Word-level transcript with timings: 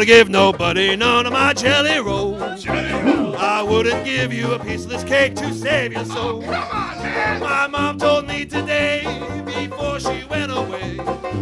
wanna 0.00 0.06
give 0.06 0.30
nobody 0.30 0.96
none 0.96 1.26
of 1.26 1.32
my 1.34 1.52
jelly 1.52 1.98
rolls. 1.98 2.66
I 2.66 3.62
wouldn't 3.62 4.02
give 4.02 4.32
you 4.32 4.52
a 4.52 4.58
piece 4.58 4.84
of 4.84 4.90
this 4.90 5.04
cake 5.04 5.34
to 5.36 5.52
save 5.52 5.92
your 5.92 6.06
soul. 6.06 6.40
My 6.40 7.68
mom 7.70 7.98
told 7.98 8.26
me 8.26 8.46
today, 8.46 9.02
before 9.44 10.00
she 10.00 10.24
went 10.30 10.52
away, 10.52 10.96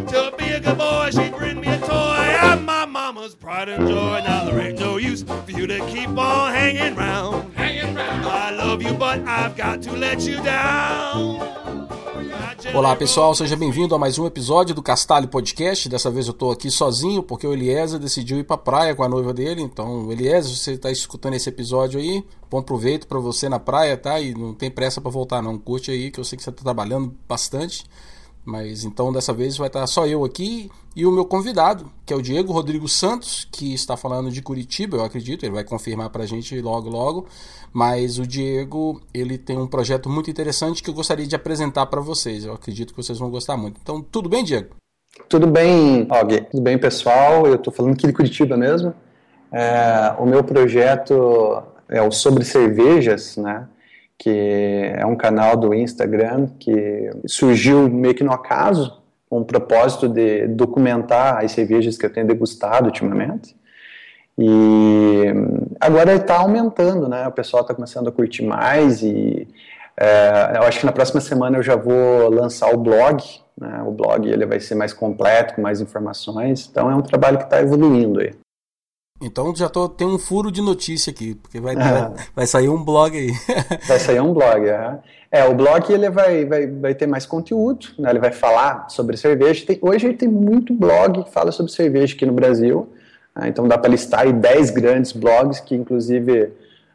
to 0.08 0.34
be 0.36 0.46
a 0.46 0.58
good 0.58 0.76
boy, 0.76 1.10
she'd 1.12 1.36
bring 1.36 1.60
me 1.60 1.68
a 1.68 1.78
toy. 1.78 2.36
I'm 2.40 2.64
my 2.64 2.84
mama's 2.84 3.36
pride 3.36 3.68
and 3.68 3.86
joy. 3.86 4.22
Now 4.26 4.46
there 4.46 4.58
ain't 4.58 4.80
no 4.80 4.96
use 4.96 5.22
for 5.22 5.44
you 5.46 5.68
to 5.68 5.78
keep 5.86 6.08
on 6.08 6.52
hanging 6.52 6.96
round. 6.96 7.54
Hanging 7.54 7.94
round. 7.94 8.26
I 8.26 8.50
love 8.50 8.82
you, 8.82 8.92
but 8.94 9.20
I've 9.20 9.56
got 9.56 9.82
to 9.82 9.92
let 9.92 10.22
you 10.22 10.42
down. 10.42 11.67
Olá 12.74 12.96
pessoal, 12.96 13.32
seja 13.36 13.54
bem-vindo 13.54 13.94
a 13.94 13.98
mais 13.98 14.18
um 14.18 14.26
episódio 14.26 14.74
do 14.74 14.82
Castalho 14.82 15.28
Podcast. 15.28 15.88
Dessa 15.88 16.10
vez 16.10 16.26
eu 16.26 16.32
estou 16.32 16.50
aqui 16.50 16.72
sozinho 16.72 17.22
porque 17.22 17.46
o 17.46 17.52
Eliezer 17.52 18.00
decidiu 18.00 18.36
ir 18.36 18.42
para 18.42 18.58
praia 18.58 18.96
com 18.96 19.04
a 19.04 19.08
noiva 19.08 19.32
dele. 19.32 19.62
Então, 19.62 20.10
Eliezer, 20.10 20.56
você 20.56 20.72
está 20.72 20.90
escutando 20.90 21.34
esse 21.34 21.48
episódio 21.48 22.00
aí, 22.00 22.24
bom 22.50 22.60
proveito 22.60 23.06
para 23.06 23.20
você 23.20 23.48
na 23.48 23.60
praia, 23.60 23.96
tá? 23.96 24.20
E 24.20 24.34
não 24.34 24.52
tem 24.52 24.70
pressa 24.70 25.00
para 25.00 25.10
voltar, 25.10 25.40
não. 25.40 25.56
Curte 25.56 25.92
aí 25.92 26.10
que 26.10 26.18
eu 26.18 26.24
sei 26.24 26.36
que 26.36 26.42
você 26.42 26.50
está 26.50 26.62
trabalhando 26.62 27.14
bastante. 27.28 27.84
Mas 28.48 28.82
então 28.82 29.12
dessa 29.12 29.30
vez 29.30 29.58
vai 29.58 29.66
estar 29.66 29.86
só 29.86 30.06
eu 30.06 30.24
aqui 30.24 30.70
e 30.96 31.04
o 31.04 31.12
meu 31.12 31.26
convidado, 31.26 31.92
que 32.06 32.14
é 32.14 32.16
o 32.16 32.22
Diego 32.22 32.50
Rodrigo 32.50 32.88
Santos, 32.88 33.46
que 33.52 33.74
está 33.74 33.94
falando 33.94 34.30
de 34.30 34.40
Curitiba, 34.40 34.96
eu 34.96 35.04
acredito, 35.04 35.44
ele 35.44 35.52
vai 35.52 35.64
confirmar 35.64 36.08
para 36.08 36.22
a 36.22 36.26
gente 36.26 36.58
logo 36.62 36.88
logo. 36.88 37.26
Mas 37.74 38.18
o 38.18 38.26
Diego, 38.26 39.02
ele 39.12 39.36
tem 39.36 39.58
um 39.58 39.66
projeto 39.66 40.08
muito 40.08 40.30
interessante 40.30 40.82
que 40.82 40.88
eu 40.88 40.94
gostaria 40.94 41.26
de 41.26 41.36
apresentar 41.36 41.84
para 41.86 42.00
vocês. 42.00 42.46
Eu 42.46 42.54
acredito 42.54 42.94
que 42.94 42.96
vocês 42.96 43.18
vão 43.18 43.30
gostar 43.30 43.58
muito. 43.58 43.78
Então, 43.82 44.00
tudo 44.00 44.30
bem, 44.30 44.42
Diego? 44.42 44.74
Tudo 45.28 45.46
bem, 45.46 46.08
Og. 46.10 46.40
Tudo 46.50 46.62
bem, 46.62 46.78
pessoal? 46.78 47.46
Eu 47.46 47.56
estou 47.56 47.70
falando 47.70 47.92
aqui 47.92 48.06
de 48.06 48.14
Curitiba 48.14 48.56
mesmo. 48.56 48.94
É, 49.52 50.14
o 50.18 50.24
meu 50.24 50.42
projeto 50.42 51.62
é 51.86 52.00
o 52.00 52.10
Sobre 52.10 52.46
Cervejas, 52.46 53.36
né? 53.36 53.68
Que 54.18 54.92
é 54.96 55.06
um 55.06 55.14
canal 55.14 55.56
do 55.56 55.72
Instagram 55.72 56.48
que 56.58 57.10
surgiu 57.26 57.88
meio 57.88 58.14
que 58.14 58.24
no 58.24 58.32
acaso, 58.32 59.00
com 59.30 59.40
o 59.40 59.44
propósito 59.44 60.08
de 60.08 60.48
documentar 60.48 61.44
as 61.44 61.52
cervejas 61.52 61.96
que 61.96 62.04
eu 62.04 62.12
tenho 62.12 62.26
degustado 62.26 62.86
ultimamente. 62.86 63.56
E 64.36 65.26
agora 65.80 66.14
está 66.14 66.38
aumentando, 66.38 67.08
né? 67.08 67.26
O 67.28 67.32
pessoal 67.32 67.62
está 67.62 67.74
começando 67.74 68.08
a 68.08 68.12
curtir 68.12 68.42
mais 68.42 69.02
e 69.02 69.46
é, 69.96 70.52
eu 70.56 70.62
acho 70.62 70.80
que 70.80 70.86
na 70.86 70.92
próxima 70.92 71.20
semana 71.20 71.58
eu 71.58 71.62
já 71.62 71.76
vou 71.76 72.30
lançar 72.30 72.72
o 72.72 72.78
blog. 72.78 73.22
Né? 73.60 73.82
O 73.84 73.90
blog 73.90 74.28
ele 74.28 74.46
vai 74.46 74.60
ser 74.60 74.76
mais 74.76 74.92
completo, 74.92 75.54
com 75.54 75.62
mais 75.62 75.80
informações. 75.80 76.68
Então 76.70 76.90
é 76.90 76.94
um 76.94 77.02
trabalho 77.02 77.38
que 77.38 77.44
está 77.44 77.60
evoluindo 77.60 78.20
aí. 78.20 78.32
Então 79.20 79.54
já 79.54 79.68
tô, 79.68 79.88
tem 79.88 80.06
um 80.06 80.18
furo 80.18 80.50
de 80.50 80.62
notícia 80.62 81.10
aqui, 81.10 81.34
porque 81.34 81.60
vai, 81.60 81.74
vai, 81.74 82.12
vai 82.34 82.46
sair 82.46 82.68
um 82.68 82.82
blog 82.82 83.16
aí. 83.16 83.32
vai 83.86 83.98
sair 83.98 84.20
um 84.20 84.32
blog, 84.32 84.68
é. 84.68 84.98
é. 85.30 85.44
o 85.44 85.54
blog 85.54 85.92
ele 85.92 86.08
vai, 86.08 86.44
vai, 86.44 86.66
vai 86.66 86.94
ter 86.94 87.06
mais 87.06 87.26
conteúdo, 87.26 87.88
né? 87.98 88.10
ele 88.10 88.20
vai 88.20 88.30
falar 88.30 88.88
sobre 88.88 89.16
cerveja. 89.16 89.66
Tem, 89.66 89.78
hoje 89.82 90.12
tem 90.12 90.28
muito 90.28 90.72
blog 90.72 91.24
que 91.24 91.30
fala 91.30 91.50
sobre 91.50 91.72
cerveja 91.72 92.14
aqui 92.14 92.24
no 92.24 92.32
Brasil, 92.32 92.88
né? 93.34 93.48
então 93.48 93.66
dá 93.66 93.76
para 93.76 93.90
listar 93.90 94.20
aí 94.20 94.32
10 94.32 94.70
grandes 94.70 95.12
blogs 95.12 95.58
que 95.58 95.74
inclusive 95.74 96.52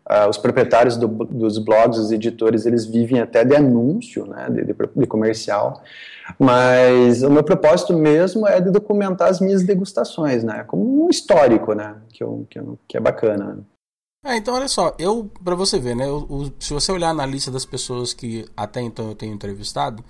Uh, 0.09 0.27
os 0.29 0.37
proprietários 0.37 0.97
do, 0.97 1.07
dos 1.07 1.57
blogs, 1.57 1.97
os 1.97 2.11
editores, 2.11 2.65
eles 2.65 2.85
vivem 2.85 3.21
até 3.21 3.45
de 3.45 3.55
anúncio, 3.55 4.25
né, 4.25 4.49
de, 4.49 4.65
de, 4.65 4.75
de, 4.95 5.07
comercial. 5.07 5.81
Mas 6.37 7.23
o 7.23 7.29
meu 7.29 7.41
propósito 7.41 7.93
mesmo 7.93 8.45
é 8.45 8.59
de 8.59 8.69
documentar 8.69 9.29
as 9.29 9.39
minhas 9.39 9.63
degustações, 9.63 10.43
né, 10.43 10.65
como 10.65 11.05
um 11.05 11.09
histórico, 11.09 11.73
né, 11.73 11.95
que, 12.11 12.21
eu, 12.21 12.45
que, 12.49 12.59
eu, 12.59 12.77
que 12.85 12.97
é 12.97 12.99
bacana. 12.99 13.65
É, 14.25 14.35
então 14.35 14.53
olha 14.53 14.67
só, 14.67 14.93
eu 14.99 15.31
para 15.41 15.55
você 15.55 15.79
ver, 15.79 15.95
né, 15.95 16.05
eu, 16.05 16.51
se 16.59 16.73
você 16.73 16.91
olhar 16.91 17.13
na 17.13 17.25
lista 17.25 17.49
das 17.49 17.65
pessoas 17.65 18.13
que 18.13 18.45
até 18.57 18.81
então 18.81 19.07
eu 19.07 19.15
tenho 19.15 19.33
entrevistado, 19.33 20.03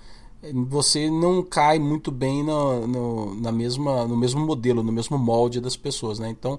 você 0.66 1.08
não 1.08 1.42
cai 1.42 1.78
muito 1.78 2.10
bem 2.10 2.44
no, 2.44 2.86
no, 2.86 3.34
na 3.40 3.50
mesma, 3.50 4.06
no 4.06 4.16
mesmo 4.16 4.44
modelo, 4.44 4.82
no 4.82 4.92
mesmo 4.92 5.16
molde 5.16 5.60
das 5.60 5.76
pessoas, 5.76 6.18
né? 6.18 6.28
Então 6.28 6.58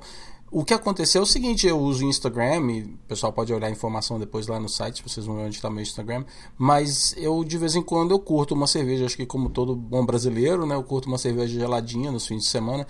o 0.52 0.64
que 0.64 0.74
aconteceu 0.74 1.22
é 1.22 1.24
o 1.24 1.28
seguinte, 1.28 1.68
eu 1.68 1.80
uso 1.80 2.06
o 2.06 2.10
Instagram, 2.10 2.72
e 2.72 2.82
o 2.84 2.98
pessoal 3.08 3.34
pode 3.34 3.52
olhar 3.54 3.68
a 3.68 3.72
informação 3.72 4.20
depois 4.20 4.48
lá 4.48 4.60
no 4.60 4.70
site, 4.70 5.04
vocês 5.04 5.26
vão 5.26 5.36
ver 5.36 5.44
onde 5.44 5.56
está 5.56 5.70
meu 5.70 5.82
Instagram, 5.82 6.24
mas 6.58 7.14
eu 7.18 7.44
de 7.44 7.58
vez 7.58 7.76
em 7.76 7.82
quando 7.82 8.12
eu 8.12 8.20
curto 8.20 8.54
uma 8.54 8.68
cerveja, 8.68 9.06
acho 9.06 9.18
que 9.18 9.26
como 9.26 9.50
todo 9.50 9.76
bom 9.76 10.06
brasileiro, 10.06 10.66
né, 10.66 10.76
eu 10.76 10.84
curto 10.84 11.08
uma 11.08 11.18
cerveja 11.18 11.60
geladinha 11.60 12.12
nos 12.12 12.28
fins 12.28 12.44
de 12.44 12.50
semana, 12.50 12.88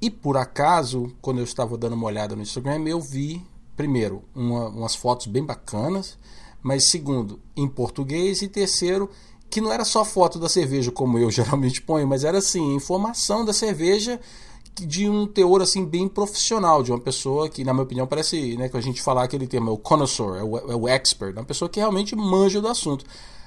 e 0.00 0.10
por 0.10 0.36
acaso, 0.36 1.12
quando 1.22 1.38
eu 1.38 1.44
estava 1.44 1.78
dando 1.78 1.94
uma 1.94 2.06
olhada 2.06 2.36
no 2.36 2.42
Instagram, 2.42 2.82
eu 2.86 3.00
vi, 3.00 3.42
primeiro, 3.76 4.22
uma, 4.34 4.68
umas 4.68 4.94
fotos 4.94 5.26
bem 5.26 5.44
bacanas, 5.44 6.18
mas 6.62 6.90
segundo, 6.90 7.40
em 7.56 7.68
português, 7.68 8.42
e 8.42 8.48
terceiro, 8.48 9.08
que 9.48 9.60
não 9.60 9.72
era 9.72 9.84
só 9.84 10.04
foto 10.04 10.38
da 10.38 10.48
cerveja 10.48 10.90
como 10.90 11.18
eu 11.18 11.30
geralmente 11.30 11.80
ponho, 11.80 12.06
mas 12.06 12.24
era 12.24 12.38
assim, 12.38 12.74
informação 12.74 13.44
da 13.44 13.52
cerveja 13.52 14.20
de 14.80 15.08
um 15.08 15.26
teor 15.26 15.62
assim 15.62 15.84
bem 15.84 16.08
profissional, 16.08 16.82
de 16.82 16.90
uma 16.90 17.00
pessoa 17.00 17.48
que, 17.48 17.64
na 17.64 17.72
minha 17.72 17.84
opinião, 17.84 18.06
parece 18.06 18.56
né, 18.56 18.68
que 18.68 18.76
a 18.76 18.80
gente 18.80 19.00
falar 19.00 19.24
aquele 19.24 19.46
termo, 19.46 19.70
é 19.70 19.72
o 19.72 19.78
connoisseur, 19.78 20.36
é 20.36 20.42
o, 20.42 20.58
é 20.58 20.76
o 20.76 20.88
expert, 20.88 21.34
uma 21.34 21.44
pessoa 21.44 21.68
que 21.68 21.80
realmente 21.80 22.14
manja 22.14 22.60
do 22.60 22.68
assunto. 22.68 23.04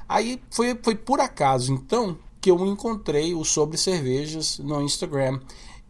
Aí 0.07 0.41
foi, 0.50 0.78
foi 0.81 0.95
por 0.95 1.19
acaso, 1.19 1.72
então, 1.72 2.18
que 2.41 2.50
eu 2.50 2.66
encontrei 2.66 3.35
o 3.35 3.44
Sobre 3.44 3.78
Cervejas 3.78 4.59
no 4.59 4.81
Instagram. 4.81 5.39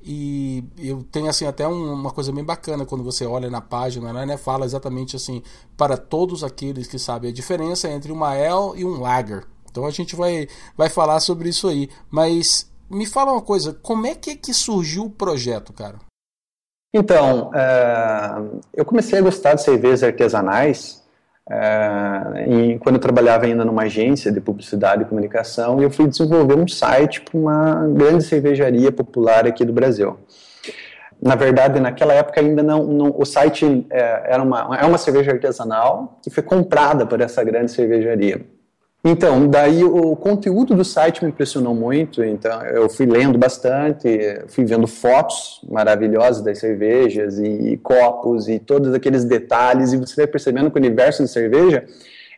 E 0.02 0.64
eu 0.78 1.04
tenho 1.12 1.28
assim 1.28 1.46
até 1.46 1.68
um, 1.68 1.94
uma 1.94 2.12
coisa 2.12 2.32
bem 2.32 2.44
bacana 2.44 2.86
quando 2.86 3.04
você 3.04 3.26
olha 3.26 3.50
na 3.50 3.60
página, 3.60 4.14
né, 4.14 4.26
né, 4.26 4.38
fala 4.38 4.66
exatamente 4.66 5.16
assim 5.16 5.44
para 5.76 5.98
todos 5.98 6.42
aqueles 6.42 6.88
que 6.88 6.98
sabem 6.98 7.30
a 7.30 7.34
diferença 7.34 7.90
entre 7.90 8.12
uma 8.12 8.30
ale 8.30 8.80
e 8.80 8.86
um 8.86 9.02
lager. 9.02 9.46
Então 9.70 9.86
a 9.86 9.92
gente 9.92 10.16
vai, 10.16 10.48
vai 10.76 10.90
falar 10.90 11.20
sobre 11.20 11.50
isso 11.50 11.68
aí. 11.68 11.90
Mas 12.10 12.70
me 12.90 13.06
fala 13.06 13.32
uma 13.32 13.42
coisa, 13.42 13.74
como 13.82 14.08
é 14.08 14.16
que, 14.16 14.32
é 14.32 14.36
que 14.36 14.54
surgiu 14.54 15.06
o 15.06 15.10
projeto, 15.10 15.72
cara? 15.74 15.98
Então, 16.94 17.52
é, 17.54 18.42
eu 18.74 18.84
comecei 18.84 19.20
a 19.20 19.22
gostar 19.22 19.54
de 19.54 19.62
cervejas 19.62 20.04
artesanais 20.04 21.04
é, 21.50 22.46
e 22.48 22.80
quando 22.80 22.96
eu 22.96 23.02
trabalhava 23.02 23.46
ainda 23.46 23.66
numa 23.66 23.84
agência 23.84 24.32
de 24.32 24.40
publicidade 24.40 25.04
e 25.04 25.06
comunicação, 25.06 25.82
eu 25.82 25.90
fui 25.90 26.08
desenvolver 26.08 26.56
um 26.56 26.68
site 26.68 27.22
para 27.22 27.38
uma 27.38 27.88
grande 27.88 28.24
cervejaria 28.24 28.92
popular 28.92 29.48
aqui 29.48 29.66
do 29.66 29.74
Brasil. 29.74 30.18
Na 31.22 31.36
verdade, 31.36 31.80
naquela 31.80 32.14
época 32.14 32.40
ainda 32.40 32.64
não, 32.64 32.86
não 32.86 33.16
o 33.18 33.26
site 33.26 33.86
é, 33.90 34.34
era 34.34 34.42
uma, 34.42 34.78
é 34.80 34.86
uma 34.86 34.98
cerveja 34.98 35.32
artesanal 35.32 36.20
que 36.24 36.30
foi 36.30 36.44
comprada 36.44 37.06
por 37.06 37.20
essa 37.20 37.44
grande 37.44 37.72
cervejaria. 37.72 38.46
Então, 39.02 39.48
daí 39.48 39.82
o 39.82 40.14
conteúdo 40.18 40.76
do 40.76 40.84
site 40.84 41.24
me 41.24 41.30
impressionou 41.30 41.74
muito, 41.74 42.22
então 42.22 42.62
eu 42.64 42.90
fui 42.90 43.06
lendo 43.06 43.38
bastante, 43.38 44.10
fui 44.48 44.66
vendo 44.66 44.88
fotos 44.88 45.62
maravilhosas 45.70 46.44
das 46.44 46.60
cervejas 46.60 47.40
e, 47.40 47.78
copos 47.78 48.50
e 48.50 48.60
todos 48.60 48.94
aqueles 48.94 49.24
detalhes, 49.24 49.94
e 49.94 49.98
você 49.98 50.16
vai 50.18 50.28
percebendo 50.28 50.70
que 50.70 50.78
o 50.78 50.82
universo 50.82 51.24
de 51.24 51.30
cerveja 51.30 51.86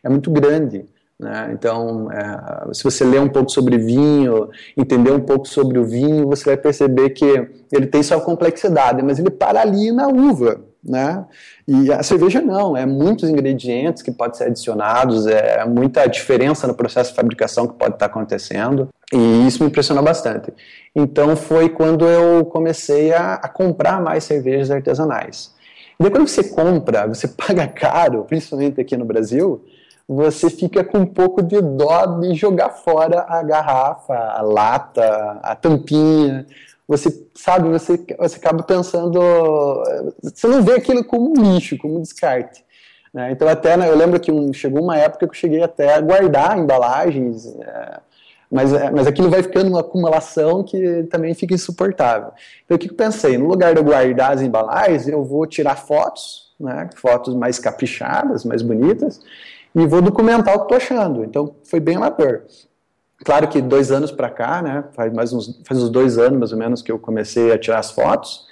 é 0.04 0.08
muito 0.08 0.30
grande. 0.30 0.86
Né? 1.18 1.50
Então, 1.52 2.08
é, 2.12 2.72
se 2.72 2.84
você 2.84 3.04
ler 3.04 3.20
um 3.20 3.28
pouco 3.28 3.50
sobre 3.50 3.76
vinho, 3.76 4.48
entender 4.76 5.10
um 5.10 5.20
pouco 5.20 5.48
sobre 5.48 5.80
o 5.80 5.84
vinho, 5.84 6.28
você 6.28 6.44
vai 6.44 6.56
perceber 6.56 7.10
que 7.10 7.24
ele 7.72 7.86
tem 7.86 8.04
sua 8.04 8.20
complexidade, 8.20 9.02
mas 9.02 9.18
ele 9.18 9.30
para 9.30 9.60
ali 9.60 9.90
na 9.90 10.06
uva 10.06 10.60
né? 10.84 11.24
E 11.66 11.92
a 11.92 12.02
cerveja 12.02 12.40
não, 12.40 12.76
é 12.76 12.84
muitos 12.84 13.28
ingredientes 13.28 14.02
que 14.02 14.10
podem 14.10 14.34
ser 14.34 14.44
adicionados, 14.44 15.26
é 15.26 15.64
muita 15.64 16.06
diferença 16.06 16.66
no 16.66 16.74
processo 16.74 17.10
de 17.10 17.16
fabricação 17.16 17.68
que 17.68 17.74
pode 17.74 17.94
estar 17.94 18.06
acontecendo, 18.06 18.88
e 19.12 19.46
isso 19.46 19.62
me 19.62 19.68
impressionou 19.68 20.02
bastante. 20.02 20.52
Então 20.94 21.36
foi 21.36 21.68
quando 21.68 22.06
eu 22.06 22.44
comecei 22.46 23.12
a, 23.12 23.34
a 23.34 23.48
comprar 23.48 24.00
mais 24.00 24.24
cervejas 24.24 24.70
artesanais. 24.70 25.52
E 26.00 26.10
quando 26.10 26.26
você 26.26 26.44
compra, 26.44 27.06
você 27.06 27.28
paga 27.28 27.66
caro, 27.68 28.24
principalmente 28.24 28.80
aqui 28.80 28.96
no 28.96 29.04
Brasil, 29.04 29.64
você 30.08 30.50
fica 30.50 30.82
com 30.82 30.98
um 30.98 31.06
pouco 31.06 31.42
de 31.42 31.60
dó 31.60 32.06
de 32.20 32.34
jogar 32.34 32.70
fora 32.70 33.24
a 33.28 33.42
garrafa, 33.42 34.14
a 34.14 34.42
lata, 34.42 35.38
a 35.42 35.54
tampinha, 35.54 36.44
você 36.86 37.26
sabe, 37.34 37.68
você, 37.68 38.04
você 38.18 38.36
acaba 38.36 38.62
pensando, 38.62 39.20
você 40.22 40.46
não 40.46 40.62
vê 40.62 40.74
aquilo 40.74 41.04
como 41.04 41.34
lixo, 41.34 41.78
como 41.78 42.00
descarte. 42.00 42.64
Né? 43.12 43.30
Então 43.32 43.48
até, 43.48 43.76
né, 43.76 43.88
eu 43.88 43.96
lembro 43.96 44.18
que 44.18 44.32
um, 44.32 44.52
chegou 44.52 44.82
uma 44.82 44.96
época 44.96 45.26
que 45.26 45.32
eu 45.32 45.38
cheguei 45.38 45.62
até 45.62 45.94
a 45.94 46.00
guardar 46.00 46.58
embalagens, 46.58 47.46
é, 47.46 48.00
mas, 48.50 48.72
é, 48.72 48.90
mas 48.90 49.06
aquilo 49.06 49.30
vai 49.30 49.42
ficando 49.42 49.68
uma 49.68 49.80
acumulação 49.80 50.62
que 50.62 51.04
também 51.04 51.34
fica 51.34 51.54
insuportável. 51.54 52.32
Então 52.64 52.76
o 52.76 52.78
que 52.78 52.90
eu 52.90 52.94
pensei? 52.94 53.36
No 53.36 53.46
lugar 53.46 53.74
de 53.74 53.80
eu 53.80 53.84
guardar 53.84 54.32
as 54.32 54.42
embalagens, 54.42 55.08
eu 55.08 55.22
vou 55.24 55.46
tirar 55.46 55.76
fotos, 55.76 56.52
né, 56.58 56.88
fotos 56.96 57.34
mais 57.34 57.58
caprichadas, 57.58 58.44
mais 58.44 58.62
bonitas, 58.62 59.20
e 59.74 59.86
vou 59.86 60.02
documentar 60.02 60.54
o 60.54 60.58
que 60.58 60.64
estou 60.64 60.76
achando. 60.76 61.24
Então 61.24 61.54
foi 61.64 61.80
bem 61.80 61.96
amador. 61.96 62.42
Claro 63.24 63.48
que 63.48 63.60
dois 63.60 63.90
anos 63.90 64.10
para 64.10 64.28
cá, 64.28 64.60
né, 64.62 64.84
faz 64.94 65.12
mais 65.12 65.32
uns, 65.32 65.60
faz 65.64 65.82
uns 65.82 65.90
dois 65.90 66.18
anos 66.18 66.38
mais 66.38 66.52
ou 66.52 66.58
menos 66.58 66.82
que 66.82 66.90
eu 66.90 66.98
comecei 66.98 67.52
a 67.52 67.58
tirar 67.58 67.78
as 67.78 67.90
fotos, 67.90 68.46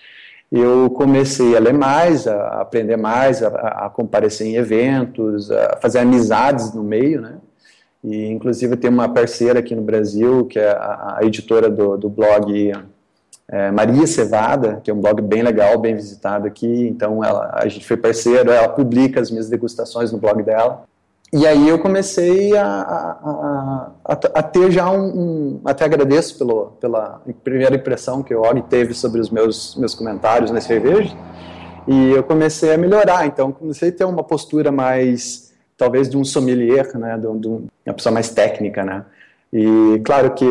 eu 0.50 0.90
comecei 0.90 1.56
a 1.56 1.60
ler 1.60 1.74
mais, 1.74 2.26
a 2.26 2.60
aprender 2.60 2.96
mais, 2.96 3.42
a, 3.42 3.48
a 3.48 3.90
comparecer 3.90 4.46
em 4.46 4.56
eventos, 4.56 5.50
a 5.50 5.78
fazer 5.80 6.00
amizades 6.00 6.74
no 6.74 6.82
meio, 6.82 7.20
né? 7.20 7.38
E, 8.02 8.26
inclusive, 8.26 8.76
tem 8.76 8.90
uma 8.90 9.08
parceira 9.08 9.60
aqui 9.60 9.74
no 9.74 9.82
Brasil, 9.82 10.46
que 10.46 10.58
é 10.58 10.70
a, 10.70 11.18
a 11.18 11.24
editora 11.24 11.68
do, 11.68 11.96
do 11.96 12.08
blog 12.08 12.72
é, 13.46 13.70
Maria 13.70 14.06
Cevada, 14.06 14.80
que 14.82 14.90
é 14.90 14.94
um 14.94 15.00
blog 15.00 15.20
bem 15.20 15.42
legal, 15.42 15.78
bem 15.78 15.94
visitado 15.94 16.46
aqui. 16.46 16.88
Então, 16.88 17.22
ela, 17.22 17.50
a 17.54 17.68
gente 17.68 17.86
foi 17.86 17.96
parceiro, 17.96 18.50
ela 18.50 18.68
publica 18.68 19.20
as 19.20 19.30
minhas 19.30 19.50
degustações 19.50 20.10
no 20.10 20.18
blog 20.18 20.42
dela. 20.42 20.84
E 21.32 21.46
aí 21.46 21.68
eu 21.68 21.78
comecei 21.78 22.56
a, 22.56 22.66
a, 22.66 23.92
a, 24.04 24.14
a 24.14 24.42
ter 24.42 24.72
já 24.72 24.90
um, 24.90 25.04
um, 25.04 25.60
Até 25.64 25.84
agradeço 25.84 26.36
pelo, 26.36 26.72
pela 26.80 27.22
primeira 27.44 27.76
impressão 27.76 28.20
que 28.20 28.34
o 28.34 28.42
Og 28.42 28.62
teve 28.62 28.94
sobre 28.94 29.20
os 29.20 29.30
meus, 29.30 29.76
meus 29.76 29.94
comentários 29.94 30.50
na 30.50 30.60
cerveja. 30.60 31.16
E 31.86 32.10
eu 32.10 32.22
comecei 32.24 32.74
a 32.74 32.78
melhorar, 32.78 33.26
então 33.26 33.52
comecei 33.52 33.90
a 33.90 33.92
ter 33.92 34.04
uma 34.04 34.24
postura 34.24 34.72
mais, 34.72 35.52
talvez, 35.76 36.10
de 36.10 36.16
um 36.16 36.24
sommelier, 36.24 36.96
né, 36.98 37.16
de, 37.16 37.38
de 37.38 37.48
uma 37.48 37.94
pessoa 37.94 38.12
mais 38.12 38.30
técnica, 38.30 38.84
né. 38.84 39.04
E 39.52 40.00
claro 40.04 40.32
que 40.32 40.44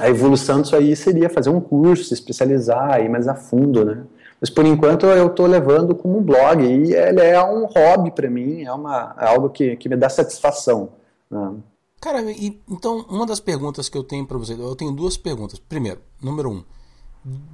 a 0.00 0.08
evolução 0.08 0.62
disso 0.62 0.74
aí 0.74 0.96
seria 0.96 1.28
fazer 1.28 1.50
um 1.50 1.60
curso, 1.60 2.04
se 2.04 2.14
especializar, 2.14 3.00
ir 3.00 3.08
mais 3.08 3.28
a 3.28 3.34
fundo, 3.34 3.84
né. 3.84 4.02
Mas 4.42 4.50
por 4.50 4.66
enquanto 4.66 5.06
eu 5.06 5.28
estou 5.28 5.46
levando 5.46 5.94
como 5.94 6.18
um 6.18 6.22
blog 6.22 6.64
e 6.64 6.92
ele 6.92 7.20
é 7.20 7.40
um 7.44 7.64
hobby 7.64 8.10
para 8.10 8.28
mim, 8.28 8.64
é, 8.64 8.72
uma, 8.72 9.14
é 9.16 9.28
algo 9.28 9.48
que, 9.48 9.76
que 9.76 9.88
me 9.88 9.94
dá 9.94 10.08
satisfação. 10.08 10.88
Né? 11.30 11.54
Cara, 12.00 12.20
e, 12.22 12.60
então 12.68 13.06
uma 13.08 13.24
das 13.24 13.38
perguntas 13.38 13.88
que 13.88 13.96
eu 13.96 14.02
tenho 14.02 14.26
para 14.26 14.36
você, 14.36 14.54
eu 14.54 14.74
tenho 14.74 14.90
duas 14.90 15.16
perguntas. 15.16 15.60
Primeiro, 15.60 16.00
número 16.20 16.50
um, 16.50 16.64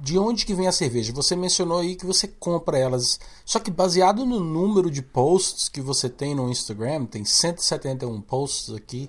de 0.01 0.17
onde 0.17 0.47
que 0.47 0.55
vem 0.55 0.67
a 0.67 0.71
cerveja? 0.71 1.13
Você 1.13 1.35
mencionou 1.35 1.77
aí 1.77 1.95
que 1.95 2.07
você 2.07 2.27
compra 2.27 2.79
elas, 2.79 3.19
só 3.45 3.59
que 3.59 3.69
baseado 3.69 4.25
no 4.25 4.39
número 4.39 4.89
de 4.89 5.03
posts 5.03 5.69
que 5.69 5.81
você 5.81 6.09
tem 6.09 6.33
no 6.33 6.49
Instagram, 6.49 7.05
tem 7.05 7.23
171 7.23 8.19
posts 8.21 8.73
aqui, 8.73 9.07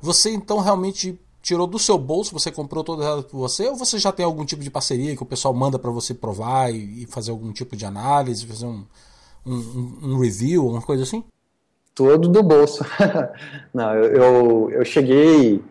você 0.00 0.30
então 0.30 0.60
realmente 0.60 1.18
tirou 1.46 1.68
do 1.68 1.78
seu 1.78 1.96
bolso, 1.96 2.32
você 2.32 2.50
comprou 2.50 2.82
todas 2.82 3.06
elas 3.06 3.24
por 3.24 3.38
você, 3.38 3.68
ou 3.68 3.76
você 3.76 4.00
já 4.00 4.10
tem 4.10 4.26
algum 4.26 4.44
tipo 4.44 4.64
de 4.64 4.70
parceria 4.70 5.14
que 5.14 5.22
o 5.22 5.26
pessoal 5.26 5.54
manda 5.54 5.78
para 5.78 5.92
você 5.92 6.12
provar 6.12 6.74
e, 6.74 7.06
fazer 7.06 7.30
algum 7.30 7.52
tipo 7.52 7.76
de 7.76 7.86
análise, 7.86 8.44
fazer 8.44 8.66
um, 8.66 8.84
um, 9.46 9.98
um 10.02 10.18
review, 10.18 10.62
alguma 10.62 10.82
coisa 10.82 11.04
assim? 11.04 11.22
Todo 11.94 12.28
do 12.28 12.42
bolso. 12.42 12.84
Não, 13.72 13.94
eu, 13.94 14.04
eu, 14.04 14.70
eu, 14.72 14.84
cheguei. 14.84 15.62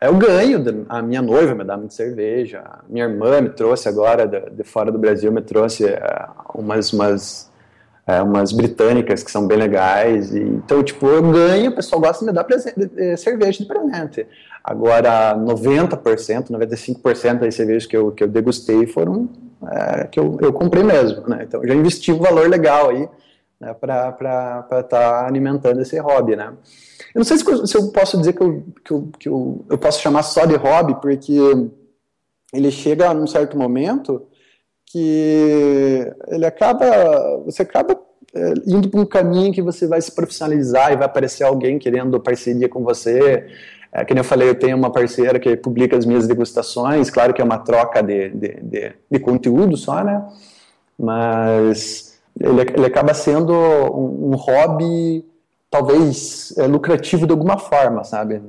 Eu 0.00 0.16
ganho, 0.16 0.86
a 0.88 1.02
minha 1.02 1.20
noiva 1.20 1.54
me 1.54 1.62
dá 1.62 1.76
muita 1.76 1.92
cerveja, 1.92 2.64
minha 2.88 3.04
irmã 3.04 3.42
me 3.42 3.50
trouxe 3.50 3.90
agora 3.90 4.26
de, 4.26 4.40
de 4.48 4.64
fora 4.64 4.90
do 4.90 4.98
Brasil, 4.98 5.30
me 5.30 5.42
trouxe 5.42 5.84
uh, 5.84 6.58
umas, 6.58 6.90
umas 6.90 7.51
é, 8.06 8.20
umas 8.22 8.52
britânicas 8.52 9.22
que 9.22 9.30
são 9.30 9.46
bem 9.46 9.58
legais. 9.58 10.34
E, 10.34 10.40
então, 10.40 10.82
tipo, 10.82 11.06
eu 11.06 11.22
ganho, 11.30 11.70
o 11.70 11.74
pessoal 11.74 12.00
gosta 12.00 12.24
de 12.24 12.30
me 12.30 12.34
dar 12.34 12.44
presente, 12.44 12.76
cerveja 13.16 13.58
de 13.58 13.66
presente. 13.66 14.26
Agora, 14.62 15.36
90%, 15.36 16.50
95% 16.50 17.38
das 17.38 17.54
cervejas 17.54 17.86
que 17.86 17.96
eu, 17.96 18.12
que 18.12 18.22
eu 18.22 18.28
degustei 18.28 18.86
foram 18.86 19.28
é, 19.70 20.04
que 20.06 20.18
eu, 20.18 20.38
eu 20.40 20.52
comprei 20.52 20.82
mesmo. 20.82 21.28
Né? 21.28 21.44
Então, 21.46 21.64
já 21.66 21.74
investi 21.74 22.12
um 22.12 22.18
valor 22.18 22.48
legal 22.48 22.90
aí 22.90 23.08
né, 23.60 23.74
para 23.74 24.08
estar 24.10 24.82
tá 24.82 25.26
alimentando 25.26 25.80
esse 25.80 25.98
hobby. 25.98 26.36
Né? 26.36 26.52
Eu 27.14 27.18
não 27.18 27.24
sei 27.24 27.38
se, 27.38 27.66
se 27.66 27.76
eu 27.76 27.92
posso 27.92 28.18
dizer 28.18 28.32
que, 28.32 28.42
eu, 28.42 28.64
que, 28.84 28.92
eu, 28.92 29.08
que 29.18 29.28
eu, 29.28 29.64
eu 29.68 29.78
posso 29.78 30.00
chamar 30.00 30.22
só 30.22 30.44
de 30.44 30.56
hobby, 30.56 30.94
porque 31.00 31.36
ele 32.52 32.70
chega 32.70 33.14
num 33.14 33.26
certo 33.26 33.56
momento 33.56 34.26
que 34.92 36.12
ele 36.28 36.44
acaba, 36.44 36.84
você 37.46 37.62
acaba 37.62 37.98
é, 38.34 38.52
indo 38.66 38.90
para 38.90 39.00
um 39.00 39.06
caminho 39.06 39.52
que 39.52 39.62
você 39.62 39.86
vai 39.86 40.00
se 40.00 40.12
profissionalizar 40.12 40.92
e 40.92 40.96
vai 40.96 41.06
aparecer 41.06 41.44
alguém 41.44 41.78
querendo 41.78 42.20
parceria 42.20 42.68
com 42.68 42.82
você, 42.82 43.46
é, 43.90 44.04
que 44.04 44.12
nem 44.12 44.20
eu 44.20 44.24
falei, 44.24 44.50
eu 44.50 44.54
tenho 44.54 44.76
uma 44.76 44.90
parceira 44.90 45.38
que 45.38 45.56
publica 45.56 45.96
as 45.96 46.04
minhas 46.04 46.28
degustações, 46.28 47.08
claro 47.10 47.32
que 47.32 47.40
é 47.40 47.44
uma 47.44 47.58
troca 47.58 48.02
de, 48.02 48.28
de, 48.30 48.48
de, 48.62 48.92
de 49.10 49.18
conteúdo 49.18 49.76
só, 49.76 50.04
né? 50.04 50.26
Mas 50.98 52.18
ele, 52.38 52.60
ele 52.60 52.86
acaba 52.86 53.14
sendo 53.14 53.52
um, 53.54 54.32
um 54.32 54.36
hobby, 54.36 55.24
talvez, 55.70 56.54
é, 56.58 56.66
lucrativo 56.66 57.26
de 57.26 57.32
alguma 57.32 57.58
forma, 57.58 58.04
sabe? 58.04 58.42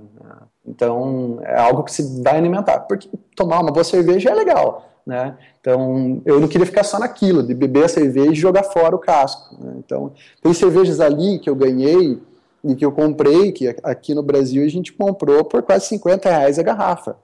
Então, 0.65 1.39
é 1.43 1.59
algo 1.59 1.83
que 1.83 1.91
se 1.91 2.21
vai 2.21 2.37
alimentar. 2.37 2.79
Porque 2.81 3.09
tomar 3.35 3.59
uma 3.59 3.71
boa 3.71 3.83
cerveja 3.83 4.29
é 4.29 4.33
legal, 4.33 4.89
né? 5.05 5.37
Então, 5.59 6.21
eu 6.25 6.39
não 6.39 6.47
queria 6.47 6.65
ficar 6.65 6.83
só 6.83 6.97
naquilo, 6.97 7.43
de 7.43 7.53
beber 7.53 7.85
a 7.85 7.89
cerveja 7.89 8.31
e 8.31 8.35
jogar 8.35 8.63
fora 8.63 8.95
o 8.95 8.99
casco. 8.99 9.55
Né? 9.61 9.75
Então, 9.77 10.13
tem 10.41 10.53
cervejas 10.53 10.99
ali 10.99 11.39
que 11.39 11.49
eu 11.49 11.55
ganhei 11.55 12.21
e 12.63 12.75
que 12.75 12.85
eu 12.85 12.91
comprei, 12.91 13.51
que 13.51 13.75
aqui 13.83 14.13
no 14.15 14.23
Brasil 14.23 14.63
a 14.63 14.69
gente 14.69 14.93
comprou 14.93 15.43
por 15.43 15.61
quase 15.61 15.87
50 15.87 16.29
reais 16.29 16.57
a 16.57 16.63
garrafa. 16.63 17.17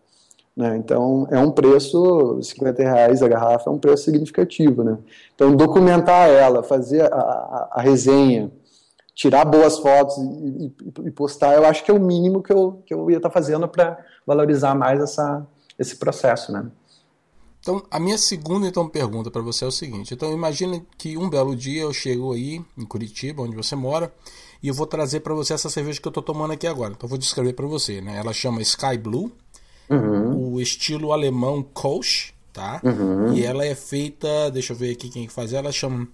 Né? 0.55 0.75
Então, 0.75 1.25
é 1.31 1.39
um 1.39 1.51
preço, 1.51 2.37
50 2.41 2.83
reais 2.83 3.23
a 3.23 3.27
garrafa 3.29 3.69
é 3.69 3.73
um 3.73 3.79
preço 3.79 4.03
significativo. 4.03 4.83
Né? 4.83 4.97
Então, 5.33 5.55
documentar 5.55 6.29
ela, 6.29 6.61
fazer 6.61 7.01
a, 7.01 7.15
a, 7.15 7.69
a 7.75 7.81
resenha, 7.81 8.51
tirar 9.15 9.45
boas 9.45 9.77
fotos 9.77 10.17
e, 10.17 10.65
e, 10.65 10.73
e, 11.07 11.11
postar, 11.11 11.55
eu 11.55 11.65
acho 11.65 11.83
que 11.83 11.91
é 11.91 11.93
o 11.93 11.99
mínimo 11.99 12.43
que 12.43 12.51
eu, 12.51 12.83
que 12.85 12.93
eu 12.93 13.09
ia 13.09 13.17
estar 13.17 13.29
fazendo 13.29 13.67
para 13.69 13.97
valorizar 14.27 14.75
mais 14.75 14.99
essa, 14.99 15.47
esse 15.77 15.95
processo. 15.95 16.51
Né? 16.51 16.65
Então, 17.69 17.83
a 17.91 17.99
minha 17.99 18.17
segunda 18.17 18.67
então, 18.67 18.89
pergunta 18.89 19.29
para 19.29 19.43
você 19.43 19.63
é 19.63 19.67
o 19.67 19.71
seguinte: 19.71 20.11
então, 20.11 20.33
imagine 20.33 20.83
que 20.97 21.15
um 21.15 21.29
belo 21.29 21.55
dia 21.55 21.83
eu 21.83 21.93
chego 21.93 22.33
aí 22.33 22.59
em 22.75 22.83
Curitiba, 22.83 23.43
onde 23.43 23.55
você 23.55 23.75
mora, 23.75 24.11
e 24.63 24.69
eu 24.69 24.73
vou 24.73 24.87
trazer 24.87 25.19
para 25.19 25.35
você 25.35 25.53
essa 25.53 25.69
cerveja 25.69 26.01
que 26.01 26.07
eu 26.07 26.09
estou 26.09 26.23
tomando 26.23 26.51
aqui 26.51 26.65
agora. 26.65 26.93
Então 26.97 27.07
vou 27.07 27.17
descrever 27.17 27.53
para 27.53 27.67
você, 27.67 28.01
né? 28.01 28.17
Ela 28.17 28.33
chama 28.33 28.59
Sky 28.63 28.97
Blue, 28.97 29.31
uhum. 29.87 30.53
o 30.53 30.59
estilo 30.59 31.13
alemão 31.13 31.61
Kolsch, 31.61 32.33
tá? 32.51 32.81
Uhum. 32.83 33.35
E 33.35 33.45
ela 33.45 33.63
é 33.63 33.75
feita, 33.75 34.49
deixa 34.49 34.73
eu 34.73 34.77
ver 34.77 34.93
aqui 34.93 35.07
quem 35.07 35.27
faz 35.27 35.53
ela, 35.53 35.71
chama 35.71 36.07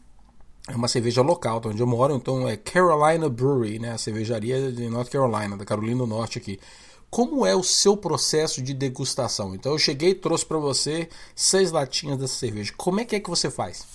é 0.68 0.76
uma 0.76 0.88
cerveja 0.88 1.22
local, 1.22 1.62
tá 1.62 1.70
onde 1.70 1.80
eu 1.80 1.88
moro, 1.88 2.16
então 2.16 2.50
é 2.50 2.58
Carolina 2.58 3.30
Brewery, 3.30 3.80
né? 3.80 3.94
A 3.94 3.98
cervejaria 3.98 4.74
de 4.74 4.90
North 4.90 5.10
Carolina, 5.10 5.56
da 5.56 5.64
Carolina 5.64 6.00
do 6.00 6.08
Norte 6.08 6.38
aqui. 6.38 6.60
Como 7.16 7.46
é 7.46 7.56
o 7.56 7.64
seu 7.64 7.96
processo 7.96 8.62
de 8.62 8.74
degustação? 8.74 9.56
Então 9.56 9.72
eu 9.72 9.80
cheguei 9.80 10.10
e 10.10 10.14
trouxe 10.14 10.46
para 10.46 10.58
você 10.58 11.08
seis 11.34 11.72
latinhas 11.72 12.18
dessa 12.18 12.34
cerveja. 12.34 12.74
Como 12.76 13.00
é 13.00 13.06
que 13.06 13.16
é 13.16 13.22
que 13.22 13.30
você 13.30 13.50
faz? 13.50 13.88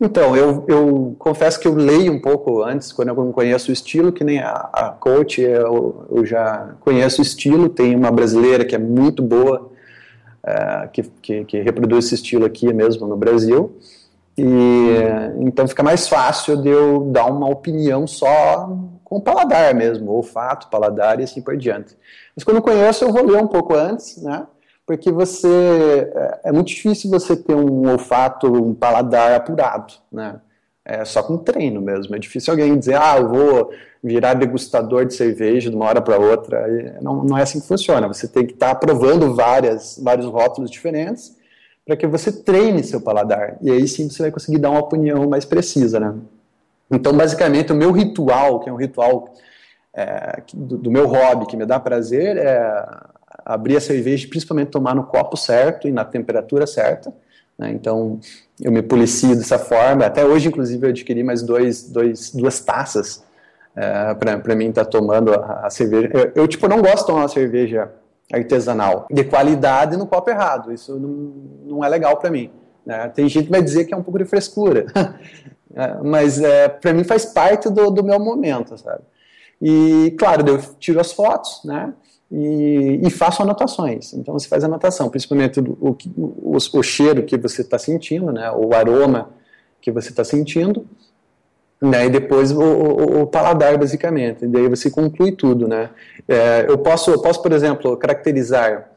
Então, 0.00 0.36
eu, 0.36 0.64
eu, 0.68 1.16
confesso 1.18 1.58
que 1.58 1.66
eu 1.66 1.74
leio 1.74 2.12
um 2.12 2.20
pouco 2.20 2.62
antes, 2.62 2.92
quando 2.92 3.08
eu 3.08 3.16
não 3.16 3.32
conheço 3.32 3.70
o 3.70 3.72
estilo, 3.72 4.12
que 4.12 4.22
nem 4.22 4.38
a, 4.38 4.52
a 4.72 4.90
coach, 4.90 5.40
eu, 5.40 6.06
eu, 6.12 6.24
já 6.24 6.76
conheço 6.78 7.20
o 7.20 7.24
estilo, 7.24 7.68
tem 7.68 7.96
uma 7.96 8.12
brasileira 8.12 8.64
que 8.64 8.76
é 8.76 8.78
muito 8.78 9.20
boa, 9.20 9.72
é, 10.44 10.88
que, 10.92 11.02
que, 11.20 11.44
que, 11.44 11.60
reproduz 11.60 12.04
esse 12.04 12.14
estilo 12.14 12.44
aqui 12.44 12.72
mesmo 12.72 13.04
no 13.08 13.16
Brasil, 13.16 13.76
e 14.38 14.94
então 15.40 15.66
fica 15.66 15.82
mais 15.82 16.06
fácil 16.06 16.56
de 16.56 16.68
eu 16.68 17.00
dar 17.10 17.26
uma 17.26 17.48
opinião 17.48 18.06
só 18.06 18.70
com 19.12 19.18
o 19.18 19.20
paladar 19.20 19.74
mesmo, 19.74 20.10
olfato, 20.10 20.68
paladar 20.68 21.20
e 21.20 21.24
assim 21.24 21.42
por 21.42 21.54
diante. 21.54 21.94
Mas 22.34 22.44
quando 22.44 22.62
conheço, 22.62 23.04
eu 23.04 23.12
vou 23.12 23.26
ler 23.26 23.42
um 23.42 23.46
pouco 23.46 23.74
antes, 23.74 24.16
né, 24.22 24.46
porque 24.86 25.12
você 25.12 26.10
é, 26.14 26.40
é 26.44 26.52
muito 26.52 26.68
difícil 26.68 27.10
você 27.10 27.36
ter 27.36 27.54
um 27.54 27.90
olfato, 27.90 28.46
um 28.46 28.72
paladar 28.72 29.32
apurado, 29.32 29.92
né? 30.10 30.40
É 30.84 31.04
só 31.04 31.22
com 31.22 31.36
treino 31.36 31.80
mesmo. 31.80 32.16
É 32.16 32.18
difícil 32.18 32.52
alguém 32.52 32.76
dizer, 32.76 32.96
ah, 32.96 33.16
eu 33.18 33.28
vou 33.28 33.70
virar 34.02 34.34
degustador 34.34 35.04
de 35.04 35.14
cerveja 35.14 35.70
de 35.70 35.76
uma 35.76 35.84
hora 35.84 36.00
para 36.02 36.18
outra. 36.18 36.98
Não, 37.00 37.22
não 37.22 37.38
é 37.38 37.42
assim 37.42 37.60
que 37.60 37.68
funciona. 37.68 38.08
Você 38.08 38.26
tem 38.26 38.44
que 38.44 38.54
estar 38.54 38.74
tá 38.74 38.74
provando 38.74 39.32
várias, 39.32 40.00
vários 40.02 40.26
rótulos 40.26 40.68
diferentes 40.68 41.36
para 41.86 41.96
que 41.96 42.06
você 42.06 42.32
treine 42.32 42.82
seu 42.82 43.00
paladar. 43.00 43.58
E 43.62 43.70
aí 43.70 43.86
sim 43.86 44.10
você 44.10 44.22
vai 44.22 44.32
conseguir 44.32 44.58
dar 44.58 44.70
uma 44.70 44.80
opinião 44.80 45.28
mais 45.28 45.44
precisa, 45.44 46.00
né? 46.00 46.14
Então, 46.92 47.12
basicamente, 47.12 47.72
o 47.72 47.74
meu 47.74 47.90
ritual, 47.90 48.60
que 48.60 48.68
é 48.68 48.72
um 48.72 48.76
ritual 48.76 49.34
é, 49.94 50.42
do, 50.52 50.76
do 50.76 50.90
meu 50.90 51.06
hobby, 51.06 51.46
que 51.46 51.56
me 51.56 51.64
dá 51.64 51.80
prazer, 51.80 52.36
é 52.36 52.86
abrir 53.44 53.76
a 53.76 53.80
cerveja, 53.80 54.28
principalmente 54.28 54.68
tomar 54.68 54.94
no 54.94 55.04
copo 55.04 55.36
certo 55.36 55.88
e 55.88 55.92
na 55.92 56.04
temperatura 56.04 56.66
certa. 56.66 57.12
Né? 57.58 57.70
Então, 57.72 58.20
eu 58.60 58.70
me 58.70 58.82
policio 58.82 59.34
dessa 59.36 59.58
forma. 59.58 60.06
Até 60.06 60.24
hoje, 60.24 60.48
inclusive, 60.48 60.86
eu 60.86 60.90
adquiri 60.90 61.22
mais 61.22 61.42
dois, 61.42 61.88
dois, 61.88 62.30
duas 62.30 62.60
taças 62.60 63.24
é, 63.74 64.14
para 64.14 64.54
mim 64.54 64.68
estar 64.68 64.84
tá 64.84 64.90
tomando 64.90 65.32
a, 65.32 65.66
a 65.66 65.70
cerveja. 65.70 66.10
Eu, 66.12 66.32
eu, 66.42 66.48
tipo, 66.48 66.68
não 66.68 66.80
gosto 66.80 66.98
de 66.98 67.06
tomar 67.06 67.20
uma 67.20 67.28
cerveja 67.28 67.90
artesanal 68.32 69.06
de 69.10 69.24
qualidade 69.24 69.96
no 69.96 70.06
copo 70.06 70.30
errado. 70.30 70.72
Isso 70.72 70.98
não, 70.98 71.76
não 71.76 71.84
é 71.84 71.88
legal 71.88 72.16
para 72.16 72.30
mim. 72.30 72.50
Né? 72.84 73.08
Tem 73.08 73.28
gente 73.28 73.46
que 73.46 73.50
vai 73.50 73.62
dizer 73.62 73.84
que 73.84 73.94
é 73.94 73.96
um 73.96 74.02
pouco 74.02 74.18
de 74.18 74.24
frescura, 74.24 74.86
mas 76.04 76.40
é, 76.40 76.68
para 76.68 76.92
mim 76.92 77.04
faz 77.04 77.24
parte 77.24 77.70
do, 77.70 77.90
do 77.90 78.04
meu 78.04 78.18
momento, 78.18 78.76
sabe? 78.76 79.02
E, 79.60 80.14
claro, 80.18 80.46
eu 80.48 80.60
tiro 80.78 81.00
as 81.00 81.12
fotos, 81.12 81.60
né? 81.64 81.92
e, 82.32 83.00
e 83.06 83.10
faço 83.10 83.42
anotações. 83.42 84.14
Então 84.14 84.32
você 84.32 84.48
faz 84.48 84.64
anotação, 84.64 85.10
principalmente 85.10 85.60
o, 85.60 85.76
o, 85.78 85.96
o, 86.16 86.56
o 86.56 86.82
cheiro 86.82 87.24
que 87.24 87.36
você 87.36 87.60
está 87.60 87.78
sentindo, 87.78 88.32
né, 88.32 88.50
o 88.50 88.72
aroma 88.74 89.28
que 89.82 89.90
você 89.90 90.08
está 90.08 90.24
sentindo, 90.24 90.86
né, 91.80 92.06
e 92.06 92.10
depois 92.10 92.50
o, 92.50 93.26
paladar, 93.26 93.76
basicamente. 93.76 94.44
E 94.46 94.48
daí 94.48 94.66
você 94.66 94.90
conclui 94.90 95.32
tudo. 95.32 95.68
Né. 95.68 95.90
É, 96.26 96.64
eu, 96.66 96.78
posso, 96.78 97.10
eu 97.10 97.20
posso, 97.20 97.42
por 97.42 97.52
exemplo, 97.52 97.96
caracterizar 97.98 98.90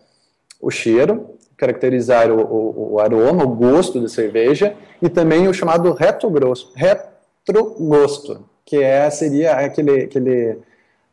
o 0.61 0.71
cheiro, 0.71 1.34
caracterizar 1.57 2.31
o, 2.31 2.41
o, 2.41 2.93
o, 2.93 2.99
aroma, 2.99 3.43
o 3.43 3.55
gosto 3.55 4.01
da 4.01 4.07
cerveja 4.07 4.75
e 5.01 5.09
também 5.09 5.47
o 5.47 5.53
chamado 5.53 5.93
retrogosto, 5.93 6.71
retrogosto 6.75 8.45
que 8.65 8.77
é, 8.77 9.09
seria 9.09 9.53
aquele, 9.53 10.03
aquele, 10.03 10.57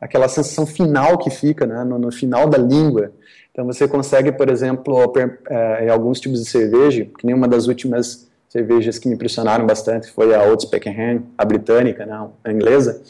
aquela 0.01 0.27
sensação 0.27 0.65
final 0.65 1.17
que 1.17 1.29
fica 1.29 1.65
né, 1.67 1.83
no, 1.83 1.99
no 1.99 2.11
final 2.11 2.49
da 2.49 2.57
língua. 2.57 3.11
Então 3.51 3.65
você 3.65 3.87
consegue, 3.87 4.31
por 4.31 4.49
exemplo, 4.49 5.13
é, 5.47 5.85
em 5.85 5.89
alguns 5.89 6.19
tipos 6.19 6.43
de 6.43 6.49
cerveja, 6.49 7.07
que 7.17 7.25
nem 7.25 7.35
uma 7.35 7.47
das 7.47 7.67
últimas 7.67 8.27
cervejas 8.49 8.97
que 8.97 9.07
me 9.07 9.13
impressionaram 9.13 9.65
bastante 9.65 10.11
foi 10.11 10.33
a 10.33 10.43
Old 10.43 10.63
Speckenham, 10.63 11.23
a 11.37 11.45
britânica, 11.45 12.05
né, 12.05 12.27
a 12.43 12.51
inglesa. 12.51 13.01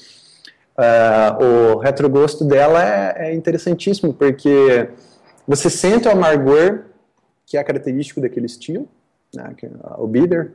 Uh, 0.75 1.75
o 1.75 1.77
retrogosto 1.77 2.43
dela 2.43 2.83
é, 2.83 3.29
é 3.29 3.35
interessantíssimo 3.35 4.11
porque 4.11 4.89
você 5.47 5.69
sente 5.69 6.07
o 6.07 6.11
amargor 6.11 6.85
que 7.45 7.57
é 7.57 7.63
característico 7.63 8.21
daquele 8.21 8.45
estilo, 8.45 8.87
né, 9.33 9.53
é 9.61 9.69
o 9.97 10.07
bitter, 10.07 10.53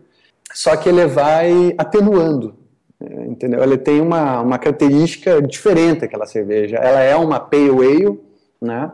só 0.53 0.77
que 0.77 0.89
ele 0.89 1.07
vai 1.07 1.75
atenuando, 1.77 2.55
é, 3.01 3.27
entendeu? 3.27 3.63
Ele 3.63 3.77
tem 3.77 4.01
uma, 4.01 4.41
uma 4.41 4.59
característica 4.59 5.43
diferente 5.43 6.05
aquela 6.05 6.27
cerveja. 6.27 6.77
Ela 6.77 7.01
é 7.01 7.15
uma 7.15 7.39
pale 7.39 7.71
ale, 7.71 8.21
né, 8.61 8.91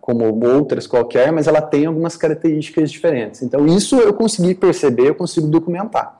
como 0.00 0.24
outras 0.46 0.86
qualquer, 0.86 1.32
mas 1.32 1.46
ela 1.46 1.60
tem 1.60 1.86
algumas 1.86 2.16
características 2.16 2.90
diferentes. 2.90 3.42
Então 3.42 3.66
isso 3.66 3.96
eu 3.96 4.14
consegui 4.14 4.54
perceber, 4.54 5.08
eu 5.08 5.14
consigo 5.14 5.46
documentar. 5.46 6.18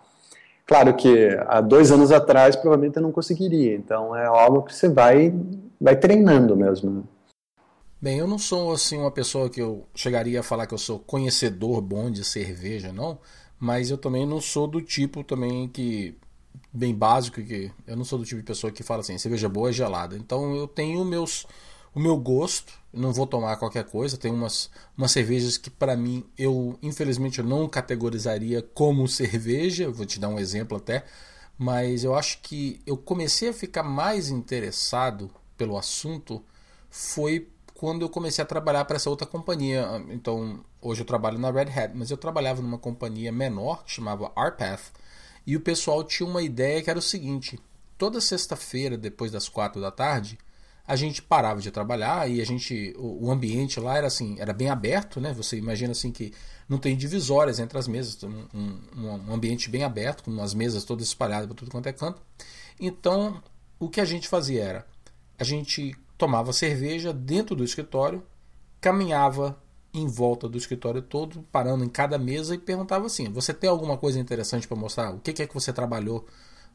Claro 0.66 0.92
que 0.94 1.35
há 1.47 1.62
dois 1.62 1.90
anos 1.90 2.12
atrás 2.12 2.54
provavelmente 2.54 2.97
eu 2.97 3.02
não 3.02 3.11
conseguiria. 3.11 3.75
Então 3.75 4.14
é 4.14 4.26
algo 4.26 4.62
que 4.62 4.75
você 4.75 4.88
vai 4.88 5.32
vai 5.80 5.97
treinando 5.97 6.54
mesmo. 6.56 7.04
Bem, 8.00 8.19
eu 8.19 8.28
não 8.28 8.38
sou 8.38 8.73
assim 8.73 8.97
uma 8.97 9.11
pessoa 9.11 9.50
que 9.50 9.61
eu 9.61 9.88
chegaria 9.93 10.38
a 10.38 10.43
falar 10.43 10.69
que 10.69 10.75
eu 10.75 10.78
sou 10.78 11.00
conhecedor 11.00 11.81
bom 11.81 12.09
de 12.09 12.25
cerveja, 12.25 12.93
não, 12.93 13.19
mas 13.59 13.90
eu 13.90 13.99
também 13.99 14.25
não 14.25 14.40
sou 14.40 14.69
do 14.69 14.81
tipo 14.81 15.25
também 15.25 15.67
que 15.69 16.17
bem 16.73 16.95
básico 16.95 17.43
que 17.43 17.73
eu 17.87 17.97
não 17.97 18.05
sou 18.05 18.21
do 18.21 18.25
tipo 18.25 18.40
de 18.40 18.47
pessoa 18.47 18.73
que 18.73 18.85
fala 18.85 19.00
assim, 19.00 19.19
cerveja 19.19 19.49
boa 19.49 19.71
é 19.71 19.73
gelada. 19.73 20.17
Então 20.17 20.55
eu 20.55 20.69
tenho 20.69 21.05
meus 21.05 21.45
o 21.93 21.99
meu 21.99 22.17
gosto, 22.17 22.73
não 22.93 23.12
vou 23.12 23.26
tomar 23.26 23.57
qualquer 23.57 23.85
coisa, 23.85 24.17
tem 24.17 24.33
umas 24.33 24.71
umas 24.97 25.11
cervejas 25.11 25.59
que 25.59 25.69
para 25.71 25.97
mim 25.97 26.25
eu 26.38 26.78
infelizmente 26.81 27.40
eu 27.40 27.45
não 27.45 27.69
categorizaria 27.69 28.62
como 28.62 29.09
cerveja, 29.09 29.90
vou 29.90 30.07
te 30.07 30.21
dar 30.21 30.28
um 30.28 30.38
exemplo 30.38 30.76
até, 30.76 31.05
mas 31.59 32.05
eu 32.05 32.14
acho 32.14 32.40
que 32.43 32.81
eu 32.87 32.97
comecei 32.97 33.49
a 33.49 33.52
ficar 33.52 33.83
mais 33.83 34.28
interessado 34.31 35.31
pelo 35.57 35.76
assunto 35.76 36.45
foi 36.90 37.49
quando 37.78 38.02
eu 38.02 38.08
comecei 38.08 38.42
a 38.42 38.47
trabalhar 38.47 38.85
para 38.85 38.97
essa 38.97 39.08
outra 39.08 39.25
companhia. 39.25 39.87
Então, 40.11 40.64
hoje 40.82 41.02
eu 41.02 41.06
trabalho 41.06 41.38
na 41.38 41.49
Red 41.49 41.70
Hat, 41.70 41.94
mas 41.94 42.11
eu 42.11 42.16
trabalhava 42.16 42.61
numa 42.61 42.76
companhia 42.76 43.30
menor 43.30 43.85
que 43.85 43.92
chamava 43.92 44.32
Arpath, 44.35 44.90
e 45.47 45.56
o 45.56 45.61
pessoal 45.61 46.02
tinha 46.02 46.28
uma 46.28 46.42
ideia 46.42 46.82
que 46.82 46.90
era 46.90 46.99
o 46.99 47.02
seguinte: 47.02 47.58
toda 47.97 48.20
sexta-feira, 48.20 48.99
depois 48.99 49.30
das 49.30 49.49
quatro 49.49 49.80
da 49.80 49.92
tarde, 49.92 50.37
a 50.88 50.97
gente 50.97 51.23
parava 51.23 51.61
de 51.61 51.70
trabalhar 51.70 52.28
e 52.28 52.40
a 52.40 52.44
gente 52.44 52.97
o, 52.99 53.30
ambiente 53.30 53.78
lá 53.78 53.97
era 53.97 54.06
assim 54.06 54.37
era 54.38 54.54
bem 54.54 54.70
aberto 54.70 55.20
né 55.20 55.35
você 55.35 55.58
imagina 55.58 55.92
assim 55.92 56.11
que 56.11 56.32
não 56.66 56.78
tem 56.78 56.97
divisórias 56.97 57.58
entre 57.58 57.76
as 57.76 57.87
mesas 57.87 58.23
um, 58.25 58.47
um, 58.54 59.28
um 59.28 59.35
ambiente 59.35 59.68
bem 59.68 59.85
aberto 59.85 60.25
com 60.25 60.42
as 60.42 60.54
mesas 60.54 60.85
todas 60.85 61.06
espalhadas 61.06 61.47
para 61.47 61.54
tudo 61.54 61.70
quanto 61.70 61.87
é 61.88 61.92
canto 61.92 62.23
então 62.80 63.42
o 63.78 63.90
que 63.90 64.00
a 64.00 64.04
gente 64.06 64.26
fazia 64.28 64.64
era 64.64 64.87
a 65.38 65.44
gente 65.44 65.94
tomava 66.18 66.52
cerveja 66.52 67.12
dentro 67.12 67.54
do 67.54 67.64
escritório, 67.64 68.22
caminhava 68.80 69.56
em 69.94 70.06
volta 70.06 70.48
do 70.48 70.58
escritório 70.58 71.00
todo, 71.00 71.42
parando 71.50 71.84
em 71.84 71.88
cada 71.88 72.18
mesa 72.18 72.54
e 72.54 72.58
perguntava 72.58 73.06
assim: 73.06 73.30
Você 73.30 73.54
tem 73.54 73.70
alguma 73.70 73.96
coisa 73.96 74.18
interessante 74.18 74.66
para 74.66 74.76
mostrar? 74.76 75.14
O 75.14 75.20
que 75.20 75.42
é 75.42 75.46
que 75.46 75.54
você 75.54 75.72
trabalhou? 75.72 76.26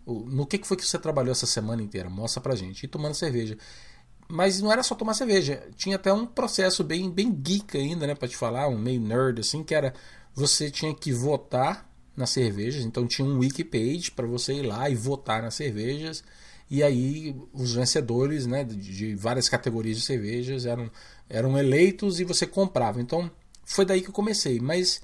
No 0.07 0.45
que 0.45 0.59
foi 0.63 0.77
que 0.77 0.85
você 0.85 0.97
trabalhou 0.97 1.31
essa 1.31 1.45
semana 1.45 1.81
inteira? 1.81 2.09
Mostra 2.09 2.41
pra 2.41 2.55
gente. 2.55 2.83
E 2.83 2.87
tomando 2.87 3.13
cerveja. 3.13 3.57
Mas 4.27 4.61
não 4.61 4.71
era 4.71 4.81
só 4.81 4.95
tomar 4.95 5.13
cerveja, 5.13 5.67
tinha 5.75 5.97
até 5.97 6.11
um 6.11 6.25
processo 6.25 6.83
bem, 6.83 7.11
bem 7.11 7.31
geek 7.31 7.77
ainda, 7.77 8.07
né, 8.07 8.15
para 8.15 8.27
te 8.27 8.37
falar, 8.37 8.69
um 8.69 8.77
meio 8.77 8.99
nerd 8.99 9.41
assim, 9.41 9.63
que 9.63 9.75
era 9.75 9.93
você 10.33 10.71
tinha 10.71 10.95
que 10.95 11.11
votar 11.11 11.87
nas 12.15 12.29
cervejas, 12.29 12.85
então 12.85 13.05
tinha 13.05 13.27
um 13.27 13.37
wiki 13.39 13.63
page 13.63 14.11
para 14.11 14.25
você 14.25 14.53
ir 14.53 14.63
lá 14.63 14.89
e 14.89 14.95
votar 14.95 15.41
nas 15.43 15.55
cervejas 15.55 16.23
e 16.69 16.81
aí 16.81 17.35
os 17.53 17.73
vencedores 17.73 18.45
né, 18.45 18.63
de, 18.63 19.15
várias 19.15 19.47
categorias 19.49 19.97
de 19.97 20.03
cervejas 20.03 20.65
eram, 20.65 20.89
eram 21.29 21.57
eleitos 21.57 22.19
e 22.19 22.23
você 22.23 22.47
comprava. 22.47 23.01
Então 23.01 23.29
foi 23.65 23.85
daí 23.85 24.01
que 24.01 24.09
eu 24.09 24.13
comecei. 24.13 24.59
Mas 24.59 25.01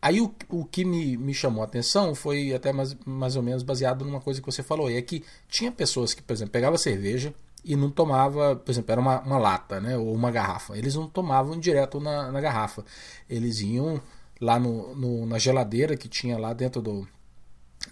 aí 0.00 0.20
o, 0.20 0.34
o 0.48 0.64
que 0.64 0.84
me, 0.84 1.16
me 1.16 1.32
chamou 1.32 1.62
a 1.62 1.66
atenção 1.66 2.14
foi 2.14 2.52
até 2.52 2.72
mais, 2.72 2.96
mais 3.06 3.36
ou 3.36 3.42
menos 3.42 3.62
baseado 3.62 4.04
numa 4.04 4.20
coisa 4.20 4.40
que 4.40 4.46
você 4.46 4.62
falou. 4.62 4.90
É 4.90 5.00
que 5.00 5.24
tinha 5.48 5.72
pessoas 5.72 6.14
que, 6.14 6.22
por 6.22 6.32
exemplo, 6.32 6.52
pegava 6.52 6.76
cerveja 6.76 7.34
e 7.64 7.76
não 7.76 7.90
tomava, 7.90 8.56
por 8.56 8.70
exemplo, 8.70 8.92
era 8.92 9.00
uma, 9.00 9.20
uma 9.20 9.38
lata 9.38 9.80
né, 9.80 9.96
ou 9.96 10.12
uma 10.14 10.30
garrafa. 10.30 10.76
Eles 10.76 10.94
não 10.94 11.08
tomavam 11.08 11.58
direto 11.58 12.00
na, 12.00 12.30
na 12.30 12.40
garrafa. 12.40 12.84
Eles 13.30 13.60
iam 13.60 14.00
lá 14.40 14.58
no, 14.58 14.94
no, 14.94 15.26
na 15.26 15.38
geladeira 15.38 15.96
que 15.96 16.08
tinha 16.08 16.36
lá 16.36 16.52
dentro 16.52 16.82
do, 16.82 17.08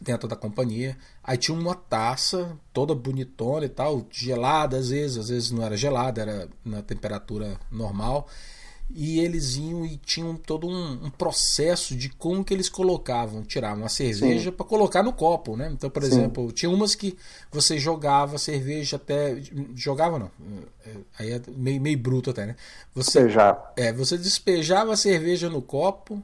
dentro 0.00 0.26
da 0.26 0.34
companhia. 0.34 0.96
Aí 1.22 1.36
tinha 1.36 1.56
uma 1.56 1.74
taça 1.74 2.56
toda 2.72 2.94
bonitona 2.94 3.66
e 3.66 3.68
tal, 3.68 4.06
gelada 4.10 4.78
às 4.78 4.88
vezes, 4.90 5.18
às 5.18 5.28
vezes 5.28 5.50
não 5.50 5.62
era 5.62 5.76
gelada, 5.76 6.22
era 6.22 6.48
na 6.64 6.82
temperatura 6.82 7.58
normal. 7.70 8.26
E 8.92 9.20
eles 9.20 9.54
iam 9.54 9.86
e 9.86 9.96
tinham 9.96 10.34
todo 10.34 10.66
um, 10.66 11.04
um 11.04 11.10
processo 11.10 11.94
de 11.94 12.08
como 12.08 12.44
que 12.44 12.52
eles 12.52 12.68
colocavam, 12.68 13.44
tiravam 13.44 13.84
a 13.84 13.88
cerveja 13.88 14.50
para 14.50 14.66
colocar 14.66 15.00
no 15.00 15.12
copo, 15.12 15.56
né? 15.56 15.70
Então, 15.72 15.88
por 15.88 16.02
Sim. 16.02 16.08
exemplo, 16.08 16.50
tinha 16.50 16.68
umas 16.68 16.96
que 16.96 17.16
você 17.52 17.78
jogava 17.78 18.34
a 18.34 18.38
cerveja 18.38 18.96
até 18.96 19.40
jogava 19.76 20.18
não, 20.18 20.30
aí 21.16 21.30
é 21.30 21.40
meio, 21.56 21.80
meio 21.80 21.96
bruto 21.98 22.30
até, 22.30 22.46
né? 22.46 22.56
Você 22.92 23.20
Despejar. 23.20 23.72
é, 23.76 23.92
você 23.92 24.18
despejava 24.18 24.92
a 24.92 24.96
cerveja 24.96 25.48
no 25.48 25.62
copo 25.62 26.20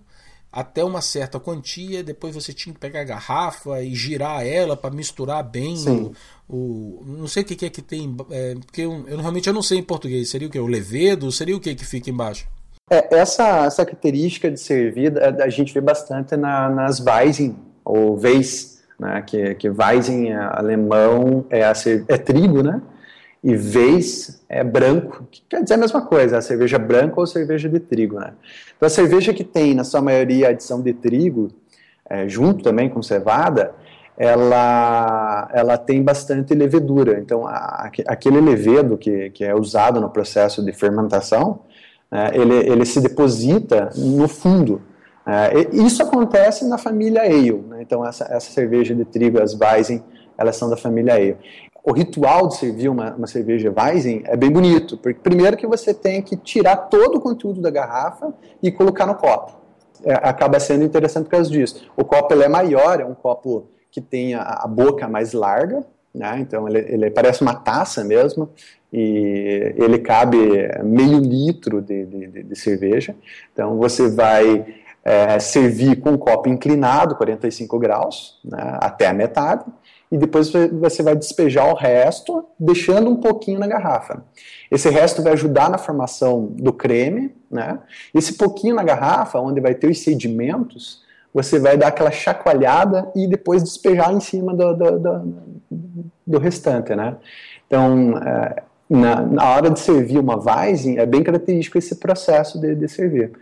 até 0.57 0.83
uma 0.83 1.03
certa 1.03 1.39
quantia, 1.39 2.03
depois 2.03 2.35
você 2.35 2.51
tinha 2.51 2.73
que 2.73 2.81
pegar 2.81 3.03
a 3.03 3.05
garrafa 3.05 3.83
e 3.83 3.95
girar 3.95 4.43
ela 4.47 4.75
para 4.75 4.91
misturar 4.91 5.45
bem 5.45 5.77
o, 5.87 6.13
o, 6.49 7.05
Não 7.05 7.29
sei 7.29 7.43
o 7.43 7.47
que, 7.47 7.67
é 7.67 7.69
que 7.69 7.83
tem. 7.83 8.17
É, 8.31 8.55
porque 8.55 8.81
eu, 8.81 9.05
eu, 9.07 9.19
realmente 9.19 9.47
eu 9.47 9.53
não 9.53 9.61
sei 9.61 9.77
em 9.77 9.83
português. 9.83 10.31
Seria 10.31 10.49
o 10.49 10.51
que? 10.51 10.59
O 10.59 10.67
levedo? 10.67 11.31
Seria 11.31 11.55
o 11.55 11.61
que 11.61 11.75
que 11.75 11.85
fica 11.85 12.09
embaixo? 12.09 12.49
É, 12.91 13.19
essa, 13.19 13.67
essa 13.67 13.85
característica 13.85 14.51
de 14.51 14.59
servir 14.59 15.13
a 15.23 15.49
gente 15.51 15.75
vê 15.75 15.81
bastante 15.83 16.35
na, 16.39 16.71
nas 16.71 17.01
Weizen, 17.01 17.55
ou 17.85 18.19
Weiss, 18.19 18.83
né, 18.99 19.23
que, 19.27 19.57
que 19.57 19.69
Weizen 19.69 20.33
é 20.33 20.37
alemão 20.37 21.45
é, 21.51 21.65
a, 21.65 21.75
é 22.09 22.17
trigo, 22.17 22.63
né? 22.63 22.81
E 23.47 23.55
vez 23.55 24.43
é 24.49 24.65
branco, 24.65 25.25
que 25.31 25.41
quer 25.49 25.63
dizer 25.63 25.75
a 25.75 25.77
mesma 25.77 26.03
coisa, 26.03 26.37
a 26.37 26.43
cerveja 26.43 26.81
branca 26.81 27.21
ou 27.21 27.25
cerveja 27.29 27.69
de 27.69 27.79
trigo. 27.79 28.19
Né? 28.19 28.33
Então, 28.77 28.89
a 28.89 28.91
cerveja 28.91 29.33
que 29.33 29.45
tem, 29.45 29.73
na 29.73 29.85
sua 29.85 30.03
maioria, 30.03 30.49
adição 30.49 30.83
de 30.83 30.93
trigo, 30.93 31.53
é, 32.11 32.29
junto 32.29 32.65
também 32.65 32.89
com 32.89 33.01
cevada, 33.05 33.73
ela, 34.19 35.49
ela 35.55 35.79
tem 35.79 36.03
bastante 36.03 36.55
levedura. 36.55 37.21
Então, 37.21 37.47
a, 37.47 37.89
aquele 38.09 38.41
levedo 38.41 38.99
que, 38.99 39.31
que 39.31 39.45
é 39.45 39.55
usado 39.55 40.01
no 40.01 40.11
processo 40.11 40.61
de 40.65 40.73
fermentação, 40.73 41.61
é, 42.11 42.37
ele, 42.37 42.55
ele 42.69 42.85
se 42.85 43.01
deposita 43.01 43.91
no 43.95 44.27
fundo. 44.27 44.83
É, 45.25 45.69
isso 45.73 46.03
acontece 46.03 46.67
na 46.67 46.79
família 46.79 47.23
Ale. 47.23 47.63
Né? 47.69 47.83
Então, 47.83 48.05
essa, 48.05 48.25
essa 48.25 48.51
cerveja 48.51 48.93
de 48.93 49.05
trigo, 49.05 49.41
as 49.41 49.55
Weizen, 49.55 50.03
elas 50.37 50.57
são 50.57 50.69
da 50.69 50.77
família 50.77 51.15
Ale 51.15 51.37
o 51.87 51.93
ritual 51.93 52.49
de 52.49 52.57
servir 52.57 52.89
uma, 52.89 53.15
uma 53.15 53.29
cerveja 53.29 53.73
Weizen 53.75 54.23
é 54.25 54.37
bem 54.37 54.51
bonito, 54.51 54.99
porque 54.99 55.21
primeiro 55.21 55.57
que 55.57 55.69
você 55.69 55.95
tem 55.95 56.21
que 56.21 56.37
tirar 56.37 56.77
todo 56.77 57.19
o 57.19 57.21
conteúdo 57.21 57.61
da 57.61 57.71
garrafa 57.71 58.35
e 58.61 58.73
colocar 58.73 59.07
no 59.07 59.15
copo. 59.15 59.53
É, 60.05 60.15
acaba 60.15 60.59
sendo 60.59 60.85
interessante 60.85 61.27
por 61.27 61.31
causa 61.31 61.49
disso. 61.49 61.89
O 61.97 62.05
copo 62.05 62.35
ele 62.35 62.43
é 62.43 62.49
maior, 62.49 63.01
é 63.01 63.05
um 63.05 63.15
copo 63.15 63.69
que 63.89 64.01
tem 64.01 64.35
a, 64.35 64.43
a 64.43 64.67
boca 64.67 65.07
mais 65.07 65.33
larga, 65.33 65.87
né? 66.13 66.39
então 66.41 66.69
ele, 66.69 66.81
ele, 66.93 67.09
parece 67.09 67.43
uma 67.43 67.55
taça 67.55 68.03
mesmo, 68.03 68.51
e 68.93 69.73
ele 69.77 70.01
cabe 70.01 70.39
meio 70.83 71.21
litro 71.21 71.81
de, 71.81 72.05
de, 72.05 72.43
de 72.43 72.57
cerveja. 72.57 73.15
Então 73.53 73.79
você 73.79 74.11
vai 74.11 74.67
é, 75.05 75.39
servir 75.39 76.01
com 76.01 76.11
um 76.11 76.19
copo 76.19 76.49
inclinado, 76.49 77.15
45 77.15 77.79
graus, 77.79 78.41
né? 78.45 78.77
até 78.81 79.07
a 79.07 79.13
metade, 79.13 79.65
e 80.11 80.17
depois 80.17 80.53
você 80.73 81.03
vai 81.03 81.17
despejar 81.17 81.69
o 81.69 81.75
resto, 81.75 82.45
deixando 82.59 83.11
um 83.11 83.17
pouquinho 83.17 83.59
na 83.59 83.67
garrafa. 83.67 84.25
Esse 84.71 84.89
resto 84.89 85.23
vai 85.23 85.33
ajudar 85.33 85.69
na 85.69 85.79
formação 85.79 86.47
do 86.47 86.73
creme, 86.73 87.35
né? 87.51 87.79
Esse 88.15 88.35
pouquinho 88.35 88.77
na 88.77 88.85
garrafa, 88.85 89.41
onde 89.41 89.61
vai 89.61 89.75
ter 89.75 89.91
os 89.91 90.01
sedimentos, 90.01 91.03
você 91.35 91.59
vai 91.59 91.77
dar 91.77 91.89
aquela 91.89 92.11
chacoalhada 92.11 93.11
e 93.15 93.27
depois 93.27 93.63
despejar 93.63 94.13
em 94.13 94.21
cima 94.21 94.55
do, 94.55 94.75
do, 94.75 94.99
do, 94.99 95.35
do 96.27 96.39
restante, 96.39 96.95
né? 96.95 97.17
Então, 97.67 98.17
é, 98.19 98.63
na, 98.89 99.23
na, 99.23 99.51
hora 99.51 99.71
de 99.71 99.81
servir 99.81 100.19
uma 100.19 100.37
Weizen, 100.37 100.99
é 100.99 101.05
bem 101.05 101.23
característico 101.23 101.79
esse 101.79 101.97
processo 101.97 102.61
de, 102.61 102.77
de 102.77 102.89
servir, 102.89 103.33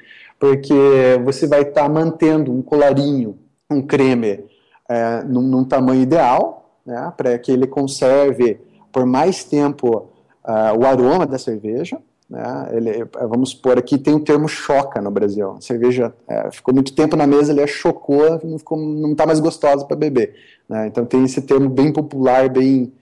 porque 0.40 0.75
você 1.23 1.47
vai 1.47 1.61
estar 1.61 1.83
tá 1.83 1.88
mantendo 1.88 2.50
um 2.50 2.62
colarinho, 2.62 3.38
um 3.71 3.83
creme 3.83 4.44
é, 4.88 5.23
num, 5.23 5.43
num, 5.43 5.64
tamanho 5.64 6.03
ideal, 6.03 6.79
né, 6.85 7.12
para 7.17 7.38
que 7.38 7.50
ele 7.50 7.67
conserve 7.67 8.61
por 8.93 9.07
mais 9.07 9.45
tempo 9.45 10.09
uh, 10.45 10.79
o 10.79 10.87
aroma 10.87 11.26
da 11.26 11.38
cerveja. 11.38 11.99
Né, 12.29 12.69
ele, 12.73 13.07
vamos 13.29 13.50
supor 13.50 13.79
aqui, 13.79 13.99
tem 13.99 14.14
o 14.14 14.21
termo 14.21 14.49
choca 14.49 15.00
no 15.00 15.11
Brasil. 15.11 15.53
A 15.53 15.61
cerveja 15.61 16.14
é, 16.29 16.50
ficou 16.50 16.75
muito 16.75 16.95
tempo 16.95 17.17
na 17.17 17.26
mesa, 17.26 17.53
ele 17.53 17.67
chocou, 17.67 18.41
não 18.71 19.12
está 19.12 19.26
mais 19.26 19.41
gostosa 19.41 19.85
para 19.85 19.97
beber. 19.97 20.35
Né, 20.69 20.87
então 20.87 21.05
tem 21.05 21.25
esse 21.25 21.43
termo 21.43 21.69
bem 21.69 21.93
popular, 21.93 22.49
bem, 22.49 22.93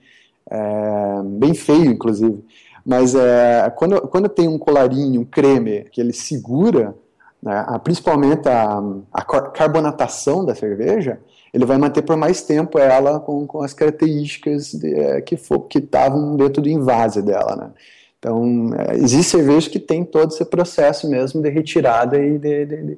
é, 0.49 1.21
bem 1.23 1.53
feio, 1.53 1.91
inclusive. 1.91 2.43
Mas 2.85 3.15
é, 3.15 3.71
quando, 3.75 4.01
quando 4.07 4.27
tem 4.27 4.47
um 4.47 4.57
colarinho, 4.57 5.21
um 5.21 5.25
creme, 5.25 5.85
que 5.91 6.01
ele 6.01 6.11
segura, 6.11 6.93
né, 7.43 7.65
principalmente 7.83 8.47
a, 8.47 8.81
a 9.11 9.21
carbonatação 9.21 10.45
da 10.45 10.55
cerveja, 10.55 11.19
ele 11.53 11.65
vai 11.65 11.77
manter 11.77 12.01
por 12.01 12.15
mais 12.15 12.41
tempo 12.41 12.79
ela 12.79 13.19
com, 13.19 13.45
com 13.45 13.61
as 13.61 13.73
características 13.73 14.71
de, 14.71 14.93
é, 14.95 15.21
que 15.21 15.35
que 15.69 15.77
estavam 15.77 16.37
dentro 16.37 16.61
do 16.61 16.69
invase 16.69 17.21
dela, 17.21 17.55
né? 17.55 17.69
Então, 18.17 18.71
é, 18.73 18.95
existe 18.95 19.31
cerveja 19.31 19.69
que 19.69 19.79
tem 19.79 20.05
todo 20.05 20.31
esse 20.31 20.45
processo 20.45 21.09
mesmo 21.09 21.41
de 21.41 21.49
retirada 21.49 22.17
e 22.17 22.39
de, 22.39 22.65
de, 22.65 22.97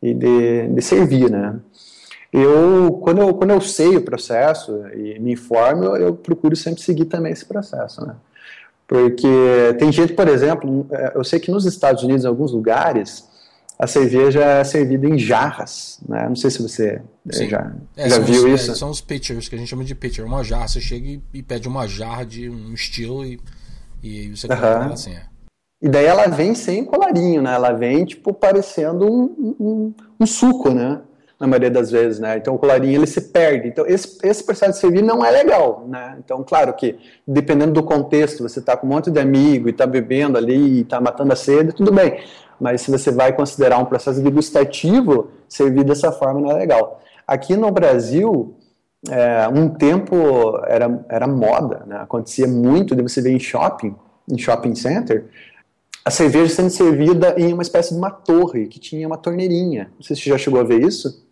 de, 0.00 0.14
de, 0.14 0.68
de 0.68 0.82
servir, 0.82 1.28
né? 1.28 1.58
Eu 2.32 3.00
quando, 3.02 3.22
eu, 3.22 3.34
quando 3.34 3.50
eu 3.50 3.60
sei 3.60 3.96
o 3.96 4.02
processo 4.02 4.86
e 4.94 5.18
me 5.18 5.32
informo, 5.32 5.84
eu, 5.84 5.96
eu 5.96 6.14
procuro 6.14 6.54
sempre 6.54 6.80
seguir 6.80 7.06
também 7.06 7.32
esse 7.32 7.44
processo, 7.44 8.06
né? 8.06 8.14
Porque 8.86 9.28
tem 9.78 9.90
gente, 9.90 10.12
por 10.12 10.28
exemplo, 10.28 10.86
é, 10.92 11.12
eu 11.16 11.24
sei 11.24 11.40
que 11.40 11.50
nos 11.50 11.64
Estados 11.66 12.04
Unidos, 12.04 12.24
em 12.24 12.28
alguns 12.28 12.52
lugares, 12.52 13.28
a 13.80 13.86
cerveja 13.86 14.44
é 14.44 14.62
servida 14.62 15.06
em 15.06 15.18
jarras, 15.18 16.00
né? 16.06 16.28
Não 16.28 16.36
sei 16.36 16.50
se 16.50 16.60
você 16.60 17.00
eh, 17.26 17.32
Sim. 17.32 17.48
já, 17.48 17.72
é, 17.96 18.10
já 18.10 18.18
viu 18.18 18.44
os, 18.44 18.60
isso. 18.60 18.72
É, 18.72 18.74
são 18.74 18.90
os 18.90 19.00
pitchers, 19.00 19.48
que 19.48 19.54
a 19.54 19.58
gente 19.58 19.68
chama 19.68 19.84
de 19.84 19.94
pitcher, 19.94 20.26
uma 20.26 20.44
jarra. 20.44 20.68
Você 20.68 20.82
chega 20.82 21.08
e, 21.08 21.22
e 21.32 21.42
pede 21.42 21.66
uma 21.66 21.86
jarra 21.86 22.26
de 22.26 22.50
um 22.50 22.74
estilo 22.74 23.24
e, 23.24 23.40
e 24.02 24.36
você 24.36 24.46
compra 24.46 24.66
ela 24.66 24.92
assim. 24.92 25.14
É. 25.14 25.22
E 25.80 25.88
daí 25.88 26.04
ela 26.04 26.26
vem 26.26 26.54
sem 26.54 26.84
colarinho, 26.84 27.40
né? 27.40 27.54
Ela 27.54 27.72
vem, 27.72 28.04
tipo, 28.04 28.34
parecendo 28.34 29.10
um, 29.10 29.56
um, 29.58 29.94
um, 30.20 30.26
suco, 30.26 30.68
né? 30.68 31.00
Na 31.38 31.46
maioria 31.46 31.70
das 31.70 31.90
vezes, 31.90 32.20
né? 32.20 32.36
Então 32.36 32.56
o 32.56 32.58
colarinho 32.58 33.00
ele 33.00 33.06
se 33.06 33.22
perde. 33.30 33.68
Então 33.68 33.86
esse, 33.86 34.18
esse 34.22 34.44
processo 34.44 34.72
de 34.72 34.78
servir 34.78 35.02
não 35.02 35.24
é 35.24 35.30
legal, 35.30 35.86
né? 35.88 36.18
Então, 36.22 36.44
claro 36.44 36.74
que 36.74 36.98
dependendo 37.26 37.72
do 37.72 37.82
contexto, 37.82 38.42
você 38.42 38.60
tá 38.60 38.76
com 38.76 38.86
um 38.86 38.90
monte 38.90 39.10
de 39.10 39.18
amigo 39.18 39.70
e 39.70 39.72
tá 39.72 39.86
bebendo 39.86 40.36
ali 40.36 40.80
e 40.80 40.84
tá 40.84 41.00
matando 41.00 41.32
a 41.32 41.36
sede, 41.36 41.72
tudo 41.72 41.90
bem 41.90 42.20
mas 42.60 42.82
se 42.82 42.90
você 42.90 43.10
vai 43.10 43.32
considerar 43.32 43.78
um 43.78 43.84
processo 43.84 44.22
degustativo, 44.22 45.30
servir 45.48 45.84
dessa 45.84 46.12
forma 46.12 46.40
não 46.40 46.50
é 46.50 46.54
legal. 46.54 47.00
Aqui 47.26 47.56
no 47.56 47.70
Brasil, 47.70 48.54
é, 49.08 49.48
um 49.48 49.68
tempo 49.68 50.14
era, 50.66 51.04
era 51.08 51.26
moda, 51.26 51.84
né? 51.86 51.96
acontecia 51.96 52.46
muito 52.46 52.94
de 52.94 53.02
você 53.02 53.22
ver 53.22 53.32
em 53.32 53.40
shopping, 53.40 53.94
em 54.28 54.36
shopping 54.36 54.74
center, 54.74 55.26
a 56.04 56.10
cerveja 56.10 56.54
sendo 56.54 56.70
servida 56.70 57.34
em 57.38 57.52
uma 57.52 57.62
espécie 57.62 57.92
de 57.92 57.98
uma 57.98 58.10
torre, 58.10 58.66
que 58.66 58.78
tinha 58.78 59.06
uma 59.06 59.18
torneirinha. 59.18 59.90
Não 59.96 60.02
sei 60.02 60.16
se 60.16 60.22
você 60.22 60.30
já 60.30 60.38
chegou 60.38 60.60
a 60.60 60.64
ver 60.64 60.82
isso. 60.82 61.26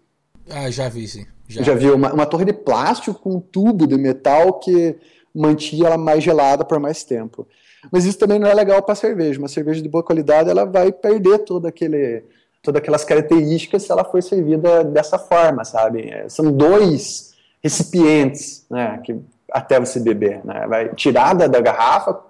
Ah, 0.50 0.70
já 0.70 0.88
vi, 0.88 1.06
sim. 1.06 1.26
Já, 1.46 1.62
já 1.62 1.74
viu? 1.74 1.94
Uma, 1.94 2.12
uma 2.12 2.26
torre 2.26 2.44
de 2.44 2.52
plástico 2.52 3.18
com 3.18 3.36
um 3.36 3.40
tubo 3.40 3.86
de 3.86 3.96
metal 3.96 4.54
que 4.54 4.96
mantinha 5.34 5.86
ela 5.86 5.98
mais 5.98 6.22
gelada 6.22 6.64
por 6.64 6.78
mais 6.78 7.02
tempo. 7.04 7.46
Mas 7.90 8.04
isso 8.04 8.18
também 8.18 8.38
não 8.38 8.48
é 8.48 8.54
legal 8.54 8.82
para 8.82 8.94
cerveja. 8.94 9.38
Uma 9.38 9.48
cerveja 9.48 9.80
de 9.80 9.88
boa 9.88 10.02
qualidade 10.02 10.50
ela 10.50 10.64
vai 10.64 10.92
perder 10.92 11.40
todo 11.40 11.66
aquele, 11.66 12.24
todas 12.62 12.80
aquelas 12.80 13.04
características 13.04 13.82
se 13.82 13.92
ela 13.92 14.04
for 14.04 14.22
servida 14.22 14.84
dessa 14.84 15.18
forma, 15.18 15.64
sabe? 15.64 16.10
É, 16.10 16.28
são 16.28 16.52
dois 16.52 17.34
recipientes, 17.62 18.64
né, 18.70 19.00
que 19.04 19.16
até 19.52 19.80
você 19.80 19.98
beber, 19.98 20.44
né? 20.44 20.66
Vai 20.66 20.94
tirar 20.94 21.34
da, 21.34 21.60
garrafa, 21.60 22.20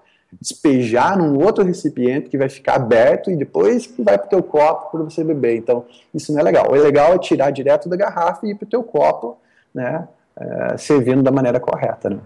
despejar 0.40 1.18
num 1.18 1.42
outro 1.42 1.64
recipiente 1.64 2.28
que 2.28 2.38
vai 2.38 2.48
ficar 2.48 2.76
aberto 2.76 3.30
e 3.30 3.36
depois 3.36 3.92
vai 3.98 4.16
para 4.16 4.26
o 4.26 4.30
teu 4.30 4.42
copo 4.42 4.92
para 4.92 5.02
você 5.02 5.24
beber. 5.24 5.56
Então, 5.56 5.84
isso 6.14 6.32
não 6.32 6.40
é 6.40 6.42
legal. 6.42 6.70
O 6.70 6.74
legal 6.74 7.14
é 7.14 7.18
tirar 7.18 7.50
direto 7.50 7.88
da 7.88 7.96
garrafa 7.96 8.46
e 8.46 8.50
ir 8.50 8.54
para 8.54 8.66
o 8.66 8.68
teu 8.68 8.82
copo, 8.82 9.38
né, 9.74 10.06
é, 10.38 10.78
servindo 10.78 11.22
da 11.22 11.30
maneira 11.30 11.58
correta, 11.58 12.10
né? 12.10 12.18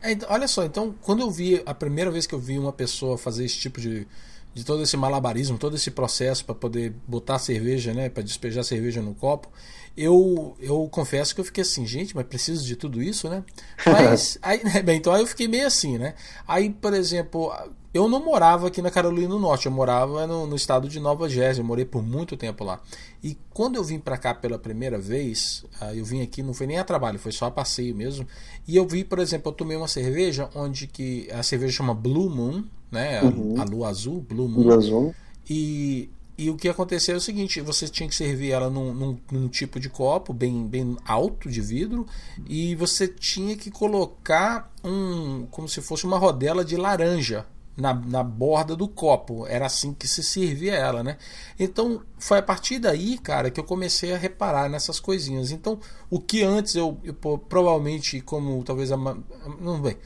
É, 0.00 0.12
então, 0.12 0.28
olha 0.30 0.46
só, 0.46 0.64
então, 0.64 0.94
quando 1.02 1.20
eu 1.20 1.30
vi, 1.30 1.62
a 1.66 1.74
primeira 1.74 2.10
vez 2.10 2.26
que 2.26 2.34
eu 2.34 2.38
vi 2.38 2.58
uma 2.58 2.72
pessoa 2.72 3.18
fazer 3.18 3.44
esse 3.44 3.56
tipo 3.56 3.80
de. 3.80 4.06
de 4.54 4.64
todo 4.64 4.82
esse 4.82 4.96
malabarismo, 4.96 5.58
todo 5.58 5.76
esse 5.76 5.90
processo 5.90 6.44
para 6.44 6.54
poder 6.54 6.92
botar 7.06 7.38
cerveja, 7.38 7.92
né, 7.92 8.08
para 8.08 8.22
despejar 8.22 8.64
cerveja 8.64 9.02
no 9.02 9.14
copo, 9.14 9.50
eu, 9.96 10.56
eu 10.60 10.88
confesso 10.90 11.34
que 11.34 11.40
eu 11.40 11.44
fiquei 11.44 11.62
assim, 11.62 11.84
gente, 11.84 12.14
mas 12.14 12.26
preciso 12.26 12.64
de 12.64 12.76
tudo 12.76 13.02
isso, 13.02 13.28
né? 13.28 13.42
Mas, 13.84 14.38
aí, 14.40 14.62
né, 14.62 14.80
bem, 14.80 14.98
então 14.98 15.12
aí 15.12 15.20
eu 15.20 15.26
fiquei 15.26 15.48
meio 15.48 15.66
assim, 15.66 15.98
né? 15.98 16.14
Aí, 16.46 16.70
por 16.70 16.94
exemplo, 16.94 17.52
eu 17.92 18.08
não 18.08 18.22
morava 18.22 18.68
aqui 18.68 18.82
na 18.82 18.90
Carolina 18.90 19.28
do 19.28 19.38
Norte, 19.38 19.66
eu 19.66 19.72
morava 19.72 20.26
no, 20.26 20.46
no 20.46 20.54
estado 20.54 20.88
de 20.88 21.00
Nova 21.00 21.28
Jersey, 21.28 21.62
eu 21.62 21.66
morei 21.66 21.84
por 21.84 22.02
muito 22.02 22.36
tempo 22.36 22.62
lá. 22.64 22.80
E 23.22 23.36
quando 23.50 23.76
eu 23.76 23.84
vim 23.84 23.98
para 23.98 24.18
cá 24.18 24.34
pela 24.34 24.58
primeira 24.58 24.98
vez, 24.98 25.64
eu 25.94 26.04
vim 26.04 26.20
aqui, 26.22 26.42
não 26.42 26.52
foi 26.52 26.66
nem 26.66 26.78
a 26.78 26.84
trabalho, 26.84 27.18
foi 27.18 27.32
só 27.32 27.46
a 27.46 27.50
passeio 27.50 27.94
mesmo. 27.94 28.26
E 28.66 28.76
eu 28.76 28.86
vi, 28.86 29.04
por 29.04 29.18
exemplo, 29.18 29.50
eu 29.50 29.54
tomei 29.54 29.76
uma 29.76 29.88
cerveja 29.88 30.50
onde 30.54 30.86
que 30.86 31.28
a 31.32 31.42
cerveja 31.42 31.78
chama 31.78 31.94
Blue 31.94 32.28
Moon, 32.28 32.64
né? 32.90 33.22
Uhum. 33.22 33.54
A, 33.58 33.62
a 33.62 33.64
lua 33.64 33.88
azul, 33.88 34.20
Blue 34.20 34.48
Moon. 34.48 34.62
Blue 34.64 34.74
azul. 34.74 35.14
E 35.48 36.10
e 36.38 36.50
o 36.50 36.56
que 36.56 36.68
aconteceu 36.68 37.16
é 37.16 37.18
o 37.18 37.20
seguinte: 37.20 37.60
você 37.60 37.88
tinha 37.88 38.08
que 38.08 38.14
servir 38.14 38.52
ela 38.52 38.70
num, 38.70 38.94
num, 38.94 39.18
num, 39.32 39.48
tipo 39.48 39.80
de 39.80 39.88
copo 39.88 40.32
bem, 40.32 40.68
bem 40.68 40.96
alto 41.04 41.50
de 41.50 41.60
vidro 41.60 42.06
e 42.48 42.76
você 42.76 43.08
tinha 43.08 43.56
que 43.56 43.72
colocar 43.72 44.72
um 44.84 45.46
como 45.50 45.68
se 45.68 45.82
fosse 45.82 46.04
uma 46.04 46.16
rodela 46.16 46.64
de 46.64 46.76
laranja 46.76 47.44
na, 47.78 47.94
na 47.94 48.22
borda 48.22 48.74
do 48.76 48.88
copo. 48.88 49.46
Era 49.46 49.66
assim 49.66 49.94
que 49.94 50.06
se 50.08 50.22
servia 50.22 50.74
ela, 50.74 51.02
né? 51.02 51.16
Então 51.58 52.02
foi 52.18 52.38
a 52.38 52.42
partir 52.42 52.78
daí, 52.78 53.16
cara, 53.18 53.50
que 53.50 53.60
eu 53.60 53.64
comecei 53.64 54.12
a 54.12 54.18
reparar 54.18 54.68
nessas 54.68 54.98
coisinhas. 55.00 55.50
Então 55.50 55.78
o 56.10 56.20
que 56.20 56.42
antes 56.42 56.74
eu, 56.74 56.98
eu 57.04 57.14
provavelmente, 57.14 58.20
como 58.20 58.62
talvez 58.64 58.92
a. 58.92 58.96
Não 58.96 59.80
bem. 59.80 59.96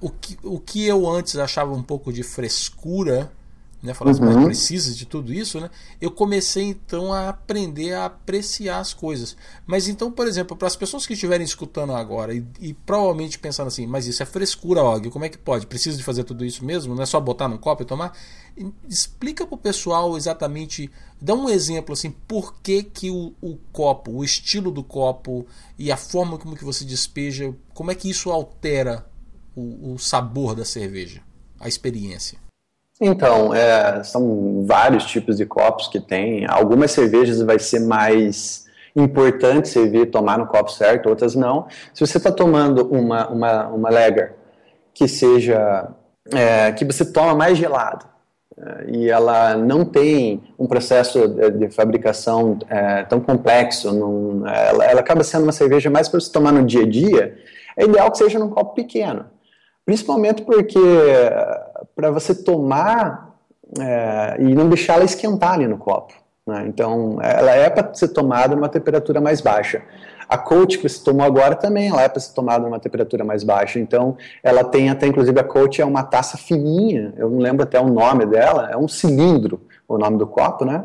O 0.00 0.10
que, 0.10 0.36
o 0.42 0.60
que 0.60 0.84
eu 0.84 1.08
antes 1.08 1.36
achava 1.36 1.72
um 1.72 1.82
pouco 1.82 2.12
de 2.12 2.22
frescura 2.22 3.32
né, 3.84 3.92
falar 3.92 4.12
assim, 4.12 4.22
mas 4.22 4.34
uhum. 4.34 4.46
precisa 4.46 4.94
de 4.94 5.04
tudo 5.04 5.32
isso, 5.32 5.60
né? 5.60 5.70
Eu 6.00 6.10
comecei 6.10 6.64
então 6.64 7.12
a 7.12 7.28
aprender 7.28 7.92
a 7.92 8.06
apreciar 8.06 8.80
as 8.80 8.94
coisas. 8.94 9.36
Mas 9.66 9.88
então, 9.88 10.10
por 10.10 10.26
exemplo, 10.26 10.56
para 10.56 10.66
as 10.66 10.74
pessoas 10.74 11.06
que 11.06 11.12
estiverem 11.12 11.44
escutando 11.44 11.92
agora 11.92 12.34
e, 12.34 12.42
e, 12.58 12.72
provavelmente 12.72 13.38
pensando 13.38 13.68
assim, 13.68 13.86
mas 13.86 14.06
isso 14.06 14.22
é 14.22 14.26
frescura, 14.26 14.82
Og, 14.82 15.10
como 15.10 15.26
é 15.26 15.28
que 15.28 15.36
pode? 15.36 15.66
Precisa 15.66 15.98
de 15.98 16.02
fazer 16.02 16.24
tudo 16.24 16.46
isso 16.46 16.64
mesmo? 16.64 16.94
Não 16.94 17.02
é 17.02 17.06
só 17.06 17.20
botar 17.20 17.46
num 17.46 17.58
copo 17.58 17.82
e 17.82 17.86
tomar? 17.86 18.16
Explica 18.88 19.46
para 19.46 19.54
o 19.54 19.58
pessoal 19.58 20.16
exatamente, 20.16 20.90
dá 21.20 21.34
um 21.34 21.50
exemplo 21.50 21.92
assim, 21.92 22.10
por 22.10 22.54
que, 22.62 22.82
que 22.84 23.10
o, 23.10 23.34
o 23.42 23.58
copo, 23.70 24.12
o 24.12 24.24
estilo 24.24 24.70
do 24.70 24.82
copo 24.82 25.46
e 25.78 25.92
a 25.92 25.96
forma 25.98 26.38
como 26.38 26.56
que 26.56 26.64
você 26.64 26.86
despeja, 26.86 27.54
como 27.74 27.90
é 27.90 27.94
que 27.94 28.08
isso 28.08 28.30
altera 28.30 29.06
o, 29.54 29.92
o 29.92 29.98
sabor 29.98 30.54
da 30.54 30.64
cerveja, 30.64 31.20
a 31.60 31.68
experiência? 31.68 32.43
Então, 33.06 33.54
é, 33.54 34.02
são 34.02 34.64
vários 34.66 35.04
tipos 35.04 35.36
de 35.36 35.44
copos 35.44 35.88
que 35.88 36.00
tem. 36.00 36.46
Algumas 36.48 36.90
cervejas 36.90 37.42
vai 37.42 37.58
ser 37.58 37.80
mais 37.80 38.64
importante 38.96 39.68
servir, 39.68 40.06
tomar 40.06 40.38
no 40.38 40.46
copo 40.46 40.72
certo, 40.72 41.10
outras 41.10 41.34
não. 41.34 41.66
Se 41.92 42.00
você 42.06 42.16
está 42.16 42.32
tomando 42.32 42.86
uma, 42.90 43.28
uma, 43.28 43.66
uma 43.68 43.90
lager 43.90 44.32
que 44.94 45.06
seja, 45.06 45.90
é, 46.32 46.72
que 46.72 46.82
você 46.82 47.04
toma 47.04 47.34
mais 47.34 47.58
gelado, 47.58 48.06
é, 48.56 48.90
e 48.90 49.10
ela 49.10 49.54
não 49.54 49.84
tem 49.84 50.42
um 50.58 50.66
processo 50.66 51.28
de, 51.28 51.50
de 51.50 51.70
fabricação 51.70 52.58
é, 52.70 53.02
tão 53.02 53.20
complexo, 53.20 53.92
num, 53.92 54.48
ela, 54.48 54.82
ela, 54.86 55.00
acaba 55.00 55.22
sendo 55.22 55.42
uma 55.42 55.52
cerveja 55.52 55.90
mais 55.90 56.08
para 56.08 56.20
você 56.20 56.32
tomar 56.32 56.52
no 56.52 56.64
dia 56.64 56.84
a 56.84 56.88
dia, 56.88 57.36
é 57.76 57.84
ideal 57.84 58.10
que 58.10 58.16
seja 58.16 58.38
num 58.38 58.48
copo 58.48 58.74
pequeno. 58.74 59.26
Principalmente 59.84 60.40
porque 60.40 60.78
para 61.94 62.10
você 62.10 62.34
tomar 62.34 63.34
é, 63.78 64.36
e 64.38 64.54
não 64.54 64.68
deixar 64.68 64.94
ela 64.94 65.04
esquentar 65.04 65.54
ali 65.54 65.66
no 65.66 65.78
copo. 65.78 66.14
Né? 66.46 66.64
Então, 66.66 67.18
ela 67.22 67.52
é 67.52 67.70
para 67.70 67.92
ser 67.94 68.08
tomada 68.08 68.54
numa 68.54 68.68
temperatura 68.68 69.20
mais 69.20 69.40
baixa. 69.40 69.82
A 70.28 70.38
coach 70.38 70.78
que 70.78 70.88
você 70.88 71.02
tomou 71.02 71.24
agora 71.24 71.54
também 71.54 71.88
ela 71.88 72.02
é 72.02 72.08
para 72.08 72.20
ser 72.20 72.34
tomada 72.34 72.64
numa 72.64 72.80
temperatura 72.80 73.24
mais 73.24 73.44
baixa. 73.44 73.78
Então, 73.78 74.16
ela 74.42 74.64
tem 74.64 74.90
até, 74.90 75.06
inclusive, 75.06 75.38
a 75.38 75.44
coach 75.44 75.80
é 75.80 75.84
uma 75.84 76.02
taça 76.02 76.36
fininha, 76.36 77.12
eu 77.16 77.28
não 77.30 77.38
lembro 77.38 77.62
até 77.62 77.78
o 77.78 77.88
nome 77.88 78.26
dela, 78.26 78.68
é 78.70 78.76
um 78.76 78.88
cilindro, 78.88 79.60
o 79.86 79.98
nome 79.98 80.18
do 80.18 80.26
copo, 80.26 80.64
né? 80.64 80.84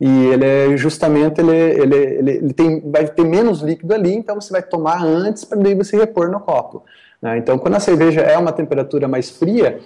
E 0.00 0.26
ele 0.26 0.44
é 0.44 0.76
justamente, 0.76 1.40
ele, 1.40 1.56
ele, 1.56 1.96
ele, 1.96 2.30
ele 2.30 2.52
tem, 2.52 2.80
vai 2.90 3.06
ter 3.06 3.24
menos 3.24 3.60
líquido 3.60 3.94
ali, 3.94 4.14
então 4.14 4.38
você 4.38 4.52
vai 4.52 4.62
tomar 4.62 5.02
antes 5.02 5.44
para 5.44 5.58
daí 5.58 5.74
você 5.74 5.96
repor 5.96 6.30
no 6.30 6.38
copo. 6.38 6.84
Né? 7.20 7.38
Então, 7.38 7.58
quando 7.58 7.76
a 7.76 7.80
cerveja 7.80 8.20
é 8.20 8.36
uma 8.36 8.52
temperatura 8.52 9.08
mais 9.08 9.30
fria, 9.30 9.80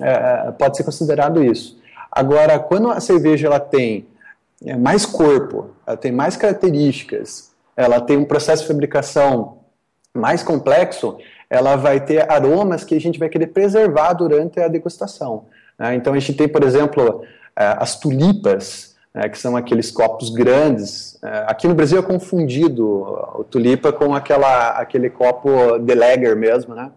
é, 0.00 0.48
é 0.48 0.52
pode 0.52 0.76
ser 0.76 0.84
considerado 0.84 1.42
isso. 1.42 1.78
Agora, 2.10 2.58
quando 2.58 2.90
a 2.90 3.00
cerveja 3.00 3.46
ela 3.46 3.60
tem 3.60 4.06
é, 4.64 4.76
mais 4.76 5.04
corpo, 5.04 5.70
ela 5.86 5.96
tem 5.96 6.12
mais 6.12 6.36
características, 6.36 7.50
ela 7.76 8.00
tem 8.00 8.16
um 8.16 8.24
processo 8.24 8.62
de 8.62 8.68
fabricação 8.68 9.58
mais 10.14 10.42
complexo, 10.42 11.18
ela 11.50 11.76
vai 11.76 12.00
ter 12.00 12.30
aromas 12.30 12.84
que 12.84 12.94
a 12.94 13.00
gente 13.00 13.18
vai 13.18 13.28
querer 13.28 13.48
preservar 13.48 14.14
durante 14.14 14.58
a 14.58 14.68
degustação. 14.68 15.44
Né? 15.78 15.94
Então 15.94 16.14
a 16.14 16.18
gente 16.18 16.36
tem, 16.36 16.48
por 16.48 16.64
exemplo, 16.64 17.22
as 17.54 17.98
tulipas, 18.00 18.96
né, 19.14 19.28
que 19.28 19.38
são 19.38 19.56
aqueles 19.56 19.90
copos 19.90 20.30
grandes. 20.30 21.18
Aqui 21.46 21.68
no 21.68 21.74
Brasil 21.74 21.98
é 21.98 22.02
confundido 22.02 22.86
o 23.38 23.44
tulipa 23.44 23.92
com 23.92 24.14
aquela, 24.14 24.70
aquele 24.70 25.08
copo 25.08 25.78
de 25.78 25.94
Lager 25.94 26.36
mesmo, 26.36 26.74
né? 26.74 26.90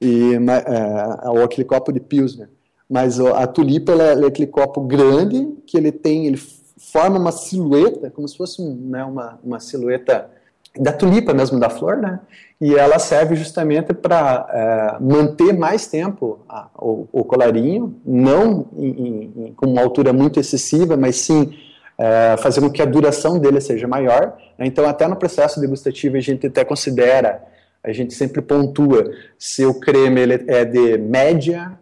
E, 0.00 0.34
é, 0.34 1.28
ou 1.28 1.42
aquele 1.42 1.64
copo 1.64 1.92
de 1.92 2.00
Pilsner. 2.00 2.48
Mas 2.88 3.18
a 3.18 3.46
tulipa 3.46 3.92
é 3.92 4.26
aquele 4.26 4.46
copo 4.46 4.80
grande 4.80 5.54
que 5.66 5.76
ele 5.76 5.90
tem, 5.90 6.26
ele 6.26 6.40
forma 6.76 7.18
uma 7.18 7.32
silhueta, 7.32 8.10
como 8.10 8.28
se 8.28 8.36
fosse 8.36 8.62
um, 8.62 8.74
né, 8.90 9.04
uma, 9.04 9.40
uma 9.42 9.58
silhueta 9.58 10.30
da 10.78 10.92
tulipa 10.92 11.32
mesmo, 11.32 11.58
da 11.58 11.70
flor, 11.70 11.96
né? 11.96 12.20
E 12.60 12.74
ela 12.74 12.98
serve 12.98 13.34
justamente 13.34 13.92
para 13.92 14.46
é, 14.50 15.02
manter 15.02 15.52
mais 15.52 15.86
tempo 15.86 16.40
a, 16.48 16.68
o, 16.76 17.08
o, 17.12 17.24
colarinho, 17.24 17.94
não 18.04 18.66
em, 18.76 19.32
em, 19.36 19.52
com 19.54 19.66
uma 19.66 19.82
altura 19.82 20.12
muito 20.12 20.38
excessiva, 20.38 20.96
mas 20.96 21.16
sim 21.16 21.54
é, 21.98 22.36
fazer 22.38 22.60
com 22.60 22.70
que 22.70 22.82
a 22.82 22.86
duração 22.86 23.38
dele 23.38 23.60
seja 23.60 23.88
maior. 23.88 24.36
Né? 24.58 24.66
Então, 24.66 24.86
até 24.86 25.06
no 25.06 25.16
processo 25.16 25.60
degustativo, 25.60 26.16
a 26.16 26.20
gente 26.20 26.46
até 26.46 26.64
considera, 26.64 27.42
a 27.86 27.92
gente 27.92 28.14
sempre 28.14 28.42
pontua 28.42 29.12
se 29.38 29.64
o 29.64 29.72
creme 29.72 30.20
ele 30.20 30.44
é 30.48 30.64
de 30.64 30.98
média, 30.98 31.78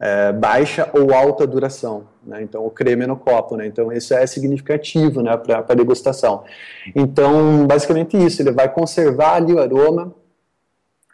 é, 0.00 0.32
baixa 0.32 0.88
ou 0.94 1.12
alta 1.12 1.46
duração. 1.46 2.08
Né? 2.26 2.42
Então, 2.42 2.64
o 2.64 2.70
creme 2.70 3.06
no 3.06 3.16
copo. 3.16 3.54
Né? 3.56 3.66
Então, 3.66 3.92
isso 3.92 4.14
é 4.14 4.26
significativo 4.26 5.22
né, 5.22 5.36
para 5.36 5.58
a 5.68 5.74
degustação. 5.74 6.42
Então, 6.96 7.66
basicamente 7.66 8.16
isso. 8.16 8.40
Ele 8.40 8.50
vai 8.50 8.66
conservar 8.68 9.34
ali 9.34 9.52
o 9.52 9.60
aroma 9.60 10.14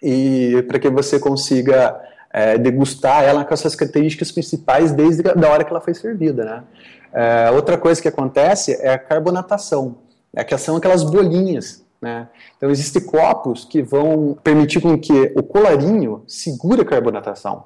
e 0.01 0.64
para 0.68 0.79
que 0.79 0.88
você 0.88 1.18
consiga 1.18 2.01
é, 2.33 2.57
degustar 2.57 3.24
ela 3.24 3.44
com 3.44 3.53
essas 3.53 3.74
características 3.74 4.31
principais 4.31 4.92
desde 4.92 5.22
a 5.29 5.48
hora 5.51 5.64
que 5.64 5.70
ela 5.70 5.81
foi 5.81 5.94
servida. 5.94 6.44
Né? 6.44 6.62
É, 7.12 7.51
outra 7.51 7.77
coisa 7.77 8.01
que 8.01 8.07
acontece 8.07 8.79
é 8.81 8.92
a 8.92 8.98
carbonatação, 8.98 9.98
é 10.33 10.44
que 10.44 10.57
são 10.57 10.77
aquelas 10.77 11.03
bolinhas. 11.03 11.85
Né? 12.01 12.29
Então, 12.57 12.71
existem 12.71 13.05
copos 13.05 13.65
que 13.65 13.83
vão 13.83 14.39
permitir 14.43 14.81
com 14.81 14.97
que 14.99 15.33
o 15.37 15.43
colarinho 15.43 16.23
segure 16.27 16.83
a 16.83 16.85
carbonatação. 16.85 17.65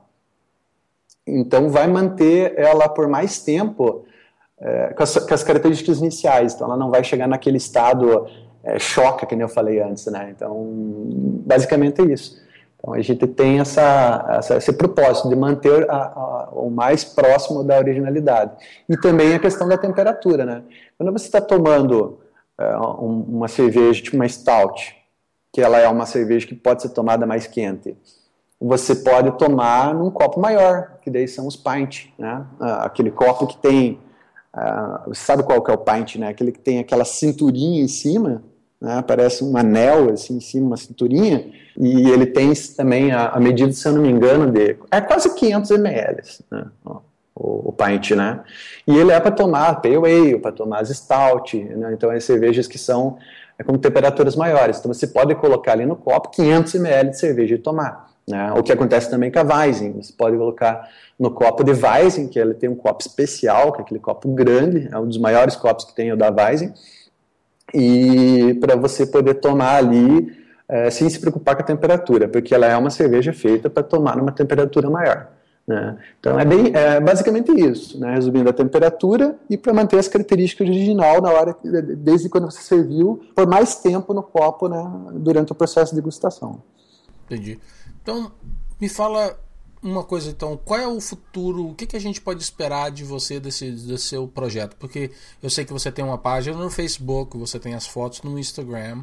Então, 1.27 1.69
vai 1.69 1.87
manter 1.87 2.55
ela 2.59 2.89
por 2.89 3.07
mais 3.09 3.43
tempo 3.43 4.05
é, 4.59 4.95
com, 4.95 5.03
as, 5.03 5.15
com, 5.19 5.35
as, 5.35 5.45
características 5.45 5.99
iniciais. 5.99 6.55
Então, 6.55 6.67
ela 6.67 6.77
não 6.77 6.91
vai 6.91 7.05
chegar 7.05 7.27
naquele 7.29 7.59
estado 7.59 8.27
é, 8.65 8.79
choca, 8.79 9.27
que 9.27 9.37
nem 9.37 9.43
eu 9.43 9.49
falei 9.49 9.81
antes. 9.81 10.07
Né? 10.07 10.33
Então, 10.35 10.67
basicamente 11.45 12.01
é 12.01 12.07
isso. 12.07 12.41
Então, 12.79 12.95
a 12.95 13.03
gente 13.03 13.27
tem 13.27 13.61
essa, 13.61 14.27
essa 14.31 14.57
esse 14.57 14.73
propósito 14.73 15.29
de 15.29 15.37
manter 15.37 15.89
a, 15.91 15.97
a, 15.97 16.49
o 16.53 16.71
mais 16.71 17.05
próximo 17.05 17.63
da 17.63 17.79
originalidade. 17.79 18.53
E 18.89 18.97
também 18.97 19.35
a 19.35 19.39
questão 19.39 19.69
da 19.69 19.77
temperatura. 19.77 20.45
Né? 20.47 20.63
Quando 20.97 21.13
você 21.13 21.27
está 21.27 21.41
tomando 21.41 22.19
uma 22.59 23.49
cerveja, 23.49 24.03
tipo 24.03 24.17
uma 24.17 24.29
stout, 24.29 24.97
que 25.53 25.61
ela 25.61 25.79
é 25.79 25.89
uma 25.89 26.07
cerveja 26.07 26.47
que 26.47 26.55
pode 26.55 26.83
ser 26.83 26.91
tomada 26.91 27.27
mais 27.27 27.47
quente, 27.47 27.97
você 28.63 28.95
pode 28.95 29.37
tomar 29.39 29.93
num 29.95 30.11
copo 30.11 30.41
maior, 30.41 30.99
que 31.03 31.11
daí 31.11 31.27
são 31.27 31.47
os 31.47 31.57
pint, 31.57 32.07
né? 32.17 32.47
Ah, 32.61 32.85
aquele 32.85 33.11
copo 33.11 33.47
que 33.47 33.57
tem, 33.57 33.99
uh, 34.55 35.13
sabe 35.15 35.43
qual 35.43 35.61
que 35.63 35.71
é 35.71 35.75
o 35.75 35.79
pint, 35.79 36.17
né? 36.17 36.29
Aquele 36.29 36.53
que 36.53 36.61
tem 36.61 36.79
aquela 36.79 37.05
cinturinha 37.05 37.83
em 37.83 37.89
cima, 37.89 38.43
né? 38.81 39.03
Parece 39.03 39.43
um 39.43 39.57
anel 39.57 40.11
assim 40.11 40.37
em 40.37 40.41
cima, 40.41 40.69
uma 40.69 40.77
cinturinha, 40.77 41.53
e 41.77 42.09
ele 42.09 42.27
tem 42.27 42.53
também 42.77 43.11
a, 43.11 43.31
a 43.31 43.41
medida, 43.41 43.73
se 43.73 43.87
eu 43.87 43.93
não 43.93 44.03
me 44.03 44.11
engano, 44.11 44.51
de 44.51 44.77
é 44.91 45.01
quase 45.01 45.35
500 45.35 45.71
ml, 45.73 46.23
né? 46.51 46.67
O, 47.35 47.71
o 47.71 47.73
pint, 47.73 48.13
né? 48.13 48.41
E 48.87 48.97
ele 48.97 49.13
é 49.13 49.21
para 49.21 49.31
tomar 49.31 49.81
pale 49.81 49.97
ale, 49.97 50.39
para 50.39 50.53
tomar 50.53 50.85
stout, 50.87 51.59
né? 51.59 51.93
Então, 51.93 52.11
as 52.11 52.25
cervejas 52.25 52.67
que 52.67 52.79
são 52.79 53.19
é, 53.59 53.65
com 53.65 53.77
temperaturas 53.79 54.37
maiores. 54.37 54.79
Então, 54.79 54.93
você 54.93 55.07
pode 55.07 55.35
colocar 55.35 55.73
ali 55.73 55.87
no 55.87 55.97
copo 55.97 56.31
500 56.31 56.75
ml 56.75 57.11
de 57.11 57.19
cerveja 57.19 57.55
e 57.55 57.59
tomar. 57.59 58.13
Né? 58.29 58.53
O 58.53 58.63
que 58.63 58.73
acontece 58.73 59.11
também 59.11 59.31
com 59.31 59.39
a 59.41 59.43
Weizen, 59.43 59.93
você 59.93 60.13
pode 60.13 60.37
colocar 60.37 60.89
no 61.19 61.31
copo 61.31 61.65
de 61.65 61.73
Weizen, 61.73 62.29
que 62.29 62.39
ele 62.39 62.55
tem 62.55 62.69
um 62.69 62.75
copo 62.75 63.01
especial, 63.01 63.73
que 63.73 63.81
é 63.81 63.83
aquele 63.83 64.01
copo 64.01 64.29
grande, 64.29 64.89
é 64.91 64.99
um 64.99 65.07
dos 65.07 65.19
maiores 65.19 65.57
copos 65.57 65.85
que 65.85 65.95
tem 65.95 66.13
o 66.13 66.17
da 66.17 66.31
Weizen, 66.31 66.73
e 67.75 68.55
para 68.61 68.77
você 68.77 69.07
poder 69.07 69.35
tomar 69.35 69.77
ali 69.77 70.37
é, 70.69 70.91
sem 70.91 71.09
se 71.09 71.19
preocupar 71.19 71.57
com 71.57 71.63
a 71.63 71.67
temperatura, 71.67 72.29
porque 72.29 72.55
ela 72.55 72.67
é 72.67 72.77
uma 72.77 72.91
cerveja 72.91 73.33
feita 73.33 73.69
para 73.69 73.83
tomar 73.83 74.17
numa 74.17 74.33
temperatura 74.33 74.89
maior. 74.89 75.29
Né? 75.67 75.97
Então 76.19 76.39
é, 76.39 76.45
bem, 76.45 76.73
é 76.75 77.01
basicamente 77.01 77.53
isso, 77.53 77.99
né? 77.99 78.15
resumindo 78.15 78.51
a 78.51 78.53
temperatura 78.53 79.39
e 79.49 79.57
para 79.57 79.73
manter 79.73 79.99
as 79.99 80.09
características 80.09 80.69
original 80.69 81.23
na 81.23 81.31
hora 81.31 81.57
desde 81.63 82.29
quando 82.29 82.51
você 82.51 82.63
serviu 82.63 83.23
por 83.35 83.47
mais 83.47 83.77
tempo 83.77 84.13
no 84.13 84.23
copo, 84.23 84.69
né? 84.69 84.83
durante 85.15 85.53
o 85.53 85.55
processo 85.55 85.93
de 85.93 86.01
degustação. 86.01 86.63
Entendi. 87.27 87.61
Então, 88.03 88.33
me 88.81 88.89
fala 88.89 89.39
uma 89.83 90.05
coisa 90.05 90.31
então, 90.31 90.57
qual 90.57 90.79
é 90.79 90.87
o 90.87 91.01
futuro, 91.01 91.69
o 91.69 91.75
que, 91.75 91.87
que 91.87 91.97
a 91.97 92.01
gente 92.01 92.21
pode 92.21 92.41
esperar 92.41 92.91
de 92.91 93.03
você 93.05 93.41
desse, 93.41 93.71
desse 93.71 94.05
seu 94.05 94.29
projeto? 94.29 94.77
Porque 94.77 95.11
eu 95.43 95.51
sei 95.51 95.65
que 95.65 95.73
você 95.73 95.91
tem 95.91 96.05
uma 96.05 96.19
página 96.19 96.57
no 96.57 96.71
Facebook, 96.71 97.37
você 97.37 97.59
tem 97.59 97.75
as 97.75 97.87
fotos 97.87 98.23
no 98.23 98.39
Instagram. 98.39 99.03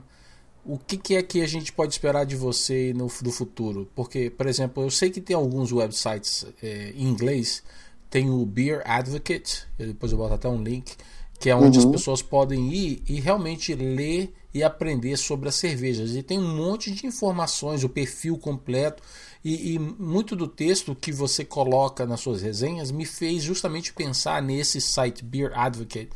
O 0.72 0.78
que, 0.78 0.98
que 0.98 1.16
é 1.16 1.24
que 1.24 1.42
a 1.42 1.48
gente 1.48 1.74
pode 1.74 1.94
esperar 1.94 2.28
de 2.28 2.36
você 2.36 2.94
no 2.94 3.08
do 3.24 3.32
futuro? 3.32 3.90
Porque, 3.96 4.30
por 4.30 4.46
exemplo, 4.46 4.84
eu 4.84 4.92
sei 4.92 5.10
que 5.10 5.20
tem 5.20 5.36
alguns 5.36 5.72
websites 5.72 6.46
é, 6.62 6.94
em 6.96 7.08
inglês, 7.08 7.64
tem 8.08 8.30
o 8.30 8.46
Beer 8.46 8.84
Advocate, 8.86 9.66
depois 9.80 10.12
eu 10.12 10.20
boto 10.20 10.36
até 10.36 10.48
um 10.48 10.62
link, 10.62 10.96
que 11.40 11.50
é 11.50 11.56
onde 11.56 11.80
uhum. 11.80 11.86
as 11.86 11.92
pessoas 11.92 12.22
podem 12.22 12.72
ir 12.72 13.02
e 13.08 13.20
realmente 13.20 13.74
ler 13.74 14.32
e 14.54 14.62
aprender 14.62 15.18
sobre 15.18 15.50
as 15.50 15.56
cervejas. 15.56 16.16
E 16.16 16.22
tem 16.22 16.38
um 16.38 16.56
monte 16.56 16.92
de 16.92 17.08
informações, 17.08 17.84
o 17.84 17.90
perfil 17.90 18.38
completo. 18.38 19.02
E, 19.44 19.74
e, 19.74 19.80
muito 19.80 20.36
do 20.36 20.48
texto 20.48 20.94
que 20.94 21.12
você 21.12 21.44
coloca 21.44 22.06
nas 22.06 22.20
suas 22.20 22.44
resenhas 22.44 22.92
me 22.92 23.06
fez 23.06 23.42
justamente 23.42 23.92
pensar 23.92 24.40
nesse 24.40 24.80
site 24.80 25.26
Beer 25.26 25.52
Advocate. 25.58 26.10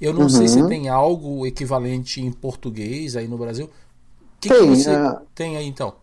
Eu 0.00 0.14
não 0.14 0.22
uhum. 0.22 0.28
sei 0.30 0.48
se 0.48 0.62
uhum. 0.62 0.68
tem 0.68 0.88
algo 0.88 1.44
equivalente 1.44 2.22
em 2.22 2.32
português 2.32 3.16
aí 3.16 3.28
no 3.28 3.36
Brasil. 3.36 3.68
Que, 4.40 4.48
tem, 4.48 4.72
que 4.72 4.76
você 4.76 4.96
uh... 4.96 5.20
tem 5.34 5.56
aí 5.56 5.66
então? 5.66 5.94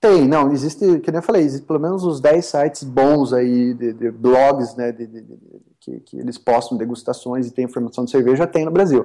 Tem, 0.00 0.26
não, 0.26 0.50
existe, 0.50 0.98
que 1.00 1.10
nem 1.10 1.18
eu 1.18 1.22
falei, 1.22 1.42
existe 1.42 1.66
pelo 1.66 1.78
menos 1.78 2.02
uns 2.04 2.22
10 2.22 2.42
sites 2.42 2.82
bons 2.82 3.34
aí, 3.34 3.74
de, 3.74 3.92
de 3.92 4.10
blogs, 4.10 4.74
né, 4.74 4.90
de, 4.92 5.06
de, 5.06 5.24
que, 5.78 6.00
que, 6.00 6.18
eles 6.18 6.38
postam 6.38 6.78
degustações 6.78 7.46
e 7.46 7.50
tem 7.50 7.66
informação 7.66 8.06
de 8.06 8.10
cerveja, 8.10 8.46
tem 8.46 8.64
no 8.64 8.70
Brasil. 8.70 9.04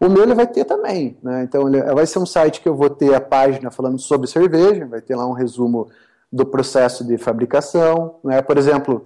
O 0.00 0.08
meu 0.08 0.24
ele 0.24 0.34
vai 0.34 0.48
ter 0.48 0.64
também, 0.64 1.16
né, 1.22 1.44
então 1.44 1.68
ele 1.68 1.80
vai 1.94 2.04
ser 2.06 2.18
um 2.18 2.26
site 2.26 2.60
que 2.60 2.68
eu 2.68 2.74
vou 2.74 2.90
ter 2.90 3.14
a 3.14 3.20
página 3.20 3.70
falando 3.70 4.00
sobre 4.00 4.26
cerveja, 4.26 4.84
vai 4.84 5.00
ter 5.00 5.14
lá 5.14 5.24
um 5.28 5.32
resumo 5.32 5.88
do 6.32 6.44
processo 6.44 7.04
de 7.04 7.16
fabricação, 7.18 8.16
né, 8.24 8.42
por 8.42 8.58
exemplo, 8.58 9.04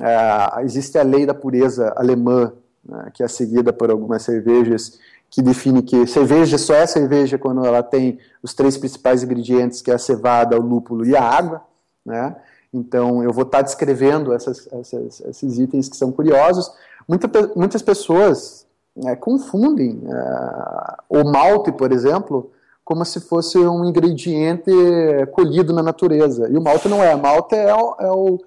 é, 0.00 0.64
existe 0.64 0.98
a 0.98 1.04
lei 1.04 1.24
da 1.24 1.34
pureza 1.34 1.92
alemã, 1.96 2.52
né, 2.84 3.08
que 3.14 3.22
é 3.22 3.28
seguida 3.28 3.72
por 3.72 3.88
algumas 3.88 4.22
cervejas, 4.22 4.98
que 5.32 5.40
define 5.40 5.82
que 5.82 6.06
cerveja 6.06 6.58
só 6.58 6.74
é 6.74 6.86
cerveja 6.86 7.38
quando 7.38 7.64
ela 7.64 7.82
tem 7.82 8.18
os 8.42 8.52
três 8.52 8.76
principais 8.76 9.22
ingredientes, 9.22 9.80
que 9.80 9.90
é 9.90 9.94
a 9.94 9.98
cevada, 9.98 10.58
o 10.58 10.62
lúpulo 10.62 11.06
e 11.06 11.16
a 11.16 11.22
água, 11.22 11.62
né? 12.04 12.36
Então, 12.72 13.22
eu 13.22 13.32
vou 13.32 13.44
estar 13.44 13.62
descrevendo 13.62 14.34
essas, 14.34 14.68
essas, 14.70 15.20
esses 15.20 15.58
itens 15.58 15.88
que 15.88 15.96
são 15.96 16.12
curiosos. 16.12 16.70
Muita, 17.08 17.28
muitas 17.56 17.80
pessoas 17.80 18.66
né, 18.94 19.16
confundem 19.16 20.02
uh, 20.04 21.20
o 21.20 21.24
malte, 21.24 21.72
por 21.72 21.92
exemplo, 21.92 22.50
como 22.84 23.02
se 23.04 23.18
fosse 23.20 23.56
um 23.56 23.86
ingrediente 23.86 24.70
colhido 25.32 25.72
na 25.72 25.82
natureza. 25.82 26.46
E 26.50 26.58
o 26.58 26.62
malte 26.62 26.88
não 26.88 27.02
é. 27.02 27.14
Malte 27.16 27.54
é 27.54 27.74
o, 27.74 27.96
é 27.98 28.10
o, 28.10 28.40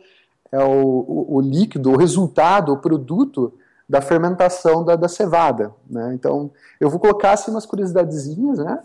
é 0.51 0.63
o, 0.63 0.71
o, 0.71 1.35
o 1.37 1.41
líquido, 1.41 1.91
o 1.91 1.97
resultado, 1.97 2.73
o 2.73 2.77
produto 2.77 3.53
da 3.87 4.01
fermentação 4.01 4.83
da, 4.83 4.95
da 4.95 5.07
cevada. 5.07 5.73
Né? 5.89 6.13
Então, 6.13 6.51
eu 6.79 6.89
vou 6.89 6.99
colocar 6.99 7.33
assim 7.33 7.51
umas 7.51 7.65
curiosidadezinhas, 7.65 8.57
né? 8.59 8.79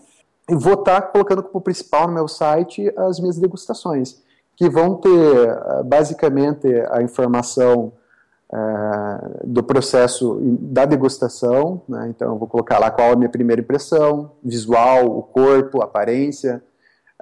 E 0.49 0.55
vou 0.55 0.75
estar 0.75 1.01
tá 1.01 1.07
colocando 1.07 1.43
como 1.43 1.61
principal 1.61 2.09
no 2.09 2.15
meu 2.15 2.29
site 2.29 2.93
as 2.97 3.21
minhas 3.21 3.39
degustações, 3.39 4.21
que 4.57 4.69
vão 4.69 4.97
ter 4.97 5.49
eh, 5.49 5.83
basicamente 5.85 6.67
a 6.91 7.03
informação 7.03 7.93
é, 8.53 9.45
do 9.45 9.63
processo 9.63 10.41
da 10.43 10.85
degustação. 10.85 11.83
Né? 11.89 12.09
Então, 12.09 12.33
eu 12.33 12.39
vou 12.39 12.49
colocar 12.49 12.81
lá 12.81 12.91
qual 12.91 13.11
é 13.11 13.13
a 13.13 13.17
minha 13.17 13.29
primeira 13.29 13.63
impressão, 13.63 14.33
visual, 14.43 15.07
o 15.07 15.23
corpo, 15.23 15.81
a 15.81 15.85
aparência, 15.85 16.61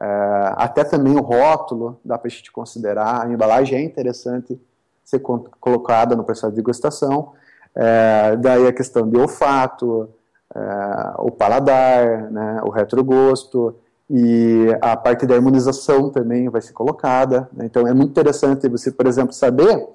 é, 0.01 0.53
até 0.57 0.85
também 0.85 1.14
o 1.17 1.21
rótulo, 1.21 2.01
dá 2.03 2.17
para 2.17 2.29
a 2.29 2.31
gente 2.31 2.51
considerar. 2.51 3.27
A 3.27 3.31
embalagem 3.31 3.79
é 3.79 3.83
interessante 3.83 4.59
ser 5.05 5.21
colocada 5.21 6.17
no 6.17 6.25
processo 6.25 6.51
de 6.51 6.57
degustação. 6.57 7.33
É, 7.81 8.37
daí 8.37 8.67
a 8.67 8.73
questão 8.73 9.09
de 9.09 9.17
olfato, 9.17 10.09
é, 10.53 11.14
o 11.19 11.31
paladar, 11.31 12.29
né, 12.33 12.61
o 12.64 12.71
retrogosto 12.71 13.77
e 14.11 14.67
a 14.81 14.97
parte 14.97 15.25
da 15.25 15.37
harmonização 15.37 16.11
também 16.11 16.49
vai 16.49 16.61
ser 16.61 16.73
colocada. 16.73 17.49
Né? 17.53 17.67
Então 17.67 17.87
é 17.87 17.95
muito 17.95 18.11
interessante 18.11 18.69
você, 18.69 18.91
por 18.91 19.07
exemplo, 19.07 19.33
saber 19.33 19.87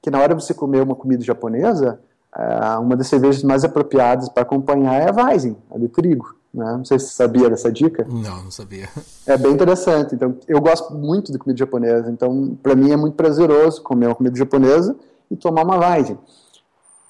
que 0.00 0.10
na 0.10 0.18
hora 0.18 0.34
de 0.34 0.42
você 0.42 0.54
comer 0.54 0.80
uma 0.80 0.94
comida 0.94 1.22
japonesa, 1.22 2.00
é, 2.34 2.78
uma 2.78 2.96
das 2.96 3.08
cervejas 3.08 3.42
mais 3.42 3.62
apropriadas 3.62 4.30
para 4.30 4.42
acompanhar 4.42 4.94
é 4.94 5.10
a 5.10 5.12
Weizen, 5.12 5.54
a 5.70 5.76
de 5.76 5.88
trigo. 5.88 6.34
Né? 6.54 6.64
Não 6.64 6.84
sei 6.84 6.98
se 6.98 7.08
você 7.08 7.12
sabia 7.12 7.50
dessa 7.50 7.70
dica. 7.70 8.06
Não, 8.08 8.44
não 8.44 8.50
sabia. 8.50 8.88
É 9.26 9.36
bem 9.36 9.52
interessante. 9.52 10.14
Então, 10.14 10.34
eu 10.48 10.60
gosto 10.62 10.94
muito 10.94 11.30
de 11.30 11.36
comida 11.36 11.58
japonesa. 11.58 12.10
Então, 12.10 12.56
para 12.62 12.74
mim 12.74 12.90
é 12.90 12.96
muito 12.96 13.14
prazeroso 13.14 13.82
comer 13.82 14.06
uma 14.06 14.14
comida 14.14 14.36
japonesa 14.36 14.96
e 15.30 15.36
tomar 15.36 15.62
uma 15.62 15.76
Weizen. 15.76 16.16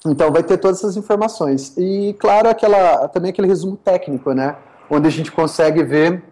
Então 0.06 0.32
vai 0.32 0.42
ter 0.42 0.58
todas 0.58 0.78
essas 0.78 0.96
informações. 0.96 1.76
E 1.76 2.14
claro, 2.18 2.48
aquela, 2.48 3.08
também 3.08 3.30
aquele 3.30 3.48
resumo 3.48 3.76
técnico, 3.76 4.32
né? 4.32 4.56
Onde 4.88 5.08
a 5.08 5.11
gente 5.11 5.30
consegue 5.32 5.82
ver, 5.82 6.22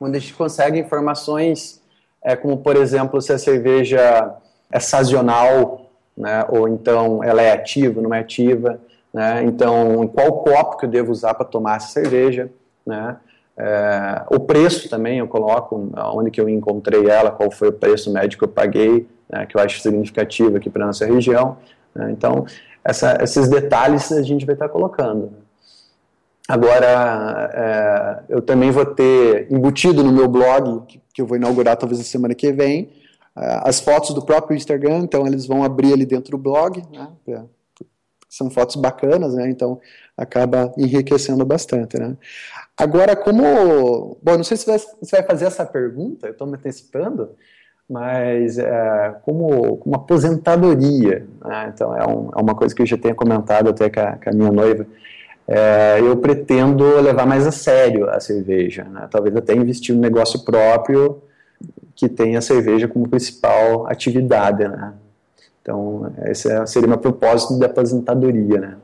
onde 0.00 0.16
a 0.16 0.20
gente 0.20 0.34
consegue 0.34 0.78
informações, 0.78 1.80
é, 2.22 2.34
como 2.36 2.58
por 2.58 2.76
exemplo, 2.76 3.20
se 3.20 3.32
a 3.32 3.38
cerveja 3.38 4.34
é 4.70 4.80
sazonal, 4.80 5.90
né? 6.16 6.44
Ou 6.48 6.68
então 6.68 7.22
ela 7.22 7.40
é 7.40 7.52
ativa, 7.52 8.00
não 8.00 8.12
é 8.12 8.20
ativa, 8.20 8.80
né? 9.12 9.42
Então, 9.44 10.06
qual 10.08 10.32
copo 10.42 10.76
que 10.78 10.86
eu 10.86 10.90
devo 10.90 11.12
usar 11.12 11.34
para 11.34 11.46
tomar 11.46 11.76
essa 11.76 11.88
cerveja, 11.88 12.50
né? 12.86 13.16
É, 13.56 14.22
o 14.30 14.40
preço 14.40 14.88
também 14.88 15.18
eu 15.18 15.28
coloco, 15.28 15.90
onde 16.14 16.30
que 16.30 16.40
eu 16.40 16.48
encontrei 16.48 17.08
ela, 17.08 17.30
qual 17.30 17.50
foi 17.50 17.68
o 17.68 17.72
preço 17.72 18.10
médio 18.10 18.38
que 18.38 18.44
eu 18.44 18.48
paguei, 18.48 19.06
né, 19.28 19.44
que 19.44 19.54
eu 19.54 19.60
acho 19.60 19.80
significativo 19.80 20.56
aqui 20.56 20.70
para 20.70 20.86
nossa 20.86 21.04
região. 21.04 21.58
Né? 21.94 22.10
Então, 22.10 22.46
essa, 22.84 23.18
esses 23.22 23.48
detalhes 23.48 24.10
a 24.12 24.22
gente 24.22 24.44
vai 24.46 24.54
estar 24.54 24.68
colocando. 24.68 25.32
Agora, 26.48 27.50
é, 27.54 28.34
eu 28.34 28.42
também 28.42 28.70
vou 28.70 28.84
ter 28.84 29.46
embutido 29.52 30.02
no 30.02 30.12
meu 30.12 30.26
blog, 30.26 30.84
que, 30.86 31.00
que 31.14 31.22
eu 31.22 31.26
vou 31.26 31.36
inaugurar 31.36 31.76
talvez 31.76 31.98
na 31.98 32.04
semana 32.04 32.34
que 32.34 32.52
vem, 32.52 32.90
é, 33.36 33.60
as 33.64 33.80
fotos 33.80 34.12
do 34.12 34.24
próprio 34.24 34.56
Instagram, 34.56 34.98
então 34.98 35.26
eles 35.26 35.46
vão 35.46 35.62
abrir 35.62 35.92
ali 35.92 36.04
dentro 36.04 36.32
do 36.32 36.38
blog, 36.38 36.82
né, 36.92 37.08
pra, 37.24 37.44
são 38.28 38.50
fotos 38.50 38.76
bacanas, 38.76 39.34
né, 39.34 39.48
então 39.48 39.80
acaba 40.16 40.72
enriquecendo 40.76 41.44
bastante, 41.44 41.96
né. 41.98 42.16
Agora, 42.76 43.14
como... 43.14 44.16
Bom, 44.22 44.36
não 44.36 44.44
sei 44.44 44.56
se 44.56 44.66
você 44.66 45.16
vai 45.16 45.22
fazer 45.22 45.44
essa 45.44 45.64
pergunta, 45.64 46.26
eu 46.26 46.32
estou 46.32 46.46
me 46.46 46.56
antecipando, 46.56 47.30
mas 47.90 48.56
é, 48.56 49.16
como, 49.24 49.76
como 49.78 49.96
aposentadoria, 49.96 51.26
né? 51.44 51.72
então 51.74 51.96
é, 51.96 52.06
um, 52.06 52.30
é, 52.36 52.40
uma 52.40 52.54
coisa 52.54 52.72
que 52.72 52.82
eu 52.82 52.86
já 52.86 52.96
tenho 52.96 53.16
comentado 53.16 53.68
até 53.68 53.90
com 53.90 53.98
a, 53.98 54.12
com 54.12 54.30
a 54.30 54.32
minha 54.32 54.52
noiva, 54.52 54.86
é, 55.48 55.98
eu 55.98 56.16
pretendo 56.16 56.84
levar 57.00 57.26
mais 57.26 57.44
a 57.48 57.50
sério 57.50 58.08
a 58.08 58.20
cerveja, 58.20 58.84
né? 58.84 59.08
talvez 59.10 59.34
até 59.34 59.54
investir 59.54 59.92
no 59.92 60.00
negócio 60.00 60.44
próprio 60.44 61.20
que 61.96 62.08
tenha 62.08 62.38
a 62.38 62.42
cerveja 62.42 62.86
como 62.86 63.08
principal 63.08 63.86
atividade, 63.88 64.66
né? 64.66 64.94
Então, 65.60 66.10
esse 66.24 66.50
é, 66.50 66.64
seria 66.64 66.88
meu 66.88 66.96
propósito 66.96 67.58
de 67.58 67.64
aposentadoria, 67.64 68.58
né? 68.58 68.76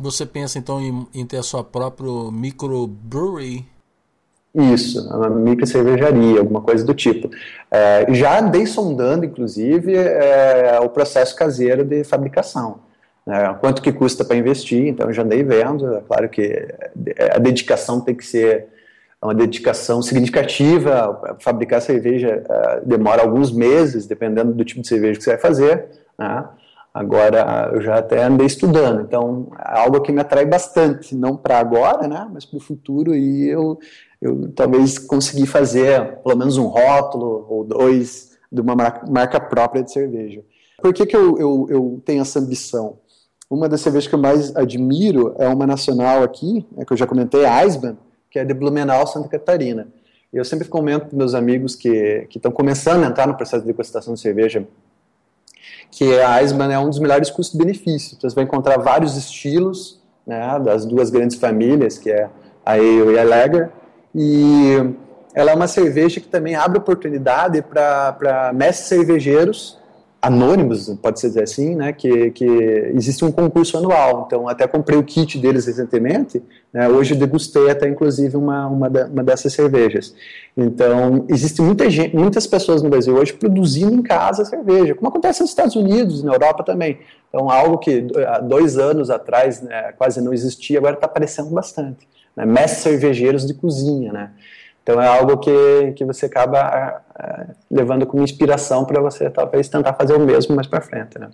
Você 0.00 0.26
pensa 0.26 0.58
então 0.58 0.80
em, 0.80 1.06
em 1.14 1.26
ter 1.26 1.36
a 1.36 1.42
sua 1.42 1.62
própria 1.62 2.10
microbrewery 2.32 3.64
isso, 4.56 5.06
uma 5.14 5.28
micro 5.28 5.66
cervejaria, 5.66 6.38
alguma 6.38 6.62
coisa 6.62 6.84
do 6.84 6.94
tipo. 6.94 7.30
É, 7.70 8.06
já 8.14 8.40
andei 8.40 8.64
sondando, 8.64 9.26
inclusive, 9.26 9.94
é, 9.94 10.78
o 10.82 10.88
processo 10.88 11.36
caseiro 11.36 11.84
de 11.84 12.02
fabricação. 12.04 12.78
Né, 13.26 13.54
quanto 13.60 13.82
que 13.82 13.92
custa 13.92 14.24
para 14.24 14.36
investir, 14.36 14.86
então 14.86 15.12
já 15.12 15.22
andei 15.22 15.42
vendo. 15.42 15.96
É 15.96 16.00
claro 16.00 16.28
que 16.28 16.66
a 17.34 17.38
dedicação 17.38 18.00
tem 18.00 18.14
que 18.14 18.24
ser 18.24 18.66
uma 19.20 19.34
dedicação 19.34 20.00
significativa. 20.00 21.36
Fabricar 21.40 21.82
cerveja 21.82 22.42
é, 22.48 22.80
demora 22.84 23.22
alguns 23.22 23.52
meses, 23.52 24.06
dependendo 24.06 24.54
do 24.54 24.64
tipo 24.64 24.80
de 24.80 24.88
cerveja 24.88 25.18
que 25.18 25.24
você 25.24 25.30
vai 25.30 25.40
fazer. 25.40 25.86
Né? 26.18 26.44
Agora, 26.96 27.72
eu 27.74 27.82
já 27.82 27.98
até 27.98 28.24
andei 28.24 28.46
estudando, 28.46 29.02
então 29.02 29.48
é 29.58 29.80
algo 29.80 30.00
que 30.00 30.10
me 30.10 30.18
atrai 30.18 30.46
bastante, 30.46 31.14
não 31.14 31.36
para 31.36 31.58
agora, 31.58 32.08
né, 32.08 32.26
mas 32.32 32.46
para 32.46 32.56
o 32.56 32.60
futuro, 32.60 33.14
e 33.14 33.46
eu, 33.46 33.78
eu 34.18 34.50
talvez 34.52 34.98
consegui 34.98 35.46
fazer 35.46 36.16
pelo 36.24 36.38
menos 36.38 36.56
um 36.56 36.64
rótulo 36.68 37.46
ou 37.50 37.64
dois 37.64 38.38
de 38.50 38.62
uma 38.62 38.74
marca 38.74 39.38
própria 39.38 39.82
de 39.82 39.92
cerveja. 39.92 40.42
Por 40.80 40.94
que, 40.94 41.04
que 41.04 41.14
eu, 41.14 41.38
eu, 41.38 41.66
eu 41.68 42.02
tenho 42.02 42.22
essa 42.22 42.38
ambição? 42.38 42.96
Uma 43.50 43.68
das 43.68 43.82
cervejas 43.82 44.08
que 44.08 44.14
eu 44.14 44.18
mais 44.18 44.56
admiro 44.56 45.34
é 45.38 45.46
uma 45.48 45.66
nacional 45.66 46.22
aqui, 46.22 46.66
é 46.78 46.84
que 46.86 46.94
eu 46.94 46.96
já 46.96 47.06
comentei, 47.06 47.44
a 47.44 47.62
Eisman, 47.62 47.98
que 48.30 48.38
é 48.38 48.44
de 48.44 48.54
Blumenau, 48.54 49.06
Santa 49.06 49.28
Catarina. 49.28 49.86
Eu 50.32 50.46
sempre 50.46 50.66
comento 50.66 51.08
para 51.08 51.18
meus 51.18 51.34
amigos 51.34 51.76
que 51.76 52.26
estão 52.34 52.50
começando 52.50 53.04
a 53.04 53.08
entrar 53.08 53.26
no 53.26 53.36
processo 53.36 53.60
de 53.60 53.66
degustação 53.66 54.14
de 54.14 54.20
cerveja 54.20 54.66
que 55.90 56.18
a 56.20 56.40
Eisman 56.40 56.72
é 56.72 56.78
um 56.78 56.88
dos 56.88 56.98
melhores 56.98 57.30
custos-benefícios. 57.30 58.14
Então, 58.14 58.28
você 58.28 58.34
vai 58.34 58.44
encontrar 58.44 58.78
vários 58.78 59.16
estilos 59.16 60.00
né, 60.26 60.60
das 60.60 60.84
duas 60.84 61.10
grandes 61.10 61.36
famílias, 61.36 61.98
que 61.98 62.10
é 62.10 62.28
a 62.64 62.72
Ale 62.72 63.12
e 63.12 63.18
a 63.18 63.24
Lager, 63.24 63.70
e 64.14 64.74
ela 65.34 65.50
é 65.50 65.54
uma 65.54 65.68
cerveja 65.68 66.20
que 66.20 66.28
também 66.28 66.54
abre 66.54 66.78
oportunidade 66.78 67.62
para 67.62 68.52
mestres 68.54 68.88
cervejeiros 68.88 69.78
anônimos, 70.26 70.88
pode-se 71.00 71.28
dizer 71.28 71.44
assim, 71.44 71.74
né, 71.74 71.92
que, 71.92 72.30
que 72.32 72.44
existe 72.44 73.24
um 73.24 73.30
concurso 73.30 73.78
anual. 73.78 74.24
Então, 74.26 74.48
até 74.48 74.66
comprei 74.66 74.98
o 74.98 75.02
kit 75.02 75.38
deles 75.38 75.66
recentemente, 75.66 76.42
né, 76.72 76.88
hoje 76.88 77.14
degustei 77.14 77.70
até, 77.70 77.88
inclusive, 77.88 78.36
uma, 78.36 78.66
uma, 78.66 78.88
uma 78.88 79.22
dessas 79.22 79.52
cervejas. 79.52 80.14
Então, 80.56 81.24
existe 81.28 81.62
muita 81.62 81.88
gente, 81.88 82.16
muitas 82.16 82.46
pessoas 82.46 82.82
no 82.82 82.90
Brasil 82.90 83.14
hoje 83.14 83.32
produzindo 83.32 83.94
em 83.94 84.02
casa 84.02 84.44
cerveja, 84.44 84.94
como 84.94 85.08
acontece 85.08 85.40
nos 85.40 85.50
Estados 85.50 85.76
Unidos, 85.76 86.22
na 86.22 86.32
Europa 86.32 86.64
também. 86.64 86.98
Então, 87.28 87.48
algo 87.48 87.78
que 87.78 88.06
há 88.26 88.40
dois 88.40 88.78
anos 88.78 89.10
atrás 89.10 89.62
né, 89.62 89.92
quase 89.96 90.20
não 90.20 90.32
existia, 90.32 90.78
agora 90.78 90.94
está 90.94 91.06
aparecendo 91.06 91.50
bastante. 91.50 92.08
Né, 92.34 92.44
mestres 92.44 92.82
cervejeiros 92.82 93.46
de 93.46 93.54
cozinha, 93.54 94.12
né? 94.12 94.30
Então 94.82 95.02
é 95.02 95.06
algo 95.08 95.38
que, 95.38 95.94
que 95.96 96.04
você 96.04 96.26
acaba 96.26 97.02
é, 97.18 97.46
levando 97.70 98.06
como 98.06 98.22
inspiração 98.22 98.84
para 98.84 99.00
você 99.00 99.30
talvez 99.30 99.68
tentar 99.68 99.94
fazer 99.94 100.14
o 100.14 100.20
mesmo 100.20 100.54
mais 100.54 100.66
para 100.66 100.80
frente, 100.80 101.18
né? 101.18 101.30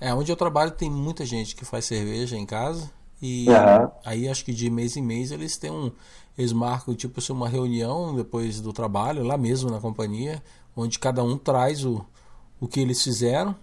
É, 0.00 0.12
onde 0.12 0.32
eu 0.32 0.36
trabalho 0.36 0.70
tem 0.70 0.90
muita 0.90 1.24
gente 1.24 1.54
que 1.54 1.64
faz 1.64 1.84
cerveja 1.84 2.36
em 2.36 2.44
casa 2.44 2.90
e 3.20 3.46
uhum. 3.48 3.90
aí 4.04 4.28
acho 4.28 4.44
que 4.44 4.52
de 4.52 4.68
mês 4.68 4.96
em 4.96 5.02
mês 5.02 5.30
eles 5.30 5.56
têm 5.56 5.70
um 5.70 5.92
eles 6.36 6.52
marcam 6.52 6.94
tipo 6.94 7.20
assim, 7.20 7.32
uma 7.32 7.48
reunião 7.48 8.14
depois 8.14 8.60
do 8.60 8.72
trabalho 8.72 9.22
lá 9.22 9.36
mesmo 9.36 9.70
na 9.70 9.78
companhia, 9.78 10.42
onde 10.74 10.98
cada 10.98 11.22
um 11.22 11.36
traz 11.36 11.84
o, 11.84 12.04
o 12.58 12.66
que 12.66 12.80
eles 12.80 13.02
fizeram 13.02 13.54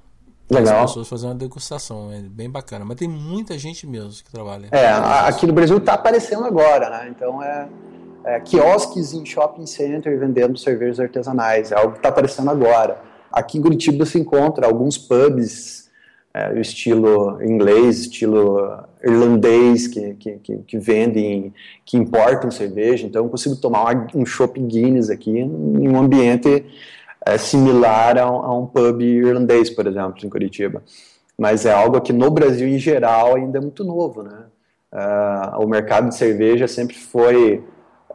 Legal. 0.49 0.83
As 0.83 0.89
pessoas 0.89 1.07
fazendo 1.07 1.29
uma 1.29 1.35
degustação, 1.35 2.11
é 2.11 2.21
bem 2.21 2.49
bacana. 2.49 2.83
Mas 2.83 2.97
tem 2.97 3.07
muita 3.07 3.57
gente 3.57 3.85
mesmo 3.85 4.11
que 4.23 4.31
trabalha. 4.31 4.67
É, 4.71 4.89
aqui 5.27 5.45
no 5.45 5.53
Brasil 5.53 5.77
está 5.77 5.93
aparecendo 5.93 6.43
agora, 6.43 6.89
né? 6.89 7.07
Então 7.09 7.41
é, 7.41 7.69
é, 8.29 8.39
quiosques 8.39 9.13
em 9.13 9.25
shopping 9.25 9.65
center 9.65 10.19
vendendo 10.19 10.57
cervejas 10.57 10.99
artesanais, 10.99 11.71
é 11.71 11.75
algo 11.75 11.93
que 11.93 11.99
está 11.99 12.09
aparecendo 12.09 12.51
agora. 12.51 13.01
Aqui 13.31 13.57
em 13.57 13.61
Curitiba 13.61 14.05
se 14.05 14.19
encontra 14.19 14.67
alguns 14.67 14.97
pubs, 14.97 15.89
é, 16.31 16.59
estilo 16.59 17.41
inglês, 17.41 18.01
estilo 18.01 18.83
irlandês, 19.03 19.87
que, 19.87 20.13
que, 20.13 20.31
que, 20.43 20.57
que, 20.59 20.77
vendem, 20.77 21.51
que 21.83 21.97
importam 21.97 22.51
cerveja, 22.51 23.07
então 23.07 23.23
eu 23.23 23.29
consigo 23.29 23.55
tomar 23.55 24.07
um 24.13 24.25
shopping 24.25 24.67
Guinness 24.67 25.09
aqui 25.09 25.39
em 25.39 25.89
um 25.89 25.97
ambiente 25.97 26.65
é, 27.25 27.37
similar 27.37 28.17
a 28.19 28.31
um, 28.31 28.45
a 28.45 28.59
um 28.59 28.67
pub 28.67 29.01
irlandês, 29.01 29.71
por 29.71 29.87
exemplo, 29.87 30.23
em 30.23 30.29
Curitiba. 30.29 30.83
Mas 31.35 31.65
é 31.65 31.71
algo 31.71 31.99
que 32.01 32.13
no 32.13 32.29
Brasil, 32.29 32.67
em 32.67 32.77
geral, 32.77 33.35
ainda 33.35 33.57
é 33.57 33.61
muito 33.61 33.83
novo, 33.83 34.21
né? 34.21 34.43
Uh, 34.91 35.63
o 35.63 35.67
mercado 35.67 36.09
de 36.09 36.15
cerveja 36.15 36.67
sempre 36.67 36.95
foi 36.95 37.63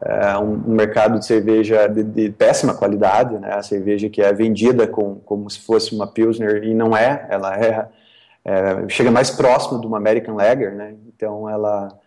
é 0.01 0.37
um, 0.39 0.57
mercado 0.67 1.19
de 1.19 1.27
cerveja 1.27 1.87
de, 1.87 2.03
de, 2.03 2.31
péssima 2.31 2.75
qualidade, 2.75 3.39
né? 3.39 3.55
A 3.55 3.63
cerveja 3.63 4.09
que 4.09 4.21
é 4.21 4.33
vendida 4.33 4.87
com, 4.87 5.17
como 5.17 5.49
se 5.49 5.61
fosse 5.61 5.95
uma 5.95 6.07
pilsner 6.07 6.65
e 6.65 6.75
não 6.75 6.97
é, 6.97 7.27
ela 7.31 7.57
é 7.57 7.89
é, 8.45 8.87
chega 8.89 9.11
mais 9.11 9.31
próximo 9.31 9.81
de 9.81 9.87
uma 9.87 9.97
American 9.97 10.35
Lager, 10.35 10.75
né? 10.75 10.95
Então 11.09 11.49
ela 11.49 11.99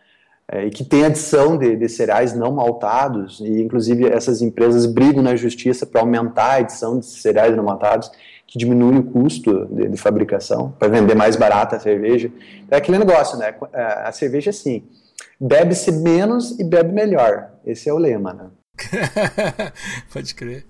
é, 0.49 0.65
e 0.65 0.69
que 0.69 0.83
tem 0.83 1.03
adição 1.03 1.57
de, 1.57 1.75
de, 1.75 1.89
cereais 1.89 2.33
não 2.33 2.51
maltados 2.51 3.39
e 3.39 3.61
inclusive 3.61 4.07
essas 4.07 4.41
empresas 4.41 4.85
brigam 4.85 5.23
na 5.23 5.35
justiça 5.35 5.85
para 5.85 5.99
aumentar 5.99 6.53
a 6.53 6.55
adição 6.57 6.99
de 6.99 7.05
cereais 7.05 7.55
não 7.55 7.63
maltados 7.63 8.11
que 8.45 8.57
diminui 8.57 8.99
o 8.99 9.03
custo 9.03 9.65
de, 9.65 9.89
de 9.89 9.97
fabricação 9.97 10.73
para 10.77 10.87
vender 10.87 11.15
mais 11.15 11.35
barata 11.35 11.75
a 11.75 11.79
cerveja. 11.79 12.31
É 12.69 12.77
aquele 12.77 12.99
negócio, 12.99 13.37
né? 13.37 13.55
É, 13.73 13.81
a 14.05 14.11
cerveja 14.11 14.51
assim, 14.51 14.83
bebe-se 15.39 15.91
menos 15.91 16.57
e 16.59 16.63
bebe 16.63 16.93
melhor. 16.93 17.49
Esse 17.67 17.89
é 17.89 17.93
o 17.93 17.97
lema, 17.97 18.33
né? 18.33 18.49
Pode 20.13 20.33
crer. 20.33 20.65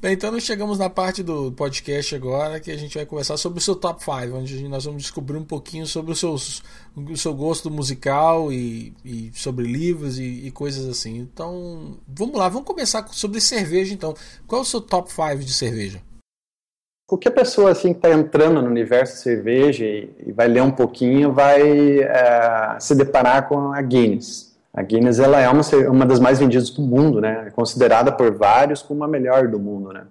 Bem, 0.00 0.12
então 0.12 0.30
nós 0.30 0.44
chegamos 0.44 0.78
na 0.78 0.88
parte 0.88 1.20
do 1.20 1.50
podcast 1.50 2.14
agora 2.14 2.60
que 2.60 2.70
a 2.70 2.76
gente 2.76 2.96
vai 2.96 3.04
conversar 3.04 3.36
sobre 3.36 3.58
o 3.58 3.62
seu 3.62 3.74
top 3.74 4.04
5, 4.04 4.36
onde 4.36 4.68
nós 4.68 4.84
vamos 4.84 5.02
descobrir 5.02 5.36
um 5.36 5.44
pouquinho 5.44 5.84
sobre 5.84 6.12
os 6.12 6.20
seus, 6.20 6.62
o 6.94 7.16
seu 7.16 7.34
gosto 7.34 7.72
musical 7.72 8.52
e, 8.52 8.94
e 9.04 9.32
sobre 9.34 9.66
livros 9.66 10.16
e, 10.20 10.46
e, 10.46 10.50
coisas 10.52 10.86
assim. 10.86 11.18
Então, 11.18 11.98
vamos 12.06 12.38
lá, 12.38 12.48
vamos 12.48 12.68
começar 12.68 13.04
sobre 13.08 13.40
cerveja 13.40 13.92
então. 13.92 14.14
Qual 14.46 14.60
é 14.60 14.62
o 14.62 14.66
seu 14.66 14.80
top 14.80 15.10
5 15.10 15.38
de 15.38 15.52
cerveja? 15.52 16.00
Qualquer 17.08 17.30
pessoa 17.30 17.72
assim 17.72 17.92
que 17.92 17.98
está 17.98 18.12
entrando 18.12 18.62
no 18.62 18.68
universo 18.68 19.14
de 19.14 19.20
cerveja 19.22 19.84
e, 19.84 20.08
e, 20.24 20.30
vai 20.30 20.46
ler 20.46 20.62
um 20.62 20.70
pouquinho 20.70 21.32
vai 21.32 21.98
é, 22.00 22.78
se 22.78 22.94
deparar 22.94 23.48
com 23.48 23.72
a 23.72 23.82
Guinness. 23.82 24.45
A 24.76 24.82
Guinness 24.82 25.18
ela 25.18 25.40
é 25.40 25.48
uma, 25.48 25.62
uma 25.88 26.04
das 26.04 26.20
mais 26.20 26.38
vendidas 26.38 26.68
do 26.68 26.82
mundo, 26.82 27.18
né? 27.18 27.44
É 27.46 27.50
considerada 27.50 28.12
por 28.12 28.36
vários 28.36 28.82
como 28.82 29.02
a 29.02 29.08
melhor 29.08 29.48
do 29.48 29.58
mundo, 29.58 29.90
né? 29.90 30.04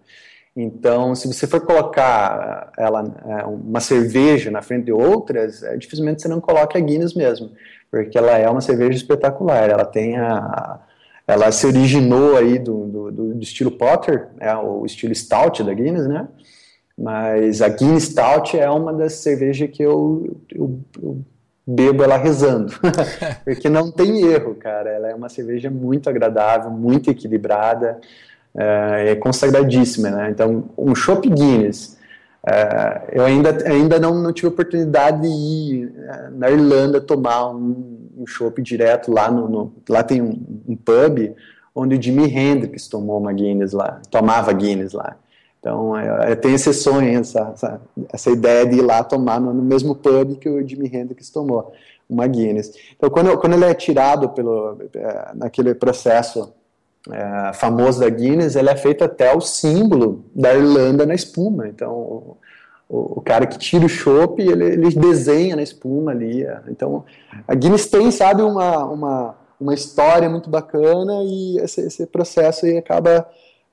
Então, 0.56 1.14
se 1.14 1.28
você 1.28 1.46
for 1.46 1.62
colocar 1.62 2.72
ela 2.76 3.04
é, 3.28 3.46
uma 3.46 3.80
cerveja 3.80 4.50
na 4.50 4.64
frente 4.64 4.86
de 4.86 4.92
outras, 4.92 5.62
é, 5.62 5.78
dificilmente 5.78 6.22
você 6.22 6.28
não 6.28 6.42
coloca 6.42 6.80
a 6.80 6.82
Guinness 6.82 7.14
mesmo, 7.14 7.52
porque 7.92 8.18
ela 8.18 8.38
é 8.38 8.50
uma 8.50 8.62
cerveja 8.62 8.98
espetacular. 8.98 9.70
Ela 9.70 9.86
tem 9.86 10.18
a, 10.18 10.80
ela 11.28 11.52
se 11.52 11.68
originou 11.68 12.36
aí 12.36 12.58
do, 12.58 12.86
do, 12.86 13.12
do 13.12 13.44
estilo 13.44 13.70
Potter, 13.70 14.30
é 14.40 14.56
o 14.56 14.84
estilo 14.84 15.14
Stout 15.14 15.62
da 15.62 15.74
Guinness, 15.74 16.08
né? 16.08 16.28
Mas 16.98 17.62
a 17.62 17.68
Guinness 17.68 18.06
Stout 18.06 18.58
é 18.58 18.70
uma 18.70 18.94
das 18.94 19.14
cervejas 19.14 19.70
que 19.70 19.84
eu, 19.84 20.42
eu, 20.50 20.80
eu 21.04 21.26
bebo 21.66 22.04
ela 22.04 22.18
rezando, 22.18 22.74
porque 23.44 23.70
não 23.70 23.92
tem 23.92 24.22
erro, 24.24 24.56
cara. 24.56 24.90
Ela 24.90 25.10
é 25.10 25.16
uma 25.16 25.30
cerveja 25.30 25.70
muito 25.70 26.10
agradável, 26.10 26.70
muito 26.70 27.10
equilibrada, 27.10 28.00
é, 28.56 29.12
é 29.12 29.16
consagradíssima, 29.16 30.10
né? 30.10 30.30
Então, 30.30 30.66
um 30.78 30.94
Chopp 30.94 31.28
Guinness, 31.28 31.96
é, 32.48 33.02
eu 33.12 33.26
ainda, 33.26 33.58
ainda 33.68 34.00
não, 34.00 34.22
não 34.22 34.32
tive 34.32 34.50
oportunidade 34.50 35.22
de 35.22 35.28
ir 35.28 35.94
é, 35.98 36.30
na 36.30 36.52
Irlanda 36.52 37.02
tomar 37.02 37.50
um, 37.50 38.10
um 38.16 38.28
chopp 38.28 38.62
direto 38.62 39.12
lá 39.12 39.32
no, 39.32 39.50
no 39.50 39.74
lá 39.90 40.04
tem 40.04 40.22
um, 40.22 40.40
um, 40.68 40.76
pub 40.76 41.34
onde 41.74 41.96
o 41.96 42.02
Jimi 42.02 42.32
Hendrix 42.32 42.88
tomou 42.88 43.20
uma 43.20 43.34
Guinness 43.34 43.74
lá, 43.74 44.00
tomava 44.12 44.54
Guinness 44.54 44.94
lá. 44.94 45.18
Então, 45.66 45.98
é, 45.98 46.36
tem 46.36 46.54
esse 46.54 46.72
sonho, 46.76 47.20
essa, 47.20 47.52
essa, 47.56 47.82
essa, 48.14 48.30
ideia 48.30 48.68
de 48.68 48.78
ir 48.78 48.82
lá 48.84 49.04
tomar 49.04 49.42
no, 49.42 49.52
no, 49.52 49.64
mesmo 49.64 49.96
pub 49.96 50.36
que 50.36 50.48
o 50.48 50.68
Jimi 50.68 50.86
Hendrix 50.94 51.32
tomou, 51.32 51.74
uma 52.08 52.28
Guinness. 52.28 52.72
Então, 52.96 53.10
quando, 53.10 53.36
quando 53.40 53.54
ele 53.54 53.66
é 53.66 53.74
tirado 53.74 54.30
pelo, 54.30 54.78
é, 54.94 55.32
naquele 55.34 55.74
processo 55.74 56.54
é, 57.12 57.52
famoso 57.54 58.02
da 58.02 58.08
Guinness, 58.08 58.56
ele 58.56 58.70
é 58.70 58.76
feito 58.76 59.04
até 59.04 59.36
o 59.36 59.42
símbolo 59.42 60.24
da 60.36 60.54
Irlanda 60.54 61.04
na 61.04 61.16
espuma. 61.16 61.68
Então, 61.68 61.92
o, 61.94 62.38
o, 62.88 63.18
o 63.18 63.22
cara 63.22 63.48
que 63.48 63.58
tira 63.58 63.88
o 63.88 63.90
chopp, 63.90 64.40
ele, 64.40 64.66
ele 64.66 64.92
desenha 64.92 65.56
na 65.56 65.64
espuma 65.64 66.12
ali. 66.12 66.44
É. 66.44 66.62
Então, 66.70 67.06
a 67.48 67.56
Guinness 67.56 67.88
tem, 67.88 68.12
sabe, 68.12 68.44
uma, 68.44 68.86
uma, 68.86 69.36
uma 69.60 69.74
história 69.74 70.30
muito 70.30 70.48
bacana 70.48 71.24
e 71.24 71.58
esse, 71.58 71.82
esse 71.82 72.06
processo 72.06 72.68
aí 72.68 72.78
acaba 72.78 73.28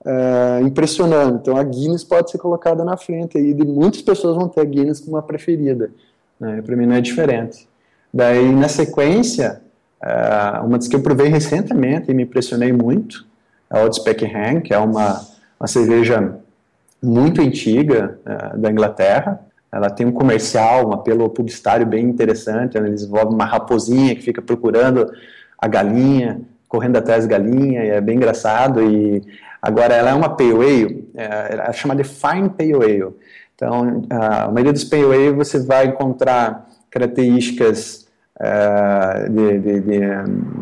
é, 0.05 0.61
impressionando. 0.63 1.39
Então 1.41 1.57
a 1.57 1.63
Guinness 1.63 2.05
pode 2.05 2.31
ser 2.31 2.39
colocada 2.39 2.85
na 2.85 2.97
frente 2.97 3.39
aí, 3.39 3.51
e 3.51 3.65
muitas 3.65 4.03
pessoas 4.03 4.37
vão 4.37 4.49
ter 4.49 4.61
a 4.61 4.65
Guinness 4.65 5.01
como 5.01 5.17
uma 5.17 5.23
preferida. 5.23 5.91
Né? 6.39 6.63
Para 6.63 6.77
mim 6.77 6.87
não 6.87 6.97
é 6.97 7.01
diferente. 7.01 7.69
Daí 8.13 8.53
na 8.53 8.69
sequência, 8.69 9.63
é, 10.03 10.61
uma 10.61 10.79
das 10.79 10.89
que 10.89 10.97
eu 10.97 11.03
provei 11.03 11.29
recentemente 11.29 12.11
e 12.11 12.15
me 12.15 12.25
impressionei 12.25 12.73
muito, 12.73 13.27
é 13.71 13.79
a 13.79 13.83
Old 13.83 13.97
Speckham, 13.97 14.61
que 14.61 14.75
é 14.75 14.79
uma, 14.79 15.25
uma 15.59 15.67
cerveja 15.67 16.39
muito 17.03 17.41
antiga 17.41 18.19
é, 18.25 18.57
da 18.57 18.71
Inglaterra. 18.71 19.41
Ela 19.71 19.89
tem 19.89 20.05
um 20.05 20.13
comercial, 20.13 20.89
um 20.89 20.93
apelo 20.93 21.31
publicitário 21.31 21.87
bem 21.87 22.05
interessante, 22.05 22.77
onde 22.77 22.89
eles 22.89 23.05
envolvem 23.05 23.35
uma 23.35 23.47
raposinha 23.47 24.15
que 24.15 24.21
fica 24.21 24.43
procurando 24.43 25.11
a 25.57 25.67
galinha, 25.67 26.43
correndo 26.73 26.97
atrás 26.97 27.27
da 27.27 27.37
galinha, 27.37 27.85
e 27.85 27.91
é 27.91 28.01
bem 28.01 28.17
engraçado. 28.17 28.83
E 28.83 29.23
Agora, 29.63 29.95
ela 29.95 30.11
é 30.11 30.15
uma 30.15 30.29
Pale 30.29 30.51
Ale, 30.51 31.09
é, 31.15 31.69
é 31.69 31.73
chamada 31.73 32.03
de 32.03 32.09
Fine 32.09 32.51
Pale 32.51 32.75
Ale. 32.75 33.15
Então, 33.55 34.03
a 34.11 34.49
maioria 34.49 34.73
dos 34.73 34.83
Pale 34.83 35.05
Ale 35.05 35.31
você 35.31 35.61
vai 35.61 35.87
encontrar 35.87 36.69
características 36.91 38.09
é, 38.41 39.29
de, 39.29 39.59
de, 39.61 39.81
de, 39.81 40.01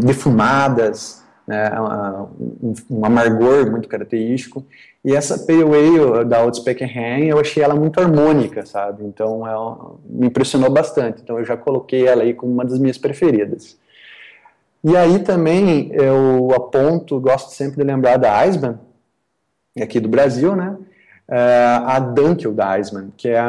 defumadas, 0.04 1.24
né, 1.46 1.70
um, 1.80 2.74
um, 2.90 3.06
amargor 3.06 3.70
muito 3.70 3.88
característico. 3.88 4.66
E 5.02 5.16
essa 5.16 5.38
Pale 5.46 5.62
Ale 5.62 6.26
da 6.26 6.42
Old 6.42 6.58
Speckenham, 6.58 7.26
eu 7.26 7.40
achei 7.40 7.62
ela 7.62 7.74
muito 7.74 7.98
harmônica, 7.98 8.66
sabe? 8.66 9.02
Então, 9.06 9.46
ela 9.46 9.94
me 10.04 10.26
impressionou 10.26 10.70
bastante. 10.70 11.22
Então, 11.22 11.38
eu 11.38 11.44
já 11.46 11.56
coloquei 11.56 12.06
ela 12.06 12.22
aí 12.22 12.34
como 12.34 12.52
uma 12.52 12.66
das 12.66 12.78
minhas 12.78 12.98
preferidas. 12.98 13.78
E 14.82 14.96
aí 14.96 15.18
também 15.18 15.90
eu 15.92 16.50
aponto, 16.54 17.20
gosto 17.20 17.50
sempre 17.50 17.76
de 17.76 17.84
lembrar 17.84 18.16
da 18.16 18.38
Iceman, 18.38 18.78
aqui 19.80 20.00
do 20.00 20.08
Brasil, 20.08 20.56
né? 20.56 20.76
Uh, 21.28 21.86
a 21.86 22.00
Dunkel 22.00 22.52
da 22.52 22.76
Eisman, 22.76 23.12
que 23.16 23.28
é, 23.28 23.40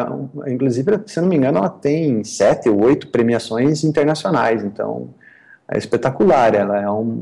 inclusive, 0.45 0.99
se 1.07 1.19
não 1.19 1.27
me 1.27 1.35
engano, 1.35 1.57
ela 1.57 1.69
tem 1.69 2.23
sete 2.23 2.69
ou 2.69 2.79
oito 2.83 3.07
premiações 3.07 3.83
internacionais, 3.83 4.63
então 4.63 5.09
é 5.67 5.79
espetacular. 5.79 6.53
Ela 6.53 6.79
é 6.79 6.87
um, 6.91 7.19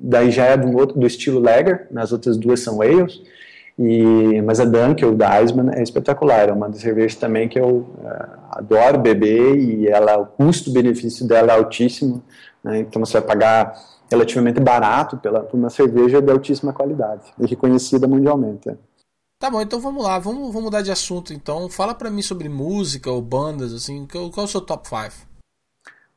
daí 0.00 0.30
já 0.30 0.44
é 0.44 0.56
do 0.56 0.76
outro 0.78 1.00
do 1.00 1.04
estilo 1.04 1.40
Lager, 1.40 1.88
nas 1.90 2.12
outras 2.12 2.36
duas 2.36 2.60
são 2.60 2.80
ales, 2.80 3.20
e 3.76 4.40
mas 4.42 4.60
a 4.60 4.64
Dunkel 4.64 5.16
da 5.16 5.40
Eisman 5.40 5.72
é 5.74 5.82
espetacular. 5.82 6.48
É 6.48 6.52
uma 6.52 6.68
das 6.68 6.78
cervejas 6.78 7.16
também 7.16 7.48
que 7.48 7.58
eu 7.58 7.68
uh, 7.68 8.38
adoro 8.52 8.98
beber 9.00 9.56
e 9.56 9.88
ela, 9.88 10.16
o 10.16 10.26
custo-benefício 10.26 11.26
dela 11.26 11.54
é 11.54 11.56
altíssimo, 11.56 12.22
né? 12.68 12.80
então 12.80 13.04
você 13.04 13.14
vai 13.14 13.28
pagar 13.28 13.80
relativamente 14.10 14.60
barato 14.60 15.16
pela, 15.16 15.40
por 15.40 15.56
uma 15.56 15.70
cerveja 15.70 16.20
de 16.20 16.30
altíssima 16.30 16.72
qualidade 16.72 17.32
e 17.38 17.46
reconhecida 17.46 18.06
mundialmente. 18.06 18.70
Tá 19.40 19.50
bom, 19.50 19.60
então 19.60 19.80
vamos 19.80 20.02
lá, 20.02 20.18
vamos, 20.18 20.48
vamos 20.48 20.64
mudar 20.64 20.82
de 20.82 20.90
assunto 20.90 21.32
então. 21.32 21.68
Fala 21.68 21.94
para 21.94 22.10
mim 22.10 22.22
sobre 22.22 22.48
música 22.48 23.10
ou 23.10 23.22
bandas, 23.22 23.72
assim, 23.72 24.06
qual, 24.10 24.30
qual 24.30 24.44
é 24.44 24.48
o 24.48 24.50
seu 24.50 24.60
top 24.60 24.88
5? 24.88 25.28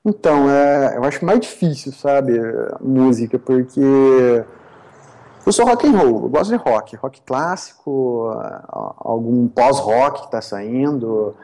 Então, 0.04 0.50
é, 0.50 0.98
eu 0.98 1.04
acho 1.04 1.24
mais 1.24 1.40
difícil, 1.40 1.92
sabe, 1.92 2.34
música, 2.82 3.38
porque 3.38 4.44
eu 5.46 5.52
sou 5.52 5.66
rock 5.66 5.88
and 5.88 5.92
roll, 5.92 6.24
eu 6.24 6.30
gosto 6.30 6.50
de 6.50 6.56
rock, 6.56 6.96
rock 6.96 7.22
clássico, 7.22 8.32
algum 8.98 9.48
pós-rock 9.48 10.22
que 10.22 10.26
está 10.26 10.42
saindo, 10.42 11.36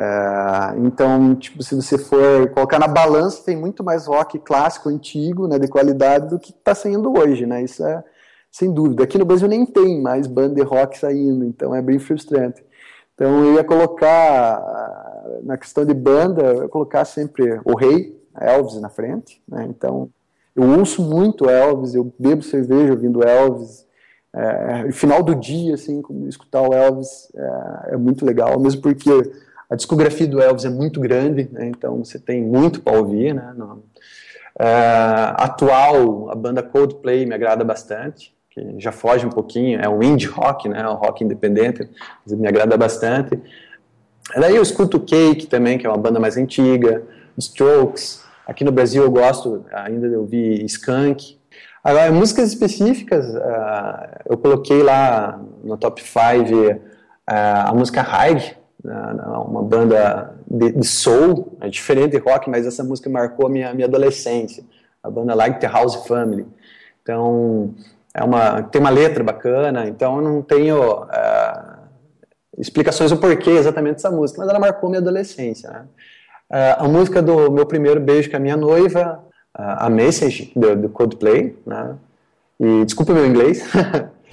é, 0.00 0.78
então, 0.78 1.34
tipo, 1.34 1.60
se 1.60 1.74
você 1.74 1.98
for 1.98 2.48
colocar 2.50 2.78
na 2.78 2.86
balança, 2.86 3.42
tem 3.44 3.56
muito 3.56 3.82
mais 3.82 4.06
rock 4.06 4.38
clássico, 4.38 4.88
antigo, 4.88 5.48
né, 5.48 5.58
de 5.58 5.66
qualidade, 5.66 6.28
do 6.28 6.38
que 6.38 6.52
está 6.52 6.72
saindo 6.72 7.12
hoje, 7.18 7.44
né? 7.44 7.64
Isso 7.64 7.84
é 7.84 8.04
sem 8.48 8.72
dúvida. 8.72 9.02
Aqui 9.02 9.18
no 9.18 9.24
Brasil 9.24 9.48
nem 9.48 9.66
tem 9.66 10.00
mais 10.00 10.28
banda 10.28 10.54
de 10.54 10.62
rock 10.62 10.96
saindo, 10.96 11.44
então 11.44 11.74
é 11.74 11.82
bem 11.82 11.98
frustrante. 11.98 12.64
Então 13.14 13.44
eu 13.44 13.54
ia 13.54 13.64
colocar, 13.64 14.62
na 15.42 15.58
questão 15.58 15.84
de 15.84 15.94
banda, 15.94 16.42
eu 16.42 16.62
ia 16.62 16.68
colocar 16.68 17.04
sempre 17.04 17.60
o 17.64 17.76
rei, 17.76 18.16
Elvis, 18.40 18.80
na 18.80 18.88
frente, 18.88 19.42
né? 19.48 19.66
Então 19.68 20.08
eu 20.54 20.62
ouço 20.78 21.02
muito 21.02 21.50
Elvis, 21.50 21.96
eu 21.96 22.12
bebo 22.16 22.44
cerveja 22.44 22.92
ouvindo 22.92 23.26
Elvis. 23.26 23.84
É, 24.32 24.92
final 24.92 25.24
do 25.24 25.34
dia, 25.34 25.74
assim, 25.74 26.00
escutar 26.28 26.62
o 26.62 26.72
Elvis 26.72 27.32
é, 27.34 27.94
é 27.94 27.96
muito 27.96 28.24
legal, 28.24 28.60
mesmo 28.60 28.80
porque 28.80 29.10
a 29.70 29.76
discografia 29.76 30.26
do 30.26 30.40
Elvis 30.40 30.64
é 30.64 30.70
muito 30.70 31.00
grande, 31.00 31.48
né, 31.52 31.66
então 31.66 32.02
você 32.02 32.18
tem 32.18 32.42
muito 32.42 32.80
para 32.80 32.98
ouvir. 32.98 33.34
Né, 33.34 33.52
no, 33.56 33.82
é, 34.58 35.34
atual, 35.36 36.30
a 36.30 36.34
banda 36.34 36.62
Coldplay 36.62 37.24
me 37.24 37.34
agrada 37.34 37.64
bastante, 37.64 38.34
que 38.50 38.74
já 38.78 38.90
foge 38.90 39.24
um 39.24 39.30
pouquinho, 39.30 39.80
é 39.80 39.88
o 39.88 40.02
indie 40.02 40.26
rock, 40.26 40.68
né, 40.68 40.86
o 40.86 40.94
rock 40.94 41.22
independente, 41.22 41.88
mas 42.24 42.38
me 42.38 42.48
agrada 42.48 42.76
bastante. 42.76 43.40
Daí 44.36 44.56
eu 44.56 44.62
escuto 44.62 45.00
Cake 45.00 45.46
também, 45.46 45.78
que 45.78 45.86
é 45.86 45.90
uma 45.90 45.96
banda 45.96 46.18
mais 46.18 46.36
antiga, 46.36 47.02
Strokes. 47.38 48.22
Aqui 48.46 48.64
no 48.64 48.72
Brasil 48.72 49.02
eu 49.02 49.10
gosto 49.10 49.64
ainda 49.72 50.08
de 50.08 50.16
ouvir 50.16 50.64
Skunk. 50.64 51.38
Agora, 51.82 52.10
músicas 52.10 52.48
específicas, 52.48 53.26
uh, 53.26 54.22
eu 54.26 54.36
coloquei 54.36 54.82
lá 54.82 55.40
no 55.62 55.76
top 55.76 56.02
5 56.02 56.18
uh, 56.18 56.78
a 57.26 57.72
música 57.72 58.02
High, 58.02 58.57
uma 58.84 59.62
banda 59.62 60.34
de, 60.46 60.72
de, 60.72 60.86
soul, 60.86 61.56
é 61.60 61.68
diferente 61.68 62.12
de 62.12 62.18
rock, 62.18 62.48
mas 62.48 62.66
essa 62.66 62.84
música 62.84 63.10
marcou 63.10 63.46
a 63.46 63.50
minha, 63.50 63.74
minha 63.74 63.86
adolescência. 63.86 64.64
A 65.02 65.10
banda 65.10 65.34
Like 65.34 65.60
the 65.60 65.66
House 65.66 66.06
Family. 66.06 66.46
Então, 67.02 67.74
é 68.14 68.22
uma, 68.22 68.62
tem 68.62 68.80
uma 68.80 68.90
letra 68.90 69.22
bacana, 69.22 69.86
então 69.86 70.16
eu 70.16 70.22
não 70.22 70.42
tenho 70.42 71.02
uh, 71.04 71.78
explicações 72.58 73.10
do 73.10 73.16
porquê 73.16 73.50
exatamente 73.50 73.94
dessa 73.94 74.10
música, 74.10 74.40
mas 74.40 74.48
ela 74.48 74.58
marcou 74.58 74.90
minha 74.90 75.00
adolescência. 75.00 75.70
Né? 75.70 75.84
Uh, 76.50 76.84
a 76.84 76.88
música 76.88 77.22
do 77.22 77.50
meu 77.50 77.66
primeiro 77.66 78.00
beijo 78.00 78.30
com 78.30 78.36
a 78.36 78.40
minha 78.40 78.56
noiva, 78.56 79.24
uh, 79.56 79.62
a 79.78 79.90
Message, 79.90 80.52
do, 80.54 80.74
do 80.74 80.88
Coldplay, 80.88 81.56
né? 81.66 81.94
e 82.58 82.84
desculpa 82.84 83.14
meu 83.14 83.24
inglês, 83.26 83.62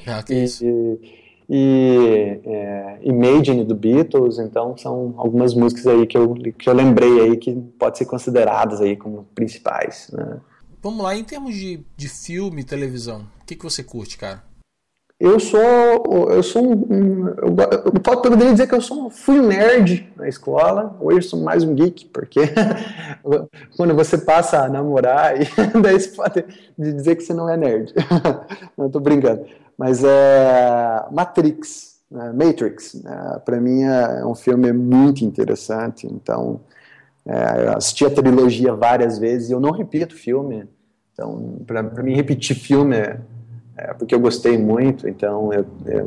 ah, 0.08 0.24
e, 0.30 1.25
e 1.50 2.40
é, 2.44 3.00
Imagine 3.04 3.64
do 3.64 3.76
Beatles, 3.76 4.40
então 4.40 4.76
são 4.78 5.14
algumas 5.18 5.54
músicas 5.54 5.88
aí 5.88 6.08
que 6.08 6.18
eu, 6.18 6.34
que 6.34 6.68
eu 6.68 6.74
lembrei 6.74 7.22
aí 7.22 7.38
que 7.38 7.54
pode 7.78 7.98
ser 7.98 8.06
consideradas 8.06 8.82
aí 8.82 8.96
como 8.96 9.28
principais. 9.36 10.10
Né? 10.12 10.40
Vamos 10.82 11.04
lá, 11.04 11.16
em 11.16 11.24
termos 11.24 11.56
de, 11.56 11.86
de 11.96 12.10
filme 12.10 12.62
e 12.62 12.66
televisão, 12.66 13.28
o 13.42 13.46
que, 13.46 13.56
que 13.56 13.64
você 13.64 13.84
curte, 13.84 14.18
cara? 14.18 14.44
Eu 15.18 15.40
sou, 15.40 16.30
eu 16.30 16.44
sou 16.44 16.62
um, 16.62 17.28
eu, 17.30 17.56
eu 17.86 18.02
poderia 18.02 18.52
dizer 18.52 18.68
que 18.68 18.76
eu 18.76 18.82
sou, 18.82 19.10
fui 19.10 19.40
um 19.40 19.48
nerd 19.48 20.12
na 20.18 20.28
escola, 20.28 20.98
hoje 21.00 21.20
eu 21.20 21.24
sou 21.24 21.42
mais 21.42 21.64
um 21.64 21.74
geek, 21.74 22.08
porque 22.08 22.42
quando 23.78 23.96
você 23.96 24.18
passa 24.18 24.66
a 24.66 24.68
namorar, 24.68 25.42
e 25.42 25.48
daí 25.82 25.98
você 25.98 26.10
pode 26.10 26.44
dizer 26.78 27.16
que 27.16 27.24
você 27.24 27.34
não 27.34 27.48
é 27.48 27.56
nerd. 27.56 27.94
não, 28.78 28.90
tô 28.90 29.00
brincando. 29.00 29.46
Mas 29.78 30.04
é 30.04 31.06
Matrix, 31.10 31.96
né? 32.12 32.34
Matrix, 32.34 32.96
né? 32.96 33.42
para 33.46 33.62
mim 33.62 33.84
é 33.84 34.26
um 34.26 34.36
filme 34.36 34.74
muito 34.74 35.24
interessante, 35.24 36.06
então 36.08 36.60
é, 37.26 37.68
eu 37.68 37.78
assisti 37.78 38.06
a 38.06 38.12
trilogia 38.12 38.76
várias 38.76 39.18
vezes 39.18 39.50
e 39.50 39.54
eu 39.54 39.62
não 39.62 39.72
repito 39.72 40.14
filme, 40.14 40.68
então 41.14 41.62
para 41.66 42.04
mim 42.04 42.14
repetir 42.14 42.58
filme 42.58 42.98
é 42.98 43.18
é, 43.78 43.94
porque 43.94 44.16
eu 44.16 44.20
gostei 44.20 44.58
muito, 44.58 45.08
então 45.08 45.52
eu, 45.52 45.66
eu 45.86 46.06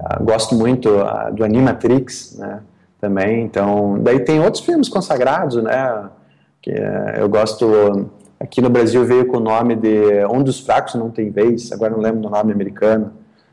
uh, 0.00 0.24
gosto 0.24 0.54
muito 0.54 0.88
uh, 0.90 1.32
do 1.32 1.44
Animatrix, 1.44 2.36
né, 2.38 2.60
também, 3.00 3.44
então, 3.44 3.98
daí 4.00 4.20
tem 4.20 4.40
outros 4.40 4.64
filmes 4.64 4.88
consagrados, 4.88 5.62
né, 5.62 6.08
que 6.60 6.72
uh, 6.72 7.16
eu 7.16 7.28
gosto, 7.28 8.10
aqui 8.40 8.60
no 8.60 8.68
Brasil 8.68 9.04
veio 9.04 9.26
com 9.26 9.36
o 9.36 9.40
nome 9.40 9.76
de 9.76 10.24
Um 10.30 10.42
dos 10.42 10.60
Fracos 10.60 10.94
Não 10.94 11.10
Tem 11.10 11.30
Vez, 11.30 11.70
agora 11.70 11.92
não 11.92 12.00
lembro 12.00 12.20
do 12.20 12.30
nome 12.30 12.52
americano, 12.52 13.12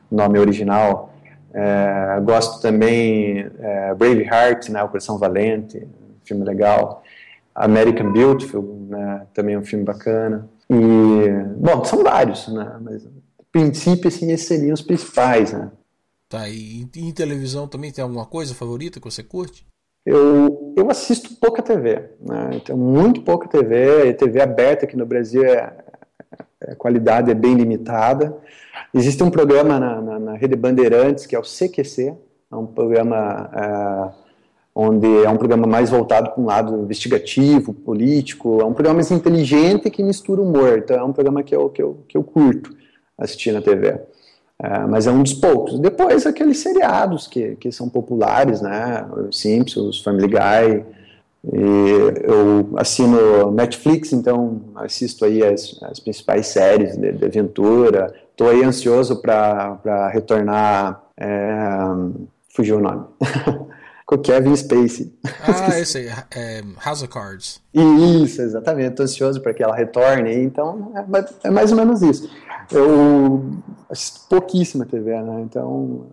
o 0.10 0.16
nome 0.16 0.40
original, 0.40 1.14
é, 1.58 2.20
gosto 2.20 2.62
também 2.62 3.50
é, 3.60 3.94
Braveheart, 3.94 4.68
né, 4.70 4.84
Operação 4.84 5.18
Valente, 5.18 5.88
filme 6.26 6.44
legal, 6.44 7.02
American 7.56 8.12
Beautiful, 8.12 8.88
né, 8.90 9.26
também 9.34 9.56
é 9.56 9.58
um 9.58 9.64
filme 9.64 9.86
bacana, 9.86 10.50
e, 10.70 11.30
bom, 11.58 11.86
são 11.86 12.04
vários, 12.04 12.50
né, 12.50 12.76
mas 12.82 13.08
princípio, 13.56 14.10
assim, 14.10 14.30
esses 14.34 14.48
seriam 14.48 14.74
os 14.74 14.82
principais, 14.82 15.54
né? 15.54 15.72
Tá, 16.28 16.50
e 16.50 16.86
em 16.98 17.12
televisão 17.14 17.70
também 17.70 17.90
tem 17.90 18.04
alguma 18.04 18.26
coisa 18.26 18.54
favorita 18.54 19.00
que 19.00 19.10
você 19.10 19.24
curte? 19.24 19.66
Eu, 20.06 20.74
eu 20.76 20.92
assisto 20.92 21.36
pouca 21.40 21.62
TV, 21.62 22.10
né? 22.20 22.50
Então, 22.56 22.76
muito 22.76 23.22
pouca 23.22 23.48
TV. 23.48 24.14
TV 24.16 24.42
aberta 24.42 24.84
aqui 24.84 24.98
no 24.98 25.06
Brasil, 25.06 25.46
é, 25.46 25.74
é, 26.62 26.72
a 26.74 26.76
qualidade 26.76 27.32
é 27.32 27.34
bem 27.34 27.56
limitada. 27.56 28.38
Existe 28.94 29.24
um 29.24 29.32
programa 29.32 29.80
na, 29.80 30.02
na, 30.02 30.20
na 30.20 30.34
Rede 30.34 30.58
Bandeirantes, 30.58 31.26
que 31.26 31.34
é 31.34 31.40
o 31.40 31.44
CQC, 31.44 32.14
é 32.52 32.56
um 32.58 32.66
programa 32.66 33.50
é, 33.54 34.26
onde 34.76 35.24
é 35.24 35.30
um 35.30 35.38
programa 35.38 35.66
mais 35.66 35.92
voltado 35.92 36.32
para 36.32 36.44
um 36.44 36.46
lado 36.46 36.76
investigativo, 36.82 37.74
político, 37.74 38.60
é 38.60 38.66
um 38.66 38.74
programa 38.74 38.96
mais 38.96 39.12
inteligente 39.12 39.90
que 39.90 40.04
mistura 40.04 40.42
humor, 40.42 40.78
então 40.78 40.98
é 40.98 41.04
um 41.06 41.14
programa 41.14 41.42
que 41.42 41.56
eu, 41.56 41.70
que 41.70 41.82
eu, 41.82 42.04
que 42.06 42.18
eu 42.18 42.24
curto 42.24 42.84
assistir 43.18 43.52
na 43.52 43.62
TV. 43.62 44.00
É, 44.62 44.80
mas 44.88 45.06
é 45.06 45.12
um 45.12 45.22
dos 45.22 45.34
poucos. 45.34 45.80
Depois, 45.80 46.26
aqueles 46.26 46.60
seriados 46.60 47.28
que, 47.28 47.56
que 47.58 47.72
são 47.72 47.90
populares, 47.90 48.62
né? 48.62 49.06
Simpsons, 49.32 50.02
Family 50.02 50.28
Guy. 50.28 50.86
Eu 52.24 52.70
assino 52.76 53.52
Netflix, 53.52 54.12
então 54.12 54.62
assisto 54.76 55.26
aí 55.26 55.44
as, 55.44 55.78
as 55.84 56.00
principais 56.00 56.48
séries 56.48 56.98
de, 56.98 57.12
de 57.12 57.26
aventura. 57.26 58.14
Estou 58.32 58.50
aí 58.50 58.64
ansioso 58.64 59.22
para 59.22 60.10
retornar. 60.12 61.04
É, 61.18 61.68
fugiu 62.50 62.78
o 62.78 62.82
nome. 62.82 63.06
com 64.06 64.18
Kevin 64.20 64.56
Spacey. 64.56 65.14
Ah, 65.42 65.80
esse 65.80 65.98
aí, 65.98 66.08
é, 66.36 66.64
House 66.84 67.02
of 67.02 67.12
Cards. 67.12 67.62
Isso, 67.74 68.42
exatamente. 68.42 68.92
Estou 68.92 69.04
ansioso 69.04 69.42
para 69.42 69.54
que 69.54 69.64
ela 69.64 69.76
retorne. 69.76 70.34
Então, 70.36 70.92
é, 70.96 71.48
é, 71.48 71.50
mais 71.50 71.72
ou 71.72 71.78
menos 71.78 72.02
isso. 72.02 72.30
Eu 72.72 73.44
assisto 73.90 74.28
pouquíssima 74.30 74.86
TV, 74.86 75.22
né? 75.22 75.42
Então, 75.42 76.08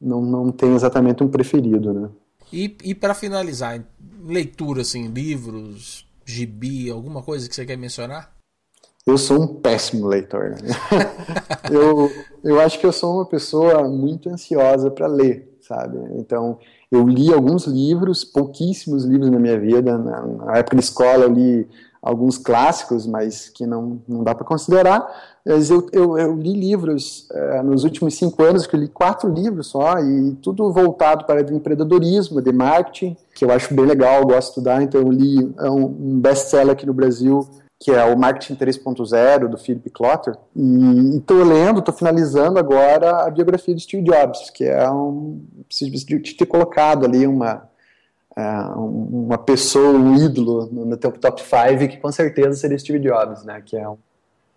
não, 0.00 0.22
não 0.22 0.52
tenho 0.52 0.74
exatamente 0.74 1.22
um 1.22 1.28
preferido, 1.28 1.92
né? 1.92 2.08
E, 2.52 2.76
e 2.84 2.94
para 2.94 3.14
finalizar, 3.14 3.82
leitura, 4.24 4.82
assim, 4.82 5.08
livros, 5.08 6.06
gibi, 6.24 6.90
alguma 6.90 7.22
coisa 7.22 7.48
que 7.48 7.54
você 7.54 7.64
quer 7.64 7.76
mencionar? 7.76 8.32
Eu 9.06 9.18
sou 9.18 9.42
um 9.42 9.46
péssimo 9.60 10.06
leitor. 10.06 10.50
Né? 10.50 10.68
eu, 11.72 12.10
eu 12.44 12.60
acho 12.60 12.78
que 12.78 12.86
eu 12.86 12.92
sou 12.92 13.16
uma 13.16 13.26
pessoa 13.26 13.88
muito 13.88 14.28
ansiosa 14.28 14.90
para 14.90 15.06
ler, 15.06 15.58
sabe? 15.60 15.98
Então, 16.18 16.58
eu 16.92 17.08
li 17.08 17.32
alguns 17.32 17.64
livros, 17.64 18.22
pouquíssimos 18.22 19.04
livros 19.04 19.30
na 19.30 19.38
minha 19.38 19.58
vida. 19.58 19.96
Na, 19.96 20.58
época 20.58 20.76
da 20.76 20.82
escola, 20.82 21.24
eu 21.24 21.32
li 21.32 21.66
alguns 22.02 22.36
clássicos, 22.36 23.06
mas 23.06 23.48
que 23.48 23.64
não, 23.64 24.02
não 24.06 24.22
dá 24.22 24.34
para 24.34 24.44
considerar. 24.44 25.08
Mas 25.42 25.70
eu, 25.70 25.88
eu, 25.90 26.18
eu 26.18 26.36
li 26.36 26.52
livros 26.52 27.26
é, 27.32 27.62
nos 27.62 27.84
últimos 27.84 28.14
cinco 28.14 28.42
anos, 28.42 28.66
que 28.66 28.76
eu 28.76 28.80
li 28.80 28.88
quatro 28.88 29.32
livros 29.32 29.68
só, 29.68 29.98
e 30.00 30.32
tudo 30.42 30.70
voltado 30.70 31.24
para 31.24 31.42
o 31.42 31.56
empreendedorismo, 31.56 32.42
de 32.42 32.52
marketing, 32.52 33.16
que 33.34 33.42
eu 33.42 33.50
acho 33.50 33.74
bem 33.74 33.86
legal, 33.86 34.26
gosto 34.26 34.38
de 34.38 34.44
estudar. 34.48 34.82
Então, 34.82 35.00
eu 35.00 35.10
li 35.10 35.50
é 35.60 35.70
um, 35.70 35.84
um 35.84 36.20
best-seller 36.20 36.74
aqui 36.74 36.84
no 36.84 36.92
Brasil, 36.92 37.48
que 37.82 37.90
é 37.90 38.04
o 38.04 38.16
Marketing 38.16 38.54
3.0 38.54 39.48
do 39.48 39.58
Philip 39.58 39.90
Klotter. 39.90 40.36
E 40.54 41.16
estou 41.16 41.42
lendo, 41.42 41.80
estou 41.80 41.92
finalizando 41.92 42.56
agora 42.56 43.26
a 43.26 43.30
biografia 43.30 43.74
de 43.74 43.82
Steve 43.82 44.04
Jobs, 44.04 44.50
que 44.50 44.64
é 44.64 44.88
um. 44.88 45.44
Preciso 45.66 46.06
ter 46.38 46.46
colocado 46.46 47.04
ali 47.04 47.26
uma, 47.26 47.64
uh, 48.36 48.80
uma 48.80 49.36
pessoa, 49.36 49.98
um 49.98 50.14
ídolo 50.14 50.68
no, 50.70 50.84
no 50.86 50.96
teu 50.96 51.10
top 51.10 51.42
5, 51.42 51.90
que 51.90 51.96
com 51.96 52.12
certeza 52.12 52.54
seria 52.54 52.78
Steve 52.78 53.00
Jobs, 53.00 53.42
né? 53.42 53.60
Que 53.66 53.76
é 53.76 53.88
um 53.88 53.98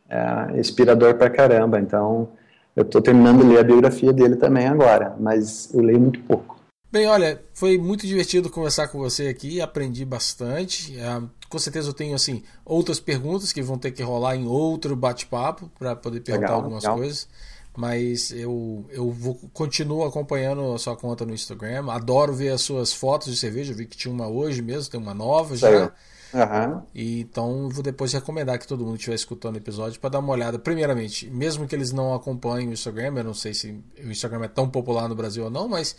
é, 0.08 0.60
inspirador 0.60 1.16
pra 1.16 1.28
caramba. 1.28 1.80
Então, 1.80 2.28
eu 2.76 2.84
estou 2.84 3.02
terminando 3.02 3.42
de 3.42 3.48
ler 3.48 3.60
a 3.60 3.64
biografia 3.64 4.14
dele 4.14 4.36
também 4.36 4.68
agora, 4.68 5.16
mas 5.20 5.74
eu 5.74 5.82
leio 5.82 6.00
muito 6.00 6.20
pouco. 6.22 6.55
Bem, 6.96 7.08
olha, 7.08 7.43
foi 7.54 7.78
muito 7.78 8.08
divertido 8.08 8.50
conversar 8.50 8.88
com 8.88 9.00
você 9.00 9.28
aqui, 9.28 9.60
aprendi 9.60 10.06
bastante. 10.06 10.98
É, 10.98 11.22
com 11.50 11.60
certeza 11.60 11.89
eu 11.89 11.93
tenho 11.93 12.16
assim 12.16 12.41
outras 12.64 13.02
perguntas 13.02 13.52
que 13.52 13.62
vão 13.62 13.78
ter 13.78 13.91
que 13.91 14.02
rolar 14.02 14.38
em 14.38 14.48
outro 14.48 14.96
bate-papo 14.96 15.70
para 15.78 15.93
poder 15.93 16.22
perguntar 16.22 16.48
legal, 16.48 16.62
algumas 16.62 16.84
legal. 16.84 16.98
coisas. 16.98 17.28
Mas 17.76 18.32
eu, 18.32 18.86
eu 18.89 19.12
vou, 19.12 19.36
continuo 19.52 20.06
acompanhando 20.06 20.74
a 20.74 20.80
sua 20.80 20.96
conta 20.96 21.26
no 21.26 21.34
Instagram. 21.34 21.91
Adoro 21.91 22.34
ver 22.34 22.54
as 22.54 22.62
suas 22.62 22.93
fotos 22.93 23.28
de 23.30 23.38
cerveja. 23.38 23.74
Eu 23.74 23.78
vi 23.78 23.88
que 23.88 23.98
tinha 23.98 24.14
uma 24.14 24.30
hoje 24.30 24.62
mesmo, 24.62 24.89
tem 24.89 24.98
uma 24.98 25.14
nova 25.14 25.58
já. 25.58 25.91
Uhum. 26.34 26.82
E, 26.96 27.20
então 27.20 27.68
vou 27.68 27.84
depois 27.84 28.14
recomendar 28.14 28.58
que 28.58 28.66
todo 28.66 28.86
mundo 28.86 28.96
estiver 28.96 29.16
escutando 29.16 29.56
o 29.56 29.58
episódio 29.58 30.00
para 30.00 30.12
dar 30.12 30.20
uma 30.20 30.32
olhada. 30.32 30.58
Primeiramente, 30.58 31.30
mesmo 31.30 31.68
que 31.68 31.76
eles 31.76 31.91
não 31.91 32.14
acompanhem 32.14 32.70
o 32.70 32.72
Instagram, 32.72 33.16
eu 33.18 33.24
não 33.26 33.34
sei 33.34 33.54
se 33.54 33.84
o 34.02 34.10
Instagram 34.10 34.46
é 34.46 34.48
tão 34.48 34.70
popular 34.70 35.10
no 35.10 35.16
Brasil 35.16 35.43
ou 35.43 35.50
não, 35.50 35.68
mas 35.68 35.93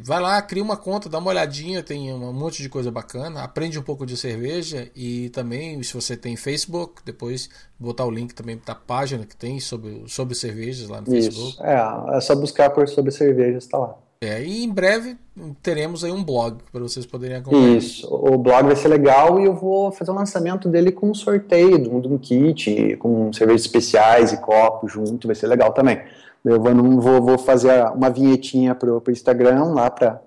Vai 0.00 0.20
lá, 0.20 0.40
cria 0.40 0.62
uma 0.62 0.76
conta, 0.76 1.08
dá 1.08 1.18
uma 1.18 1.30
olhadinha, 1.30 1.82
tem 1.82 2.12
um 2.12 2.32
monte 2.32 2.62
de 2.62 2.68
coisa 2.68 2.90
bacana, 2.90 3.42
aprende 3.42 3.78
um 3.78 3.82
pouco 3.82 4.06
de 4.06 4.16
cerveja 4.16 4.90
e 4.96 5.28
também, 5.30 5.82
se 5.82 5.92
você 5.92 6.16
tem 6.16 6.34
Facebook, 6.34 7.02
depois 7.04 7.50
botar 7.78 8.06
o 8.06 8.10
link 8.10 8.34
também 8.34 8.58
da 8.64 8.74
página 8.74 9.26
que 9.26 9.36
tem 9.36 9.60
sobre, 9.60 10.04
sobre 10.06 10.34
cervejas 10.34 10.88
lá 10.88 11.00
no 11.00 11.14
Isso. 11.14 11.30
Facebook. 11.30 11.62
É, 11.62 12.16
é 12.16 12.20
só 12.20 12.34
buscar 12.34 12.70
por 12.70 12.88
sobre 12.88 13.10
cervejas, 13.10 13.66
tá 13.66 13.76
lá. 13.76 13.96
É, 14.22 14.40
e 14.40 14.62
em 14.62 14.70
breve 14.70 15.16
teremos 15.60 16.04
aí 16.04 16.12
um 16.12 16.22
blog 16.22 16.58
para 16.70 16.80
vocês 16.80 17.04
poderem 17.04 17.38
acompanhar. 17.38 17.76
Isso, 17.76 18.06
o 18.08 18.38
blog 18.38 18.66
vai 18.66 18.76
ser 18.76 18.86
legal 18.86 19.40
e 19.40 19.46
eu 19.46 19.54
vou 19.54 19.90
fazer 19.90 20.12
o 20.12 20.14
lançamento 20.14 20.68
dele 20.68 20.92
com 20.92 21.10
um 21.10 21.14
sorteio 21.14 21.76
de 21.76 21.88
um, 21.88 22.00
de 22.00 22.06
um 22.06 22.16
kit, 22.16 22.96
com 23.00 23.32
cervejas 23.32 23.62
especiais 23.62 24.32
e 24.32 24.36
copos 24.36 24.92
junto, 24.92 25.26
vai 25.26 25.34
ser 25.34 25.48
legal 25.48 25.72
também. 25.72 26.00
Eu 26.44 26.60
vou, 26.60 27.00
vou, 27.00 27.22
vou 27.22 27.38
fazer 27.38 27.84
uma 27.94 28.10
vinhetinha 28.10 28.74
para 28.74 28.90
o 28.90 29.02
Instagram 29.08 29.64
lá 29.72 29.90
para 29.90 30.20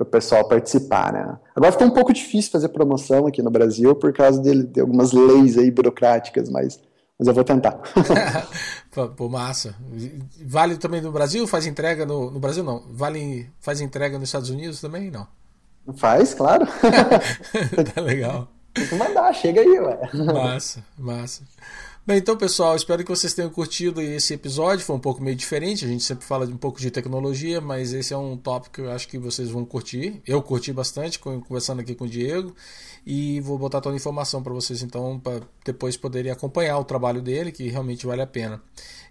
o 0.00 0.04
pessoal 0.04 0.48
participar, 0.48 1.12
né? 1.12 1.38
Agora 1.54 1.72
fica 1.72 1.84
um 1.84 1.90
pouco 1.90 2.12
difícil 2.12 2.50
fazer 2.50 2.68
promoção 2.70 3.26
aqui 3.26 3.42
no 3.42 3.50
Brasil 3.50 3.94
por 3.94 4.12
causa 4.12 4.40
de, 4.40 4.64
de 4.64 4.80
algumas 4.80 5.12
leis 5.12 5.56
aí 5.56 5.70
burocráticas, 5.70 6.48
mas, 6.48 6.80
mas 7.18 7.28
eu 7.28 7.34
vou 7.34 7.44
tentar. 7.44 7.80
Pô, 9.16 9.28
massa. 9.28 9.76
Vale 10.44 10.76
também 10.76 11.00
no 11.00 11.12
Brasil? 11.12 11.46
Faz 11.46 11.66
entrega 11.66 12.04
no, 12.04 12.30
no 12.30 12.40
Brasil? 12.40 12.64
Não. 12.64 12.82
Vale, 12.90 13.48
faz 13.60 13.80
entrega 13.80 14.18
nos 14.18 14.28
Estados 14.28 14.50
Unidos 14.50 14.80
também? 14.80 15.10
Não. 15.10 15.26
Faz, 15.94 16.34
claro. 16.34 16.66
tá 17.94 18.00
legal. 18.00 18.48
Tem 18.74 18.86
que 18.86 18.94
mandar, 18.94 19.32
chega 19.32 19.60
aí, 19.60 19.80
ué. 19.80 19.98
Massa, 20.32 20.84
massa. 20.98 21.44
Bem, 22.10 22.18
então, 22.18 22.36
pessoal, 22.36 22.74
espero 22.74 23.04
que 23.04 23.08
vocês 23.08 23.32
tenham 23.32 23.48
curtido 23.48 24.02
esse 24.02 24.34
episódio. 24.34 24.84
Foi 24.84 24.96
um 24.96 24.98
pouco 24.98 25.22
meio 25.22 25.36
diferente. 25.36 25.84
A 25.84 25.88
gente 25.88 26.02
sempre 26.02 26.24
fala 26.24 26.44
de 26.44 26.52
um 26.52 26.56
pouco 26.56 26.80
de 26.80 26.90
tecnologia, 26.90 27.60
mas 27.60 27.92
esse 27.92 28.12
é 28.12 28.16
um 28.16 28.36
tópico 28.36 28.74
que 28.74 28.80
eu 28.80 28.90
acho 28.90 29.06
que 29.06 29.16
vocês 29.16 29.48
vão 29.48 29.64
curtir. 29.64 30.20
Eu 30.26 30.42
curti 30.42 30.72
bastante 30.72 31.20
conversando 31.20 31.78
aqui 31.78 31.94
com 31.94 32.06
o 32.06 32.08
Diego. 32.08 32.52
E 33.06 33.40
vou 33.42 33.56
botar 33.56 33.80
toda 33.80 33.94
a 33.94 33.96
informação 33.96 34.42
para 34.42 34.52
vocês, 34.52 34.82
então, 34.82 35.20
para 35.20 35.42
depois 35.64 35.96
poderem 35.96 36.32
acompanhar 36.32 36.80
o 36.80 36.84
trabalho 36.84 37.22
dele, 37.22 37.52
que 37.52 37.68
realmente 37.68 38.04
vale 38.04 38.22
a 38.22 38.26
pena. 38.26 38.60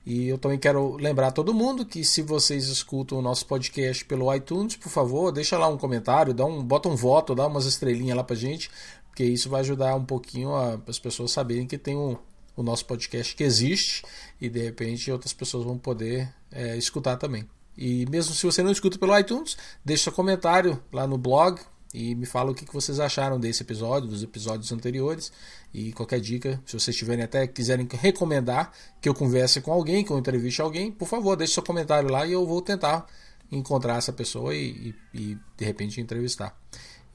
E 0.06 0.28
eu 0.28 0.38
também 0.38 0.60
quero 0.60 0.97
lembrar 0.97 1.32
todo 1.32 1.54
mundo 1.54 1.86
que 1.86 2.04
se 2.04 2.22
vocês 2.22 2.68
escutam 2.68 3.18
o 3.18 3.22
nosso 3.22 3.45
podcast 3.45 4.04
pelo 4.04 4.36
iTunes, 4.36 4.76
por 4.76 4.89
favor, 4.89 5.32
deixa 5.32 5.58
lá 5.58 5.70
um 5.70 5.78
comentário, 5.78 6.34
dá 6.34 6.43
um, 6.43 6.62
bota 6.62 6.89
um 6.89 6.97
voto, 6.97 7.34
dá 7.34 7.47
umas 7.47 7.66
estrelinhas 7.66 8.18
lá 8.18 8.26
pra 8.26 8.36
gente, 8.36 8.70
porque 9.08 9.24
isso 9.24 9.50
vai 9.50 9.62
ajudar 9.62 9.95
um 9.95 10.04
pouquinho 10.04 10.54
a, 10.54 10.78
as 10.86 11.00
pessoas 11.00 11.32
saberem 11.32 11.66
que 11.66 11.78
tem 11.78 11.95
um, 11.95 12.18
o 12.62 12.66
nosso 12.66 12.86
podcast 12.86 13.36
que 13.36 13.43
existe 13.43 14.03
e 14.39 14.49
de 14.49 14.62
repente 14.62 15.12
outras 15.12 15.34
pessoas 15.34 15.64
vão 15.64 15.78
poder 15.78 16.34
é, 16.51 16.78
escutar 16.78 17.18
também. 17.18 17.47
E 17.78 18.05
mesmo 18.10 18.34
se 18.34 18.45
você 18.45 18.62
não 18.62 18.72
escuta 18.72 18.97
pelo 18.97 19.18
iTunes, 19.18 19.57
deixe 19.84 20.03
seu 20.03 20.12
comentário 20.12 20.82
lá 20.91 21.07
no 21.07 21.18
blog 21.18 21.60
e 21.93 22.14
me 22.14 22.26
fala 22.26 22.51
o 22.51 22.53
que 22.53 22.66
vocês 22.72 22.99
acharam 22.99 23.39
desse 23.39 23.64
episódio, 23.64 24.10
dos 24.10 24.22
episódios 24.22 24.72
anteriores. 24.72 25.32
E 25.74 25.91
qualquer 25.93 26.20
dica, 26.20 26.62
se 26.66 26.78
vocês 26.78 26.95
tiverem 26.95 27.24
até 27.24 27.47
quiserem 27.47 27.88
recomendar 27.91 28.72
que 29.01 29.10
eu 29.10 29.14
converse 29.14 29.62
com 29.62 29.72
alguém, 29.72 30.03
que 30.03 30.12
eu 30.12 30.18
entreviste 30.18 30.62
alguém, 30.62 30.91
por 30.91 31.07
favor, 31.07 31.36
deixe 31.36 31.53
seu 31.53 31.64
comentário 31.64 32.12
lá 32.12 32.26
e 32.28 32.34
eu 32.34 32.45
vou 32.45 32.62
tentar 32.62 33.07
encontrar 33.51 33.97
essa 33.97 34.14
pessoa 34.14 34.53
e, 34.53 34.93
e, 35.14 35.20
e 35.20 35.38
de 35.57 35.66
repente 35.66 35.99
entrevistar. 35.99 36.55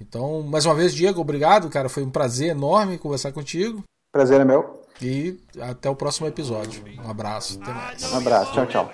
Então, 0.01 0.43
mais 0.43 0.67
uma 0.67 0.75
vez, 0.75 0.93
Diego, 0.93 1.21
obrigado, 1.21 1.69
cara. 1.71 1.89
Foi 1.89 2.03
um 2.03 2.11
prazer 2.11 2.49
enorme 2.49 2.99
conversar 2.99 3.33
contigo. 3.33 3.83
Prazer 4.13 4.41
é 4.41 4.45
meu. 4.45 4.84
E 5.03 5.39
até 5.61 5.91
o 5.91 5.97
próximo 5.97 6.27
episódio. 6.27 6.85
Um 7.05 7.11
abraço, 7.11 7.59
até 7.61 7.73
mais. 7.73 8.13
Um 8.13 8.17
abraço, 8.19 8.53
tchau, 8.53 8.67
tchau. 8.67 8.93